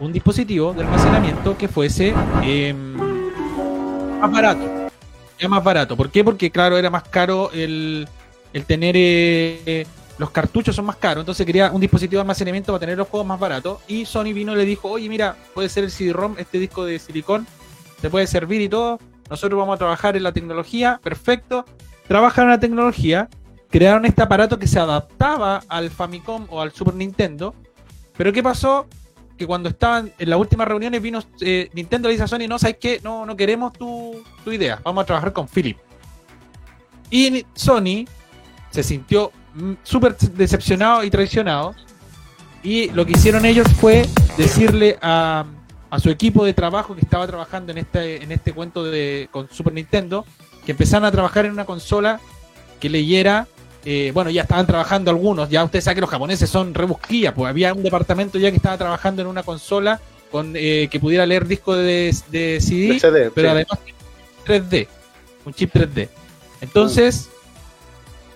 un 0.00 0.12
dispositivo 0.12 0.72
de 0.72 0.82
almacenamiento 0.82 1.56
que 1.56 1.68
fuese 1.68 2.12
em, 2.42 2.96
más 4.18 4.32
barato. 4.32 4.68
Ya 5.38 5.48
más 5.48 5.62
barato. 5.62 5.96
¿Por 5.96 6.10
qué? 6.10 6.24
Porque, 6.24 6.50
claro, 6.50 6.76
era 6.76 6.90
más 6.90 7.04
caro 7.04 7.52
el, 7.52 8.08
tener. 8.66 8.96
Eh, 8.98 9.86
los 10.18 10.32
cartuchos 10.32 10.74
son 10.74 10.86
más 10.86 10.96
caros, 10.96 11.22
entonces 11.22 11.46
quería 11.46 11.70
un 11.70 11.80
dispositivo 11.80 12.18
de 12.18 12.22
almacenamiento 12.22 12.72
para 12.72 12.80
tener 12.80 12.98
los 12.98 13.06
juegos 13.06 13.28
más 13.28 13.38
baratos. 13.38 13.78
Y 13.86 14.06
Sony 14.06 14.32
vino 14.34 14.54
y 14.54 14.56
le 14.56 14.64
dijo: 14.64 14.90
Oye, 14.90 15.08
mira, 15.08 15.36
puede 15.54 15.68
ser 15.68 15.84
el 15.84 15.92
CD-ROM, 15.92 16.34
este 16.36 16.58
disco 16.58 16.84
de 16.84 16.98
silicón, 16.98 17.46
te 18.00 18.10
puede 18.10 18.26
servir 18.26 18.60
y 18.60 18.68
todo. 18.68 18.98
Nosotros 19.30 19.58
vamos 19.58 19.74
a 19.74 19.78
trabajar 19.78 20.16
en 20.16 20.22
la 20.22 20.32
tecnología, 20.32 21.00
perfecto. 21.02 21.64
Trabajan 22.06 22.44
en 22.44 22.50
la 22.50 22.60
tecnología 22.60 23.28
crearon 23.70 24.06
este 24.06 24.22
aparato 24.22 24.58
que 24.58 24.66
se 24.66 24.78
adaptaba 24.78 25.62
al 25.68 25.90
Famicom 25.90 26.46
o 26.50 26.60
al 26.60 26.72
Super 26.72 26.94
Nintendo. 26.94 27.54
Pero 28.16 28.32
¿qué 28.32 28.42
pasó? 28.42 28.86
Que 29.36 29.46
cuando 29.46 29.68
estaban 29.68 30.12
en 30.18 30.30
las 30.30 30.38
últimas 30.38 30.66
reuniones 30.66 31.00
vino 31.00 31.22
eh, 31.40 31.70
Nintendo 31.72 32.08
le 32.08 32.14
dice 32.14 32.24
a 32.24 32.28
Sony, 32.28 32.48
no, 32.48 32.58
¿sabes 32.58 32.78
qué? 32.80 33.00
No, 33.04 33.24
no 33.24 33.36
queremos 33.36 33.72
tu, 33.72 34.22
tu 34.44 34.52
idea, 34.52 34.80
vamos 34.82 35.02
a 35.02 35.06
trabajar 35.06 35.32
con 35.32 35.46
Philip. 35.48 35.78
Y 37.10 37.46
Sony 37.54 38.04
se 38.70 38.82
sintió 38.82 39.32
mm, 39.54 39.72
súper 39.82 40.16
decepcionado 40.16 41.04
y 41.04 41.10
traicionado. 41.10 41.74
Y 42.62 42.90
lo 42.90 43.06
que 43.06 43.12
hicieron 43.12 43.44
ellos 43.44 43.68
fue 43.74 44.06
decirle 44.36 44.98
a, 45.00 45.44
a 45.90 45.98
su 46.00 46.10
equipo 46.10 46.44
de 46.44 46.54
trabajo 46.54 46.94
que 46.94 47.00
estaba 47.00 47.26
trabajando 47.26 47.72
en 47.72 47.78
este, 47.78 48.22
en 48.22 48.32
este 48.32 48.52
cuento 48.52 48.84
de, 48.84 49.28
con 49.30 49.48
Super 49.50 49.72
Nintendo, 49.72 50.24
que 50.64 50.72
empezaron 50.72 51.04
a 51.04 51.12
trabajar 51.12 51.46
en 51.46 51.52
una 51.52 51.64
consola 51.64 52.20
que 52.80 52.90
leyera, 52.90 53.46
eh, 53.84 54.10
bueno, 54.12 54.30
ya 54.30 54.42
estaban 54.42 54.66
trabajando 54.66 55.10
algunos, 55.10 55.48
ya 55.48 55.64
ustedes 55.64 55.84
saben 55.84 55.96
que 55.96 56.00
los 56.02 56.10
japoneses 56.10 56.50
son 56.50 56.74
rebusquillas, 56.74 57.32
pues 57.34 57.48
había 57.48 57.72
un 57.72 57.82
departamento 57.82 58.38
ya 58.38 58.50
que 58.50 58.56
estaba 58.56 58.76
trabajando 58.76 59.22
en 59.22 59.28
una 59.28 59.42
consola 59.42 60.00
con 60.30 60.52
eh, 60.56 60.88
que 60.90 61.00
pudiera 61.00 61.24
leer 61.24 61.46
disco 61.46 61.74
de, 61.74 62.14
de 62.30 62.60
CD, 62.60 62.94
De 62.94 63.00
CD, 63.00 63.30
pero 63.34 63.48
sí. 63.48 63.52
además 63.52 63.78
3D, 64.46 64.88
un 65.44 65.54
chip 65.54 65.74
3D. 65.74 66.08
Entonces, 66.60 67.30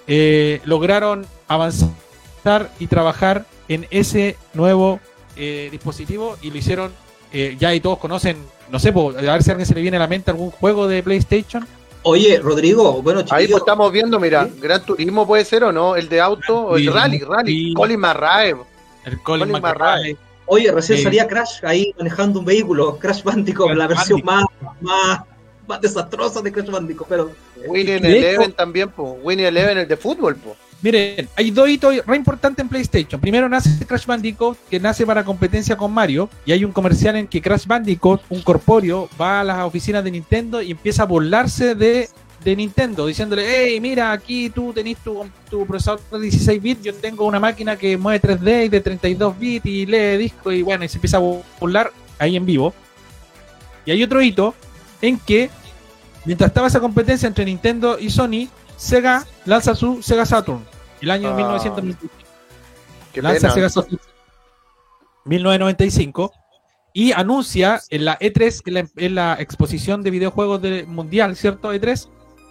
eh, 0.06 0.60
lograron 0.64 1.26
avanzar 1.48 2.70
y 2.78 2.86
trabajar 2.86 3.46
en 3.68 3.86
ese 3.90 4.36
nuevo 4.52 5.00
eh, 5.36 5.68
dispositivo 5.70 6.36
y 6.42 6.50
lo 6.50 6.58
hicieron, 6.58 6.92
eh, 7.32 7.56
ya 7.58 7.74
y 7.74 7.80
todos 7.80 7.98
conocen, 7.98 8.36
no 8.70 8.78
sé, 8.78 8.92
po, 8.92 9.10
a 9.10 9.20
ver 9.20 9.42
si 9.42 9.50
a 9.50 9.52
alguien 9.54 9.66
se 9.66 9.74
le 9.74 9.82
viene 9.82 9.96
a 9.96 10.00
la 10.00 10.06
mente 10.06 10.30
algún 10.30 10.50
juego 10.50 10.86
de 10.88 11.02
PlayStation. 11.02 11.66
Oye, 12.04 12.38
Rodrigo, 12.40 13.00
bueno, 13.00 13.20
Ahí 13.20 13.26
chiquillo, 13.26 13.50
pues 13.50 13.62
estamos 13.62 13.92
viendo, 13.92 14.18
mira, 14.18 14.46
¿Sí? 14.46 14.58
Gran 14.60 14.84
Turismo 14.84 15.26
puede 15.26 15.44
ser 15.44 15.62
o 15.64 15.72
no, 15.72 15.94
el 15.94 16.08
de 16.08 16.20
auto, 16.20 16.60
o 16.66 16.76
el 16.76 16.92
rally, 16.92 17.20
rally, 17.20 17.52
sí. 17.68 17.74
Colin 17.74 18.00
McRae. 18.00 18.56
El 19.04 19.22
Colin 19.22 19.48
Colin 19.48 19.62
McRae. 19.62 20.16
oye, 20.46 20.72
recién 20.72 20.98
Sí. 20.98 21.04
salía 21.04 21.26
Crash 21.28 21.64
ahí 21.64 21.94
manejando 21.96 22.40
un 22.40 22.44
vehículo, 22.44 22.98
Crash 22.98 23.22
Bandicoot, 23.22 23.68
Crash 23.68 23.78
la 23.78 23.86
versión 23.86 24.20
más, 24.24 24.44
Bandicoot. 24.60 24.82
más, 24.82 25.20
más 25.68 25.80
desastrosa 25.80 26.42
de 26.42 26.50
Crash 26.52 26.70
Bandicoot, 26.70 27.08
pero 27.08 27.30
Winnie 27.68 27.94
Eleven 27.96 28.52
también, 28.52 28.88
pues. 28.90 29.14
Winnie 29.22 29.46
Eleven, 29.46 29.78
el 29.78 29.86
de 29.88 29.96
fútbol, 29.96 30.34
pues. 30.36 30.56
Miren, 30.82 31.28
hay 31.36 31.52
dos 31.52 31.68
hitos 31.68 32.04
re 32.04 32.16
importantes 32.16 32.60
en 32.60 32.68
PlayStation. 32.68 33.20
Primero 33.20 33.48
nace 33.48 33.86
Crash 33.86 34.04
Bandicoot, 34.04 34.58
que 34.68 34.80
nace 34.80 35.06
para 35.06 35.24
competencia 35.24 35.76
con 35.76 35.92
Mario, 35.92 36.28
y 36.44 36.50
hay 36.50 36.64
un 36.64 36.72
comercial 36.72 37.14
en 37.14 37.28
que 37.28 37.40
Crash 37.40 37.66
Bandicoot, 37.66 38.20
un 38.30 38.42
corpóreo, 38.42 39.08
va 39.20 39.40
a 39.40 39.44
las 39.44 39.64
oficinas 39.64 40.02
de 40.02 40.10
Nintendo 40.10 40.60
y 40.60 40.72
empieza 40.72 41.04
a 41.04 41.06
burlarse 41.06 41.76
de, 41.76 42.08
de 42.42 42.56
Nintendo, 42.56 43.06
diciéndole, 43.06 43.44
hey, 43.46 43.80
mira, 43.80 44.10
aquí 44.10 44.50
tú 44.50 44.72
tenés 44.72 44.98
tu, 44.98 45.24
tu 45.48 45.64
procesador 45.66 46.00
de 46.10 46.20
16 46.20 46.60
bits, 46.60 46.82
yo 46.82 46.94
tengo 46.94 47.26
una 47.26 47.38
máquina 47.38 47.76
que 47.76 47.96
mueve 47.96 48.20
3D 48.20 48.66
y 48.66 48.68
de 48.68 48.80
32 48.80 49.38
bits 49.38 49.66
y 49.66 49.86
lee 49.86 50.16
disco, 50.16 50.50
y 50.50 50.62
bueno, 50.62 50.84
y 50.84 50.88
se 50.88 50.96
empieza 50.96 51.18
a 51.18 51.42
burlar 51.60 51.92
ahí 52.18 52.34
en 52.34 52.44
vivo. 52.44 52.74
Y 53.86 53.92
hay 53.92 54.02
otro 54.02 54.20
hito 54.20 54.52
en 55.00 55.16
que, 55.20 55.48
mientras 56.24 56.50
estaba 56.50 56.66
esa 56.66 56.80
competencia 56.80 57.28
entre 57.28 57.44
Nintendo 57.44 58.00
y 58.00 58.10
Sony, 58.10 58.48
Sega 58.76 59.24
lanza 59.44 59.76
su 59.76 60.02
Sega 60.02 60.26
Saturn, 60.26 60.71
el 61.02 61.10
año 61.10 61.30
Ah. 61.30 61.34
1995 61.36 62.14
Qué 63.12 63.20
lanza 63.22 63.40
pena. 63.40 63.52
Sega 63.54 63.68
Saturn 63.68 64.00
1995 65.24 66.32
y 66.94 67.12
anuncia 67.12 67.80
en 67.90 68.04
la 68.04 68.18
E3, 68.18 68.60
que 68.62 68.70
es 68.70 68.74
la, 68.74 68.86
en 68.96 69.14
la 69.14 69.36
exposición 69.38 70.02
de 70.02 70.10
videojuegos 70.10 70.60
de- 70.60 70.84
mundial, 70.84 71.36
¿cierto? 71.36 71.72
E3, 71.72 72.08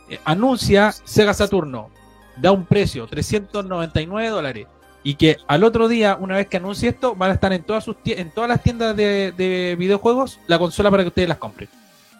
eh, 0.09 0.19
anuncia 0.25 0.91
Sega 0.91 1.33
Saturno, 1.33 1.89
da 2.37 2.51
un 2.51 2.65
precio, 2.65 3.07
399 3.07 4.29
dólares. 4.29 4.67
Y 5.03 5.15
que 5.15 5.37
al 5.47 5.63
otro 5.63 5.87
día, 5.87 6.15
una 6.19 6.35
vez 6.35 6.47
que 6.47 6.57
anuncie 6.57 6.89
esto, 6.89 7.15
van 7.15 7.31
a 7.31 7.33
estar 7.33 7.51
en 7.53 7.63
todas, 7.63 7.83
sus 7.83 7.95
en 8.05 8.31
todas 8.31 8.47
las 8.49 8.61
tiendas 8.61 8.95
de, 8.95 9.31
de 9.35 9.75
videojuegos 9.77 10.39
la 10.47 10.59
consola 10.59 10.91
para 10.91 11.03
que 11.03 11.07
ustedes 11.09 11.27
las 11.29 11.39
compren. 11.39 11.69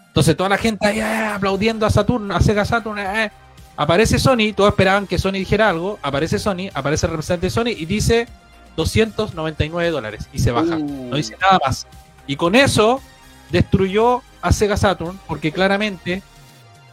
Entonces 0.08 0.36
toda 0.36 0.50
la 0.50 0.58
gente 0.58 0.86
ahí 0.88 1.00
ah, 1.00 1.36
aplaudiendo 1.36 1.86
a 1.86 1.90
Saturn, 1.90 2.32
a 2.32 2.42
Sega 2.42 2.66
Saturn. 2.66 2.98
ah, 3.00 3.14
ah. 3.26 3.32
Aparece 3.78 4.20
Sony, 4.20 4.54
todos 4.56 4.70
esperaban 4.70 5.08
que 5.08 5.18
Sony 5.18 5.34
dijera 5.34 5.70
algo. 5.70 6.00
Aparece 6.02 6.40
Sony, 6.40 6.70
aparece 6.74 7.06
el 7.06 7.12
representante 7.12 7.48
de 7.48 7.52
Sony 7.52 7.70
y 7.78 7.86
dice 7.86 8.28
299 8.76 9.90
dólares 9.90 10.28
y 10.34 10.40
se 10.40 10.52
baja. 10.52 10.78
No 10.78 11.16
dice 11.16 11.38
nada 11.42 11.60
más. 11.66 11.88
Y 12.28 12.36
con 12.36 12.56
eso 12.56 13.02
destruyó 13.50 14.22
a 14.42 14.52
Sega 14.52 14.78
Saturn 14.78 15.20
porque 15.28 15.52
claramente 15.52 16.22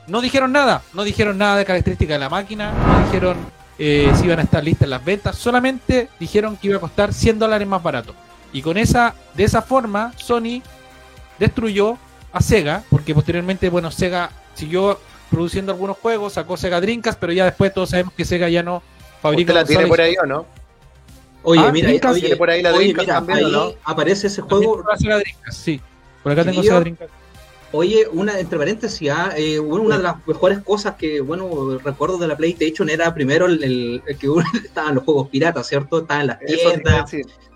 no 0.06 0.20
dijeron 0.20 0.52
nada. 0.52 0.82
No 0.94 1.04
dijeron 1.04 1.38
nada 1.38 1.56
de 1.56 1.64
características 1.64 2.14
de 2.14 2.18
la 2.18 2.28
máquina, 2.28 2.72
no 2.72 3.04
dijeron 3.04 3.36
eh, 3.78 4.10
si 4.16 4.24
iban 4.24 4.40
a 4.40 4.42
estar 4.42 4.64
listas 4.64 4.88
las 4.88 5.04
ventas, 5.04 5.36
solamente 5.36 6.08
dijeron 6.18 6.56
que 6.56 6.68
iba 6.68 6.78
a 6.78 6.80
costar 6.80 7.12
100 7.12 7.38
dólares 7.38 7.68
más 7.68 7.82
barato. 7.82 8.14
Y 8.52 8.62
con 8.62 8.76
esa, 8.76 9.14
de 9.34 9.44
esa 9.44 9.62
forma, 9.62 10.12
Sony 10.16 10.62
destruyó 11.38 11.98
a 12.32 12.40
Sega, 12.40 12.82
porque 12.90 13.14
posteriormente, 13.14 13.68
bueno, 13.68 13.90
Sega 13.90 14.30
siguió 14.54 14.98
produciendo 15.30 15.72
algunos 15.72 15.96
juegos, 15.98 16.32
sacó 16.34 16.56
Sega 16.56 16.80
Dreamcast, 16.80 17.18
pero 17.18 17.32
ya 17.32 17.44
después 17.44 17.72
todos 17.72 17.90
sabemos 17.90 18.12
que 18.14 18.24
Sega 18.24 18.48
ya 18.48 18.62
no 18.62 18.82
fabrica 19.22 19.52
¿Usted 19.52 19.60
la 19.62 19.66
tiene 19.66 19.86
por 19.86 20.00
ahí 20.00 20.14
o 20.22 20.26
no? 20.26 20.46
Oye, 21.42 21.60
Ah, 21.64 21.70
mira, 21.72 21.86
Dreamcast, 21.88 22.12
oye, 22.14 22.20
tiene 22.22 22.36
por 22.36 22.50
ahí 22.50 22.62
la 22.62 22.72
oye, 22.74 22.86
mira, 22.88 23.04
también, 23.04 23.38
ahí 23.38 23.44
¿o 23.44 23.48
no? 23.48 23.72
aparece 23.84 24.26
ese 24.26 24.42
juego. 24.42 24.84
Sega 24.98 25.18
Dreamcast, 25.18 25.58
sí. 25.58 25.80
Por 26.22 26.32
acá 26.32 26.44
tengo. 26.44 26.62
Sega 26.62 26.80
Dreamcast. 26.80 27.10
Oye, 27.70 28.06
una 28.10 28.38
entre 28.40 28.58
paréntesis, 28.58 29.10
ah, 29.10 29.32
eh, 29.36 29.58
bueno, 29.58 29.84
una 29.84 29.98
de 29.98 30.02
las 30.02 30.26
mejores 30.26 30.60
cosas 30.60 30.94
que, 30.96 31.20
bueno, 31.20 31.78
recuerdo 31.84 32.16
de 32.16 32.26
la 32.26 32.34
PlayStation 32.36 32.88
era 32.88 33.12
primero 33.12 33.44
el, 33.44 33.62
el- 33.62 34.02
el 34.06 34.16
que 34.18 34.28
uno, 34.28 34.42
estaban 34.64 34.94
los 34.94 35.04
juegos 35.04 35.28
piratas, 35.28 35.66
¿cierto? 35.68 35.98
Estaban 36.00 36.22
en 36.22 36.26
las 36.28 36.38
tiendas. 36.40 37.10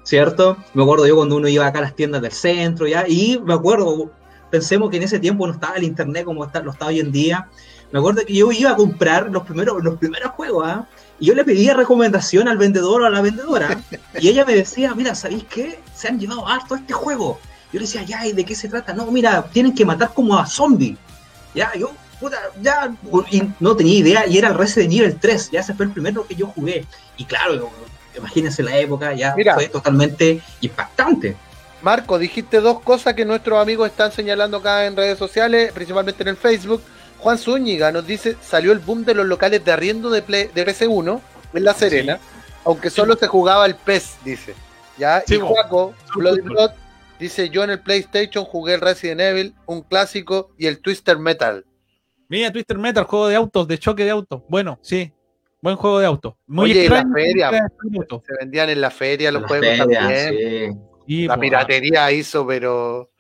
¿cierto? 0.05 0.57
Me 0.75 0.83
acuerdo 0.83 1.07
yo 1.07 1.14
cuando 1.16 1.37
uno 1.37 1.47
iba 1.49 1.64
acá 1.66 1.79
a 1.79 1.83
las 1.83 1.95
tiendas 1.97 2.20
del 2.23 2.33
centro, 2.33 2.87
¿ya? 2.89 3.05
Y 3.09 3.39
me 3.45 3.55
acuerdo, 3.55 4.11
pensemos 4.53 4.90
que 4.90 4.98
en 4.98 5.03
ese 5.05 5.18
tiempo 5.18 5.46
no 5.46 5.55
estaba 5.55 5.76
el 5.76 5.84
internet 5.84 6.26
como 6.26 6.44
está, 6.44 6.61
lo 6.61 6.72
está 6.72 6.86
hoy 6.86 7.00
en 7.00 7.11
día. 7.11 7.48
Me 7.90 7.98
acuerdo 7.98 8.22
que 8.26 8.34
yo 8.34 8.53
iba 8.53 8.70
a 8.70 8.76
comprar 8.76 9.30
los 9.30 9.44
primeros, 9.44 9.82
los 9.82 9.98
primeros 9.98 10.32
juegos, 10.32 10.66
¿ah? 10.68 10.86
Y 11.18 11.26
yo 11.26 11.34
le 11.34 11.42
pedía 11.42 11.72
recomendación 11.72 12.48
al 12.48 12.59
vendedor 12.59 13.00
o 13.00 13.07
a 13.07 13.11
la 13.11 13.22
vendedora. 13.22 13.80
y 14.20 14.28
ella 14.28 14.44
me 14.44 14.55
decía, 14.55 14.94
mira, 14.94 15.14
¿sabéis 15.14 15.44
qué? 15.44 15.80
Se 15.94 16.09
han 16.09 16.20
llevado 16.20 16.46
harto 16.46 16.74
este 16.74 16.92
juego. 16.92 17.40
Yo 17.72 17.80
le 17.80 17.86
decía, 17.86 18.03
ya, 18.03 18.26
¿y 18.26 18.34
de 18.34 18.44
qué 18.44 18.55
se 18.55 18.68
trata? 18.68 18.92
No, 18.92 19.11
mira, 19.11 19.42
tienen 19.55 19.74
que 19.74 19.86
matar 19.86 20.12
como 20.12 20.38
a 20.38 20.44
zombies. 20.44 20.98
Ya, 21.55 21.72
yo, 21.74 21.90
puta, 22.20 22.36
ya, 22.61 22.94
y 23.30 23.42
no 23.59 23.74
tenía 23.74 23.98
idea, 23.98 24.26
y 24.26 24.36
era 24.36 24.48
el 24.48 24.55
Resident 24.55 24.92
Evil 24.92 25.16
3, 25.18 25.50
ya 25.50 25.61
ese 25.61 25.72
fue 25.72 25.86
el 25.86 25.92
primero 25.92 26.26
que 26.26 26.34
yo 26.34 26.48
jugué. 26.48 26.84
Y 27.16 27.24
claro, 27.24 27.70
imagínense 28.14 28.62
la 28.62 28.76
época, 28.76 29.14
ya 29.14 29.34
Mira. 29.34 29.55
fue 29.55 29.68
totalmente 29.68 30.42
impactante. 30.61 31.36
Marco, 31.83 32.18
dijiste 32.18 32.61
dos 32.61 32.80
cosas 32.80 33.14
que 33.14 33.24
nuestros 33.24 33.59
amigos 33.61 33.89
están 33.89 34.12
señalando 34.12 34.59
acá 34.59 34.87
en 34.87 34.97
redes 34.97 35.18
sociales, 35.18 35.72
principalmente 35.72 36.22
en 36.22 36.28
el 36.28 36.37
Facebook. 36.37 36.83
Juan 37.18 37.39
Zúñiga 37.39 37.93
nos 37.93 38.07
dice, 38.07 38.37
salió 38.41 38.72
el 38.72 38.78
boom 38.78 39.05
de 39.05 39.14
los 39.14 39.26
locales 39.26 39.64
de 39.64 39.72
arriendo 39.72 40.11
de, 40.11 40.22
Play- 40.22 40.51
de 40.55 40.66
PC1 40.66 41.20
en 41.55 41.64
La 41.64 41.74
Serena, 41.74 42.18
aunque 42.64 42.91
solo 42.91 43.14
se 43.16 43.26
jugaba 43.26 43.66
el 43.66 43.74
PES, 43.76 44.16
dice. 44.24 44.55
¿Ya? 44.99 45.22
Sí, 45.26 45.35
y. 45.37 45.39
Juaco, 45.39 45.95
Bloody. 46.16 46.41
Blood, 46.43 46.70
dice, 47.18 47.49
yo 47.51 47.64
en 47.64 47.70
el 47.70 47.80
PlayStation 47.80 48.45
jugué 48.45 48.74
el 48.74 48.80
Resident 48.80 49.20
Evil, 49.20 49.55
un 49.66 49.83
clásico, 49.83 50.51
y 50.59 50.66
el 50.66 50.80
Twister 50.80 51.18
Metal. 51.18 51.64
Mira, 52.28 52.51
Twister 52.53 52.78
Metal, 52.78 53.05
juego 53.05 53.28
de 53.28 53.37
autos, 53.37 53.66
de 53.68 53.78
choque 53.78 54.05
de 54.05 54.11
autos. 54.11 54.43
Bueno, 54.49 54.78
sí. 54.83 55.12
Buen 55.61 55.76
juego 55.76 56.01
de 56.01 56.07
autos. 56.07 56.35
Muy 56.47 56.70
Oye, 56.72 56.85
y 56.87 56.89
la 56.89 57.05
feria. 57.12 57.51
Se 57.51 58.35
vendían 58.41 58.68
en 58.70 58.80
la 58.80 58.91
feria 58.91 59.30
los 59.30 59.43
La 59.43 59.49
juegos 59.49 59.66
feria, 59.68 59.85
también. 60.01 60.80
Sí. 61.20 61.26
La 61.26 61.36
pues, 61.36 61.48
piratería 61.48 62.12
hizo, 62.12 62.46
pero... 62.46 63.10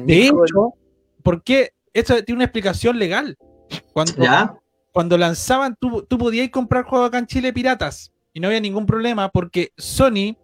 De 0.00 0.26
hecho, 0.26 0.74
¿por 1.22 1.42
qué? 1.42 1.72
Esto 1.92 2.22
tiene 2.24 2.38
una 2.38 2.44
explicación 2.44 2.98
legal. 2.98 3.36
Cuando, 3.92 4.22
¿Ya? 4.22 4.54
cuando 4.92 5.16
lanzaban, 5.16 5.76
tú, 5.78 6.02
tú 6.08 6.18
podías 6.18 6.50
comprar 6.50 6.84
juegos 6.84 7.08
acá 7.08 7.18
en 7.18 7.26
Chile 7.26 7.52
piratas 7.52 8.12
y 8.32 8.40
no 8.40 8.48
había 8.48 8.60
ningún 8.60 8.84
problema 8.84 9.30
porque 9.30 9.72
Sony, 9.76 10.36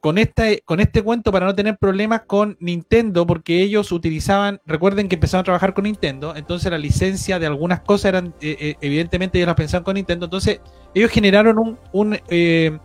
con 0.00 0.18
este, 0.18 0.62
con 0.64 0.80
este 0.80 1.02
cuento 1.02 1.30
para 1.30 1.46
no 1.46 1.54
tener 1.54 1.78
problemas 1.78 2.22
con 2.26 2.56
Nintendo, 2.60 3.26
porque 3.26 3.62
ellos 3.62 3.92
utilizaban, 3.92 4.60
recuerden 4.66 5.08
que 5.08 5.14
empezaron 5.14 5.42
a 5.42 5.44
trabajar 5.44 5.72
con 5.72 5.84
Nintendo, 5.84 6.34
entonces 6.34 6.70
la 6.70 6.78
licencia 6.78 7.38
de 7.38 7.46
algunas 7.46 7.80
cosas 7.80 8.06
eran, 8.06 8.34
eh, 8.40 8.56
eh, 8.58 8.76
evidentemente 8.80 9.38
ellos 9.38 9.46
las 9.46 9.56
pensaban 9.56 9.84
con 9.84 9.94
Nintendo, 9.94 10.26
entonces 10.26 10.60
ellos 10.94 11.10
generaron 11.10 11.58
un, 11.58 11.78
un 11.92 12.18
eh, 12.28 12.76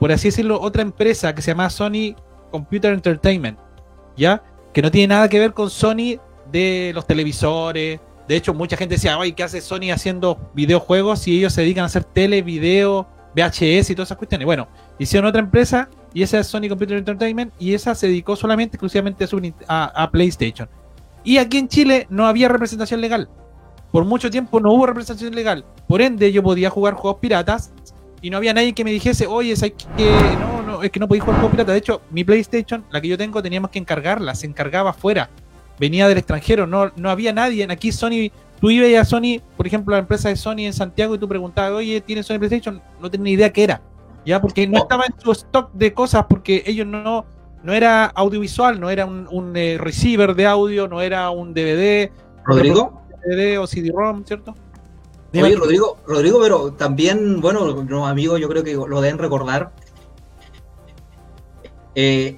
por 0.00 0.10
así 0.10 0.28
decirlo, 0.28 0.60
otra 0.60 0.82
empresa 0.82 1.34
que 1.34 1.42
se 1.42 1.52
llama 1.52 1.70
Sony 1.70 2.16
Computer 2.54 2.92
Entertainment, 2.92 3.58
¿ya? 4.16 4.40
Que 4.72 4.80
no 4.80 4.88
tiene 4.88 5.08
nada 5.08 5.28
que 5.28 5.40
ver 5.40 5.54
con 5.54 5.70
Sony 5.70 6.20
de 6.52 6.92
los 6.94 7.04
televisores. 7.04 7.98
De 8.28 8.36
hecho, 8.36 8.54
mucha 8.54 8.76
gente 8.76 8.94
decía, 8.94 9.18
oye, 9.18 9.32
¿qué 9.32 9.42
hace 9.42 9.60
Sony 9.60 9.90
haciendo 9.92 10.38
videojuegos 10.54 11.18
si 11.18 11.36
ellos 11.36 11.52
se 11.52 11.62
dedican 11.62 11.82
a 11.82 11.86
hacer 11.86 12.04
tele, 12.04 12.42
video, 12.42 13.08
VHS 13.34 13.90
y 13.90 13.94
todas 13.96 14.06
esas 14.06 14.18
cuestiones? 14.18 14.46
Bueno, 14.46 14.68
hicieron 15.00 15.28
otra 15.28 15.40
empresa 15.40 15.88
y 16.12 16.22
esa 16.22 16.38
es 16.38 16.46
Sony 16.46 16.68
Computer 16.68 16.96
Entertainment 16.96 17.52
y 17.58 17.74
esa 17.74 17.92
se 17.96 18.06
dedicó 18.06 18.36
solamente, 18.36 18.76
exclusivamente 18.76 19.26
a, 19.66 20.08
PlayStation. 20.12 20.68
Y 21.24 21.38
aquí 21.38 21.58
en 21.58 21.66
Chile 21.66 22.06
no 22.08 22.28
había 22.28 22.48
representación 22.48 23.00
legal. 23.00 23.28
Por 23.90 24.04
mucho 24.04 24.30
tiempo 24.30 24.60
no 24.60 24.72
hubo 24.72 24.86
representación 24.86 25.34
legal. 25.34 25.64
Por 25.88 26.02
ende, 26.02 26.30
yo 26.30 26.40
podía 26.40 26.70
jugar 26.70 26.94
juegos 26.94 27.18
piratas 27.18 27.72
y 28.22 28.30
no 28.30 28.36
había 28.36 28.54
nadie 28.54 28.74
que 28.74 28.84
me 28.84 28.92
dijese, 28.92 29.26
oye, 29.26 29.50
es 29.50 29.60
que 29.60 29.72
no, 30.38 30.53
no, 30.74 30.82
es 30.82 30.90
que 30.90 31.00
no 31.00 31.08
podía 31.08 31.22
jugar 31.22 31.40
juego 31.40 31.50
pirata. 31.52 31.72
De 31.72 31.78
hecho, 31.78 32.00
mi 32.10 32.24
PlayStation, 32.24 32.84
la 32.90 33.00
que 33.00 33.08
yo 33.08 33.18
tengo, 33.18 33.42
teníamos 33.42 33.70
que 33.70 33.78
encargarla, 33.78 34.34
se 34.34 34.46
encargaba 34.46 34.90
afuera, 34.90 35.30
venía 35.78 36.08
del 36.08 36.18
extranjero, 36.18 36.66
no, 36.66 36.92
no 36.96 37.10
había 37.10 37.32
nadie. 37.32 37.66
Aquí 37.70 37.92
Sony, 37.92 38.30
tú 38.60 38.70
ibas 38.70 39.00
a 39.00 39.04
Sony, 39.04 39.40
por 39.56 39.66
ejemplo, 39.66 39.92
la 39.92 40.00
empresa 40.00 40.28
de 40.28 40.36
Sony 40.36 40.60
en 40.60 40.72
Santiago, 40.72 41.14
y 41.14 41.18
tú 41.18 41.28
preguntabas, 41.28 41.72
oye, 41.72 42.00
¿tienes 42.00 42.26
Sony 42.26 42.38
PlayStation? 42.38 42.82
No 43.00 43.10
tenía 43.10 43.24
ni 43.24 43.30
idea 43.32 43.52
qué 43.52 43.64
era, 43.64 43.82
ya, 44.26 44.40
porque 44.40 44.66
no 44.66 44.78
estaba 44.78 45.04
en 45.06 45.14
su 45.20 45.32
stock 45.32 45.72
de 45.72 45.92
cosas, 45.92 46.26
porque 46.28 46.62
ellos 46.66 46.86
no, 46.86 47.24
no 47.62 47.72
era 47.72 48.06
audiovisual, 48.06 48.80
no 48.80 48.90
era 48.90 49.06
un, 49.06 49.52
eh, 49.56 49.78
receiver 49.78 50.34
de 50.34 50.46
audio, 50.46 50.88
no 50.88 51.00
era 51.00 51.30
un 51.30 51.54
DVD. 51.54 52.10
¿Rodrigo? 52.44 53.00
DVD 53.24 53.58
o 53.58 53.66
CD-ROM, 53.66 54.24
¿cierto? 54.24 54.54
Oye, 55.32 55.56
Rodrigo, 55.56 55.96
Rodrigo, 56.06 56.38
pero 56.40 56.72
también, 56.74 57.40
bueno, 57.40 57.66
los 57.66 58.08
amigos 58.08 58.40
yo 58.40 58.48
creo 58.48 58.62
que 58.62 58.74
lo 58.74 59.00
deben 59.00 59.18
recordar. 59.18 59.72
Eh, 61.96 62.36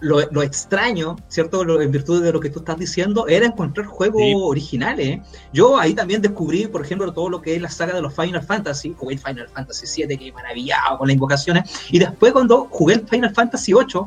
lo, 0.00 0.42
extraño, 0.42 1.16
¿cierto? 1.28 1.62
en 1.80 1.90
virtud 1.90 2.22
de 2.22 2.32
lo 2.32 2.38
que 2.38 2.50
tú 2.50 2.60
estás 2.60 2.78
diciendo, 2.78 3.26
era 3.26 3.46
encontrar 3.46 3.86
juegos 3.86 4.22
originales. 4.36 5.20
Yo 5.52 5.78
ahí 5.78 5.94
también 5.94 6.22
descubrí, 6.22 6.66
por 6.66 6.84
ejemplo, 6.84 7.12
todo 7.12 7.28
lo 7.28 7.42
que 7.42 7.56
es 7.56 7.62
la 7.62 7.70
saga 7.70 7.94
de 7.94 8.02
los 8.02 8.14
Final 8.14 8.42
Fantasy, 8.42 8.94
jugué 8.96 9.14
el 9.14 9.20
Final 9.20 9.48
Fantasy 9.48 10.06
VII, 10.06 10.16
que 10.16 10.32
maravillado 10.32 10.98
con 10.98 11.08
las 11.08 11.14
invocaciones, 11.14 11.70
y 11.90 11.98
después 11.98 12.32
cuando 12.32 12.68
jugué 12.70 12.94
el 12.94 13.08
Final 13.08 13.34
Fantasy 13.34 13.72
VIII, 13.72 14.02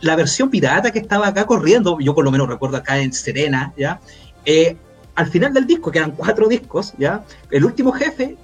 la 0.00 0.16
versión 0.16 0.48
pirata 0.48 0.90
que 0.90 0.98
estaba 0.98 1.28
acá 1.28 1.44
corriendo, 1.44 1.98
yo 2.00 2.14
por 2.14 2.24
lo 2.24 2.30
menos 2.30 2.48
recuerdo 2.48 2.78
acá 2.78 2.98
en 2.98 3.12
Serena, 3.12 3.72
¿ya? 3.76 4.00
Eh, 4.46 4.76
al 5.14 5.26
final 5.26 5.52
del 5.52 5.66
disco, 5.66 5.90
que 5.90 5.98
eran 5.98 6.12
cuatro 6.12 6.48
discos, 6.48 6.94
¿ya? 6.98 7.24
El 7.50 7.64
último 7.66 7.92
jefe 7.92 8.36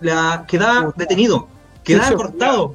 la, 0.00 0.44
quedaba 0.48 0.92
detenido, 0.96 1.48
quedaba 1.84 2.16
cortado. 2.16 2.74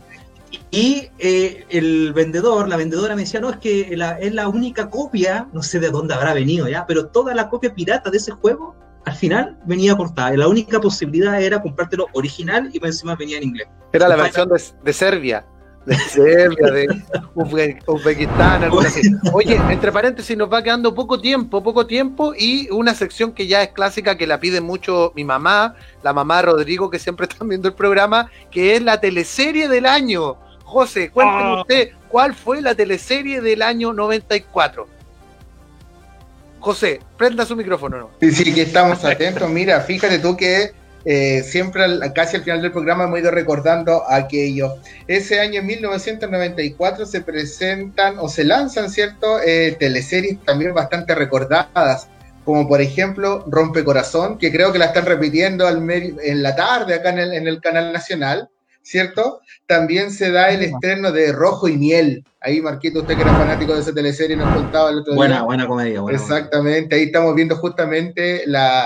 Y 0.71 1.09
eh, 1.19 1.65
el 1.69 2.13
vendedor, 2.13 2.67
la 2.67 2.77
vendedora 2.77 3.15
me 3.15 3.21
decía, 3.21 3.39
no, 3.39 3.49
es 3.49 3.57
que 3.57 3.93
es 4.19 4.33
la 4.33 4.47
única 4.47 4.89
copia, 4.89 5.47
no 5.53 5.63
sé 5.63 5.79
de 5.79 5.89
dónde 5.89 6.13
habrá 6.13 6.33
venido 6.33 6.67
ya, 6.67 6.85
pero 6.85 7.07
toda 7.07 7.33
la 7.33 7.49
copia 7.49 7.73
pirata 7.73 8.09
de 8.09 8.17
ese 8.17 8.31
juego, 8.31 8.75
al 9.05 9.15
final 9.15 9.57
venía 9.65 9.95
cortada. 9.95 10.33
Y 10.33 10.37
la 10.37 10.47
única 10.47 10.79
posibilidad 10.79 11.41
era 11.41 11.61
comprártelo 11.61 12.07
original 12.13 12.69
y 12.71 12.85
encima 12.85 13.15
venía 13.15 13.37
en 13.37 13.43
inglés. 13.43 13.67
Era 13.93 14.07
la 14.07 14.15
versión 14.15 14.49
de 14.83 14.93
Serbia 14.93 15.45
de 15.87 15.95
Serbia, 15.95 16.69
de 16.69 16.87
Uzbekistán, 17.33 18.65
así. 18.65 19.01
Oye, 19.31 19.55
entre 19.69 19.91
paréntesis, 19.91 20.35
nos 20.35 20.51
va 20.51 20.61
quedando 20.61 20.93
poco 20.93 21.19
tiempo, 21.21 21.63
poco 21.63 21.87
tiempo, 21.87 22.33
y 22.37 22.69
una 22.71 22.93
sección 22.93 23.31
que 23.31 23.47
ya 23.47 23.63
es 23.63 23.69
clásica, 23.69 24.17
que 24.17 24.27
la 24.27 24.39
pide 24.41 24.59
mucho 24.59 25.13
mi 25.15 25.23
mamá, 25.23 25.75
la 26.03 26.11
mamá 26.11 26.41
Rodrigo, 26.41 26.89
que 26.89 26.99
siempre 26.99 27.25
están 27.25 27.47
viendo 27.47 27.69
el 27.69 27.73
programa, 27.73 28.29
que 28.51 28.75
es 28.75 28.81
la 28.81 28.99
teleserie 28.99 29.69
del 29.69 29.85
año. 29.85 30.35
José, 30.65 31.09
cuéntenos 31.09 31.59
ah. 31.59 31.61
usted, 31.61 31.91
¿cuál 32.09 32.35
fue 32.35 32.61
la 32.61 32.75
teleserie 32.75 33.39
del 33.39 33.61
año 33.61 33.93
94? 33.93 34.87
José, 36.59 36.99
prenda 37.17 37.45
su 37.45 37.55
micrófono. 37.55 37.97
¿no? 37.97 38.09
Sí, 38.19 38.31
sí, 38.31 38.53
que 38.53 38.63
estamos 38.63 39.05
atentos. 39.05 39.49
Mira, 39.49 39.79
fíjate 39.79 40.19
tú 40.19 40.35
que 40.35 40.73
eh, 41.09 41.41
siempre 41.41 41.85
casi 42.13 42.35
al 42.35 42.43
final 42.43 42.61
del 42.61 42.73
programa 42.73 43.05
hemos 43.05 43.19
ido 43.19 43.31
recordando 43.31 44.03
aquello. 44.11 44.75
Ese 45.07 45.39
año, 45.39 45.61
en 45.61 45.67
1994, 45.67 47.05
se 47.05 47.21
presentan 47.21 48.15
o 48.19 48.27
se 48.27 48.43
lanzan, 48.43 48.89
¿cierto? 48.89 49.39
Eh, 49.41 49.77
teleseries 49.79 50.43
también 50.43 50.73
bastante 50.73 51.15
recordadas, 51.15 52.09
como 52.43 52.67
por 52.67 52.81
ejemplo 52.81 53.45
Rompe 53.47 53.85
Corazón, 53.85 54.37
que 54.37 54.51
creo 54.51 54.73
que 54.73 54.79
la 54.79 54.87
están 54.87 55.05
repitiendo 55.05 55.65
al 55.65 55.89
en 55.89 56.43
la 56.43 56.57
tarde 56.57 56.95
acá 56.95 57.11
en 57.11 57.19
el, 57.19 57.33
en 57.35 57.47
el 57.47 57.61
canal 57.61 57.93
nacional. 57.93 58.49
¿Cierto? 58.87 59.41
También 59.65 60.11
se 60.11 60.31
da 60.31 60.49
el 60.49 60.63
estreno 60.63 61.11
de 61.11 61.33
Rojo 61.33 61.67
y 61.67 61.77
Miel. 61.77 62.23
Ahí, 62.39 62.61
Marquito, 62.61 63.01
usted 63.01 63.15
que 63.15 63.21
era 63.21 63.35
fanático 63.35 63.73
de 63.73 63.81
esa 63.81 63.93
teleserie, 63.93 64.37
nos 64.37 64.55
contaba 64.55 64.89
el 64.89 64.99
otro 64.99 65.13
día. 65.13 65.17
Buena, 65.17 65.43
buena 65.43 65.67
comedia. 65.67 66.01
Exactamente, 66.09 66.95
ahí 66.95 67.03
estamos 67.03 67.35
viendo 67.35 67.57
justamente 67.57 68.43
la, 68.45 68.85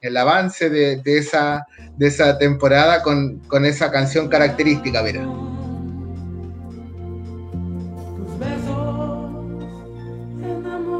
el 0.00 0.16
avance 0.16 0.70
de, 0.70 1.00
esa, 1.04 1.66
de 1.96 2.06
esa 2.06 2.38
temporada 2.38 3.02
con, 3.02 3.40
esa 3.64 3.90
canción 3.90 4.28
característica, 4.28 5.02
mira. 5.02 5.26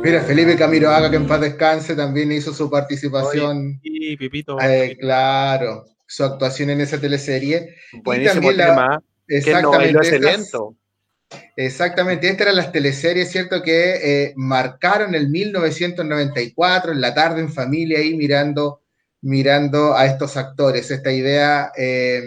Mira, 0.03 0.23
Felipe 0.23 0.57
Camiroaga, 0.57 1.11
que 1.11 1.17
en 1.17 1.27
paz 1.27 1.41
descanse, 1.41 1.95
también 1.95 2.31
hizo 2.33 2.53
su 2.53 2.69
participación. 2.69 3.81
Sí, 3.83 4.17
Pipito. 4.17 4.57
Eh, 4.61 4.97
claro 5.01 5.85
su 6.07 6.25
actuación 6.25 6.71
en 6.71 6.81
esa 6.81 7.01
teleserie. 7.01 7.77
Buenísimo 8.03 8.53
y 8.53 8.57
tema, 8.57 9.03
exactamente, 9.27 9.99
Exactamente, 11.57 12.29
estas 12.29 12.43
eran 12.43 12.57
las 12.57 12.73
teleseries, 12.73 13.31
¿cierto? 13.31 13.63
Que 13.63 13.95
eh, 14.03 14.33
marcaron 14.37 15.15
el 15.15 15.29
1994, 15.29 16.93
en 16.93 17.01
la 17.01 17.15
tarde 17.15 17.41
en 17.41 17.53
familia, 17.53 17.99
ahí 17.99 18.15
mirando, 18.15 18.83
mirando 19.23 19.95
a 19.97 20.07
estos 20.07 20.37
actores, 20.37 20.91
esta 20.91 21.11
idea 21.11 21.73
eh, 21.77 22.23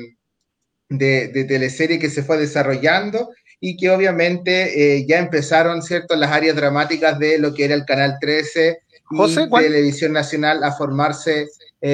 de, 0.89 1.45
teleserie 1.47 1.99
que 1.99 2.09
se 2.09 2.23
fue 2.23 2.37
desarrollando 2.37 3.29
y 3.61 3.77
que 3.77 3.89
obviamente 3.89 4.97
eh, 4.97 5.05
ya 5.07 5.19
empezaron, 5.19 5.81
¿cierto?, 5.81 6.15
las 6.15 6.31
áreas 6.31 6.55
dramáticas 6.55 7.19
de 7.19 7.37
lo 7.37 7.53
que 7.53 7.65
era 7.65 7.75
el 7.75 7.85
Canal 7.85 8.17
13 8.19 8.79
y 9.11 9.49
Televisión 9.49 10.13
Nacional 10.13 10.63
a 10.63 10.71
formarse 10.71 11.47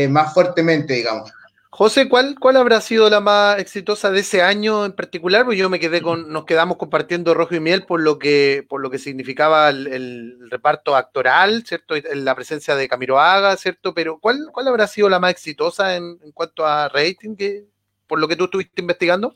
más 0.10 0.34
fuertemente, 0.34 0.96
digamos. 0.96 1.32
José, 1.78 2.08
¿cuál, 2.08 2.38
¿cuál 2.40 2.56
habrá 2.56 2.80
sido 2.80 3.10
la 3.10 3.20
más 3.20 3.60
exitosa 3.60 4.10
de 4.10 4.22
ese 4.22 4.42
año 4.42 4.86
en 4.86 4.94
particular? 4.94 5.44
Pues 5.44 5.58
yo 5.58 5.70
me 5.70 5.78
quedé 5.78 6.02
con, 6.02 6.32
nos 6.32 6.46
quedamos 6.46 6.78
compartiendo 6.78 7.34
Rojo 7.34 7.54
y 7.54 7.60
Miel 7.60 7.86
por 7.86 8.00
lo 8.00 8.18
que, 8.18 8.66
por 8.70 8.80
lo 8.80 8.90
que 8.90 8.98
significaba 8.98 9.70
el, 9.72 10.40
reparto 10.50 10.96
actoral, 10.96 11.66
¿cierto? 11.66 11.96
La 12.14 12.34
presencia 12.34 12.78
de 12.78 12.88
Camiroaga, 12.88 13.58
¿cierto? 13.58 13.94
Pero 13.94 14.20
¿cuál, 14.22 14.48
cuál 14.54 14.70
habrá 14.70 14.88
sido 14.88 15.10
la 15.10 15.20
más 15.20 15.32
exitosa 15.32 15.98
en, 15.98 16.18
cuanto 16.34 16.66
a 16.66 16.88
rating, 16.88 17.36
que, 17.36 17.66
por 18.08 18.20
lo 18.20 18.30
que 18.30 18.38
tú 18.38 18.46
estuviste 18.46 18.80
investigando? 18.80 19.36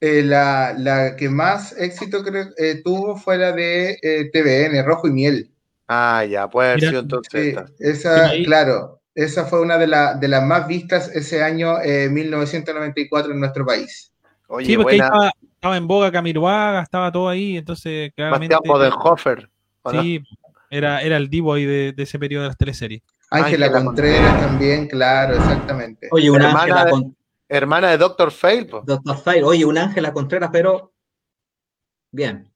Eh, 0.00 0.22
la, 0.22 1.16
que 1.18 1.28
más 1.28 1.76
éxito 1.76 2.22
eh, 2.58 2.80
tuvo 2.84 3.16
fue 3.16 3.38
la 3.38 3.50
de 3.50 3.98
eh, 4.00 4.30
TVN, 4.32 4.86
Rojo 4.86 5.08
y 5.08 5.10
Miel. 5.10 5.50
Ah, 5.88 6.24
ya, 6.24 6.48
puede 6.48 6.68
haber 6.68 6.80
sido 6.80 7.00
entonces. 7.00 7.56
esa, 7.80 8.30
claro, 8.44 8.97
esa 9.18 9.46
fue 9.46 9.60
una 9.60 9.76
de, 9.78 9.88
de 10.20 10.28
las 10.28 10.44
más 10.44 10.68
vistas 10.68 11.10
ese 11.12 11.42
año, 11.42 11.80
eh, 11.80 12.08
1994, 12.08 13.32
en 13.32 13.40
nuestro 13.40 13.66
país. 13.66 14.12
sí, 14.62 14.76
porque 14.76 14.96
estaba, 14.96 15.76
en 15.76 15.88
boga 15.88 16.12
Camiroaga, 16.12 16.82
estaba 16.82 17.10
todo 17.10 17.28
ahí, 17.28 17.56
entonces 17.56 18.12
claramente... 18.14 18.54
Bastián 18.54 19.50
Sí, 19.90 20.22
era, 20.70 21.02
era 21.02 21.16
el 21.16 21.28
divo 21.28 21.54
ahí 21.54 21.64
de, 21.64 21.94
ese 21.96 22.18
periodo 22.20 22.44
de 22.44 22.48
las 22.50 22.56
teleseries. 22.56 23.02
Ángela 23.30 23.72
Contreras 23.72 24.40
también, 24.40 24.86
claro, 24.86 25.34
exactamente. 25.34 26.08
Oye, 26.12 26.30
una 26.30 26.50
hermana, 26.50 26.84
de, 26.84 27.10
hermana 27.48 27.90
de 27.90 27.98
Doctor 27.98 28.30
Fail. 28.30 28.68
Doctor 28.84 29.18
Fail, 29.20 29.42
oye, 29.42 29.64
una 29.64 29.82
Ángela 29.82 30.12
Contreras, 30.12 30.50
pero 30.52 30.92
bien. 32.12 32.48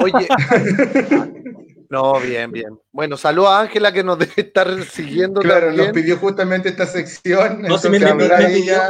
Oye, 0.00 0.28
No, 1.92 2.18
bien, 2.18 2.50
bien. 2.50 2.80
Bueno, 2.90 3.18
saludo 3.18 3.48
a 3.48 3.60
Ángela 3.60 3.92
que 3.92 4.02
nos 4.02 4.18
debe 4.18 4.32
estar 4.38 4.82
siguiendo. 4.84 5.42
Claro, 5.42 5.72
nos 5.72 5.88
pidió 5.88 6.16
justamente 6.16 6.70
esta 6.70 6.86
sección. 6.86 7.60
No, 7.60 7.76
me, 7.90 8.00
pidió, 8.00 8.16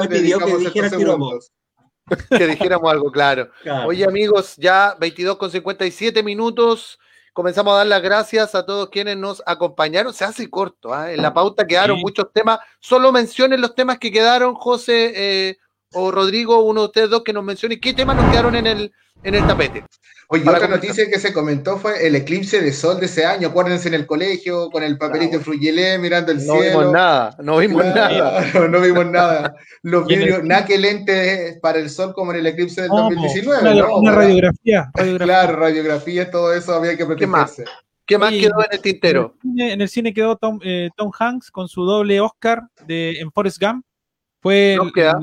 que 0.09 0.21
dijera 0.21 0.89
que 2.31 2.47
dijéramos 2.47 2.93
algo, 2.93 3.11
claro. 3.11 3.51
Oye, 3.87 4.05
amigos, 4.05 4.55
ya 4.57 4.97
22 5.01 5.37
con 5.37 5.51
57 5.51 6.23
minutos. 6.23 7.01
Comenzamos 7.33 7.75
a 7.75 7.79
dar 7.79 7.87
las 7.89 8.03
gracias 8.03 8.55
a 8.55 8.65
todos 8.65 8.89
quienes 8.89 9.17
nos 9.17 9.43
acompañaron. 9.47 10.15
Se 10.15 10.25
hace 10.25 10.49
corto, 10.49 10.95
¿ah? 10.95 11.13
en 11.13 11.23
la 11.23 11.35
pauta 11.35 11.67
quedaron 11.67 11.99
muchos 11.99 12.33
temas. 12.33 12.61
Solo 12.79 13.11
mencionen 13.11 13.61
los 13.61 13.75
temas 13.75 13.99
que 13.99 14.13
quedaron, 14.13 14.55
José 14.55 15.13
eh, 15.17 15.59
o 15.95 16.11
Rodrigo, 16.11 16.62
uno 16.62 16.82
de 16.82 16.86
ustedes 16.86 17.11
dos 17.11 17.22
que 17.22 17.32
nos 17.32 17.45
mencionen 17.45 17.80
qué 17.80 17.95
temas 17.95 18.16
nos 18.16 18.30
quedaron 18.30 18.55
en 18.55 18.66
el, 18.66 18.93
en 19.22 19.34
el 19.34 19.47
tapete. 19.47 19.84
Oye, 20.28 20.49
otra 20.49 20.66
noticia 20.66 21.11
que 21.11 21.18
se 21.18 21.30
comentó 21.30 21.76
fue 21.76 22.07
el 22.07 22.16
eclipse 22.16 22.62
de 22.62 22.72
sol 22.72 22.99
de 22.99 23.05
ese 23.05 23.26
año. 23.26 23.49
Acuérdense 23.49 23.88
en 23.88 23.95
el 23.95 24.07
colegio, 24.07 24.70
con 24.70 24.82
el 24.82 24.97
papelito 24.97 25.38
de 25.38 25.99
mirando 25.99 26.32
el 26.32 26.40
cielo. 26.40 26.55
No 26.55 26.62
vimos 26.62 26.93
nada, 26.93 27.36
no 27.43 27.59
vimos 27.59 27.84
nada. 27.84 28.40
no 28.70 28.80
vimos 28.80 29.07
nada. 29.07 29.55
Los 29.82 30.07
vídeos, 30.09 30.43
nada 30.43 30.64
que 30.64 30.78
lentes 30.78 31.59
para 31.61 31.78
el 31.78 31.90
sol 31.90 32.14
como 32.14 32.32
en 32.32 32.38
el 32.38 32.47
eclipse 32.47 32.80
del 32.80 32.90
2019. 32.90 33.61
Una, 33.61 33.74
¿no? 33.74 33.97
una 33.99 34.12
radiografía, 34.14 34.90
Claro, 35.18 35.57
radiografía, 35.57 36.30
todo 36.30 36.55
eso 36.55 36.72
había 36.72 36.97
que 36.97 37.05
protegerse. 37.05 37.64
¿Qué 38.07 38.16
más, 38.16 38.30
quedó 38.30 38.59
en 38.61 38.72
el 38.72 38.80
tintero? 38.80 39.34
En 39.59 39.80
el 39.82 39.88
cine, 39.90 40.14
quedó 40.14 40.36
Tom, 40.36 40.59
eh, 40.64 40.88
Tom, 40.97 41.11
Hanks 41.16 41.51
con 41.51 41.68
su 41.68 41.84
doble 41.84 42.20
Oscar 42.22 42.62
de, 42.86 43.20
en 43.20 43.30
Forrest 43.30 43.61
Gump. 43.61 43.84
Fue. 44.40 44.76
¿No 44.76 44.90
queda? 44.90 45.20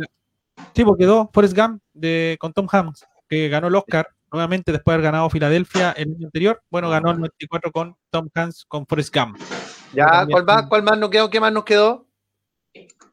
Sí, 0.76 0.84
porque 0.84 1.04
quedó 1.04 1.30
Forrest 1.34 1.56
Gump 1.58 1.82
de, 1.94 2.38
con 2.40 2.54
Tom 2.54 2.68
Hanks, 2.72 3.06
que 3.28 3.50
ganó 3.50 3.68
el 3.68 3.76
Oscar 3.76 4.08
nuevamente 4.32 4.72
después 4.72 4.94
de 4.94 4.96
haber 4.96 5.04
ganado 5.12 5.30
Filadelfia 5.30 5.92
el 5.94 6.14
año 6.16 6.28
anterior. 6.28 6.62
Bueno, 6.70 6.90
ganó 6.90 7.12
el 7.12 7.18
94 7.18 7.72
con 7.72 7.96
Tom 8.10 8.30
Hanks 8.34 8.66
con 8.68 8.86
Forrest 8.86 9.16
Gump. 9.16 9.38
Ya, 9.94 10.26
¿cuál 10.30 10.46
más, 10.46 10.68
¿cuál 10.68 10.84
más 10.84 10.98
nos 10.98 11.10
quedó? 11.10 11.30
¿Qué 11.30 11.40
más 11.40 11.52
nos 11.52 11.64
quedó? 11.66 12.06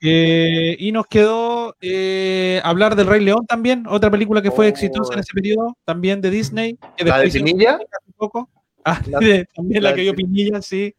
Eh, 0.02 0.76
y 0.78 0.92
nos 0.92 1.06
quedó 1.06 1.74
eh, 1.80 2.60
hablar 2.62 2.94
del 2.96 3.06
Rey 3.06 3.24
León 3.24 3.46
también, 3.46 3.86
otra 3.88 4.10
película 4.10 4.42
que 4.42 4.50
fue 4.50 4.66
Oh. 4.66 4.68
exitosa 4.68 5.14
en 5.14 5.20
ese 5.20 5.32
periodo, 5.32 5.76
también 5.84 6.20
de 6.20 6.30
Disney. 6.30 6.78
Que 6.96 7.04
¿La 7.06 7.18
de 7.18 7.30
Pinilla? 7.30 7.76
hace 7.76 8.12
poco. 8.16 8.48
Ah, 8.88 9.00
La- 9.08 9.18
de- 9.18 9.46
también 9.52 9.82
la, 9.82 9.88
la 9.90 9.94
que 9.96 10.02
de 10.02 10.12
vio 10.12 10.14
Pinilla, 10.14 10.62
sí. 10.62 10.94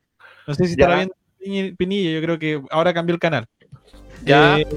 No 0.45 0.53
sé 0.53 0.65
si 0.65 0.71
estará 0.71 0.95
viendo 0.97 1.15
Pinilla, 1.77 2.09
yo 2.11 2.21
creo 2.21 2.37
que 2.39 2.61
ahora 2.69 2.93
cambió 2.93 3.13
el 3.13 3.19
canal. 3.19 3.45
Ya. 4.25 4.57
Eh, 4.59 4.67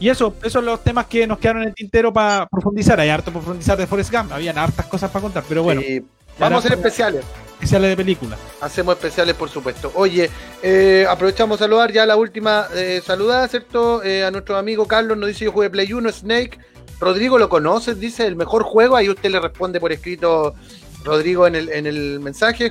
y 0.00 0.08
eso, 0.08 0.34
esos 0.40 0.52
son 0.52 0.64
los 0.64 0.82
temas 0.82 1.06
que 1.06 1.26
nos 1.26 1.38
quedaron 1.38 1.62
en 1.62 1.68
el 1.68 1.74
tintero 1.74 2.12
para 2.12 2.46
profundizar. 2.46 2.98
Hay 3.00 3.08
harto 3.08 3.32
profundizar 3.32 3.76
de 3.78 3.86
Forrest 3.86 4.12
Gump, 4.12 4.32
habían 4.32 4.56
hartas 4.58 4.86
cosas 4.86 5.10
para 5.10 5.22
contar, 5.22 5.44
pero 5.48 5.62
bueno, 5.62 5.80
Sí. 5.80 6.02
Vamos 6.40 6.64
a 6.64 6.68
hacer 6.68 6.78
especiales. 6.78 7.24
especiales 7.54 7.90
de 7.90 7.96
película. 7.96 8.36
Hacemos 8.60 8.94
especiales, 8.94 9.34
por 9.34 9.48
supuesto. 9.48 9.90
Oye, 9.96 10.30
eh, 10.62 11.04
aprovechamos 11.10 11.60
a 11.60 11.64
saludar 11.64 11.90
ya 11.90 12.06
la 12.06 12.14
última 12.16 12.68
eh, 12.76 13.02
saludada, 13.04 13.48
¿cierto? 13.48 14.04
Eh, 14.04 14.24
a 14.24 14.30
nuestro 14.30 14.56
amigo 14.56 14.86
Carlos 14.86 15.18
nos 15.18 15.26
dice: 15.28 15.46
Yo 15.46 15.50
jugué 15.52 15.68
Play 15.68 15.92
1, 15.92 16.12
Snake. 16.12 16.56
Rodrigo 17.00 17.38
lo 17.38 17.48
conoces, 17.48 17.98
dice 17.98 18.24
el 18.24 18.36
mejor 18.36 18.62
juego. 18.62 18.94
Ahí 18.94 19.08
usted 19.08 19.30
le 19.30 19.40
responde 19.40 19.80
por 19.80 19.90
escrito, 19.90 20.54
Rodrigo, 21.02 21.48
en 21.48 21.56
el, 21.56 21.68
en 21.70 21.86
el 21.88 22.20
mensaje. 22.20 22.70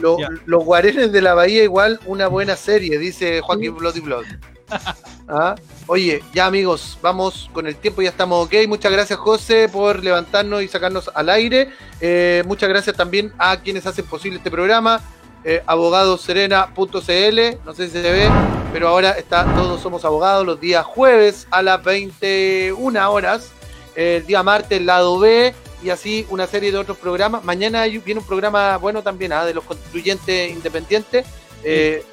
Lo- 0.00 0.16
los 0.46 0.64
Guarenes 0.64 1.12
de 1.12 1.20
la 1.20 1.34
Bahía, 1.34 1.64
igual 1.64 2.00
una 2.06 2.28
buena 2.28 2.56
serie, 2.56 2.98
dice 2.98 3.42
Joaquín 3.42 3.76
Bloody 3.76 4.00
Blood. 4.00 4.24
¿Ah? 5.28 5.54
Oye, 5.86 6.22
ya 6.32 6.46
amigos, 6.46 6.96
vamos 7.02 7.50
con 7.52 7.66
el 7.66 7.76
tiempo, 7.76 8.02
ya 8.02 8.10
estamos 8.10 8.46
ok. 8.46 8.54
Muchas 8.68 8.92
gracias, 8.92 9.18
José, 9.18 9.68
por 9.68 10.02
levantarnos 10.02 10.62
y 10.62 10.68
sacarnos 10.68 11.10
al 11.12 11.28
aire. 11.28 11.70
Eh, 12.00 12.44
muchas 12.46 12.68
gracias 12.68 12.96
también 12.96 13.32
a 13.36 13.60
quienes 13.60 13.84
hacen 13.86 14.04
posible 14.06 14.38
este 14.38 14.50
programa. 14.50 15.00
Eh, 15.44 15.60
abogadoserena.cl, 15.66 17.64
no 17.64 17.74
sé 17.74 17.86
si 17.86 17.92
se 17.92 18.02
ve, 18.02 18.30
pero 18.72 18.86
ahora 18.88 19.10
está 19.10 19.44
Todos 19.56 19.82
Somos 19.82 20.04
Abogados 20.04 20.46
los 20.46 20.60
días 20.60 20.86
jueves 20.86 21.48
a 21.50 21.62
las 21.62 21.82
21 21.82 23.10
horas, 23.10 23.50
el 23.96 24.24
día 24.24 24.44
martes 24.44 24.80
lado 24.80 25.18
B 25.18 25.52
y 25.82 25.90
así 25.90 26.26
una 26.30 26.46
serie 26.46 26.70
de 26.70 26.78
otros 26.78 26.96
programas. 26.96 27.42
Mañana 27.42 27.84
viene 27.86 28.20
un 28.20 28.26
programa 28.26 28.76
bueno 28.76 29.02
también 29.02 29.32
ah, 29.32 29.44
de 29.44 29.54
los 29.54 29.64
constituyentes 29.64 30.52
independientes. 30.52 31.26
Eh, 31.64 32.04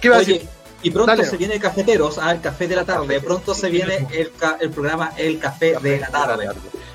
¿Qué 0.00 0.08
va 0.08 0.16
a 0.16 0.18
Oye, 0.20 0.34
decir? 0.34 0.48
Y 0.84 0.90
pronto 0.92 1.10
Dale. 1.10 1.24
se 1.24 1.36
viene 1.36 1.58
Cafeteros, 1.58 2.18
ah, 2.18 2.30
el 2.30 2.40
café 2.40 2.68
de 2.68 2.76
la 2.76 2.84
tarde. 2.84 3.20
Pronto 3.20 3.52
se 3.54 3.68
viene 3.70 4.06
el, 4.12 4.30
ca- 4.32 4.56
el 4.60 4.70
programa 4.70 5.10
El 5.16 5.40
Café 5.40 5.74
de 5.82 5.98
la 5.98 6.06
tarde. 6.08 6.48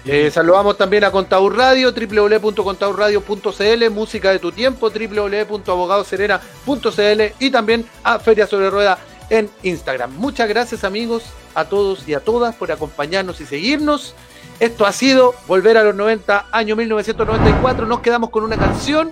Eh, 0.06 0.32
saludamos 0.32 0.78
también 0.78 1.04
a 1.04 1.12
Contaur 1.12 1.58
Radio, 1.58 1.92
www.contaurradio.cl, 1.92 3.90
música 3.92 4.32
de 4.32 4.40
tu 4.40 4.52
tiempo, 4.54 4.90
www.abogadoserena.cl 4.90 7.22
y 7.40 7.52
también 7.52 7.86
a 8.04 8.20
Feria 8.20 8.48
sobre 8.48 8.70
Rueda 8.70 8.98
en 9.30 9.50
Instagram. 9.64 10.12
Muchas 10.16 10.48
gracias 10.50 10.84
amigos 10.84 11.24
a 11.56 11.66
todos 11.66 12.08
y 12.08 12.14
a 12.14 12.20
todas 12.22 12.56
por 12.56 12.72
acompañarnos 12.72 13.42
y 13.42 13.46
seguirnos. 13.46 14.14
Esto 14.60 14.86
ha 14.86 14.92
sido 14.92 15.34
Volver 15.48 15.78
a 15.78 15.84
los 15.84 15.96
90, 15.96 16.48
año 16.52 16.76
1994. 16.76 17.86
Nos 17.86 18.00
quedamos 18.02 18.30
con 18.30 18.44
una 18.44 18.58
canción 18.58 19.12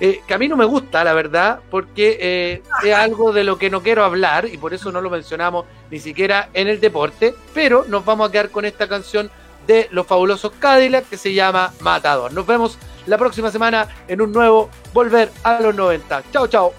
eh, 0.00 0.22
que 0.26 0.34
a 0.34 0.38
mí 0.38 0.48
no 0.48 0.56
me 0.56 0.64
gusta, 0.64 1.04
la 1.04 1.12
verdad, 1.12 1.60
porque 1.70 2.16
eh, 2.20 2.62
es 2.82 2.94
algo 2.94 3.32
de 3.32 3.44
lo 3.44 3.58
que 3.58 3.68
no 3.68 3.82
quiero 3.82 4.02
hablar 4.02 4.46
y 4.46 4.56
por 4.56 4.72
eso 4.72 4.90
no 4.90 5.00
lo 5.00 5.10
mencionamos 5.10 5.66
ni 5.90 5.98
siquiera 6.00 6.48
en 6.54 6.68
el 6.68 6.80
deporte, 6.80 7.34
pero 7.52 7.84
nos 7.86 8.04
vamos 8.04 8.28
a 8.28 8.32
quedar 8.32 8.50
con 8.50 8.64
esta 8.64 8.88
canción 8.88 9.30
de 9.66 9.88
los 9.90 10.06
fabulosos 10.06 10.52
Cadillac 10.58 11.08
que 11.08 11.18
se 11.18 11.34
llama 11.34 11.72
Matador. 11.80 12.32
Nos 12.32 12.46
vemos 12.46 12.78
la 13.06 13.18
próxima 13.18 13.50
semana 13.50 13.88
en 14.08 14.20
un 14.20 14.32
nuevo 14.32 14.70
Volver 14.92 15.30
a 15.42 15.60
los 15.60 15.74
90. 15.74 16.22
Chao, 16.32 16.46
chao. 16.48 16.72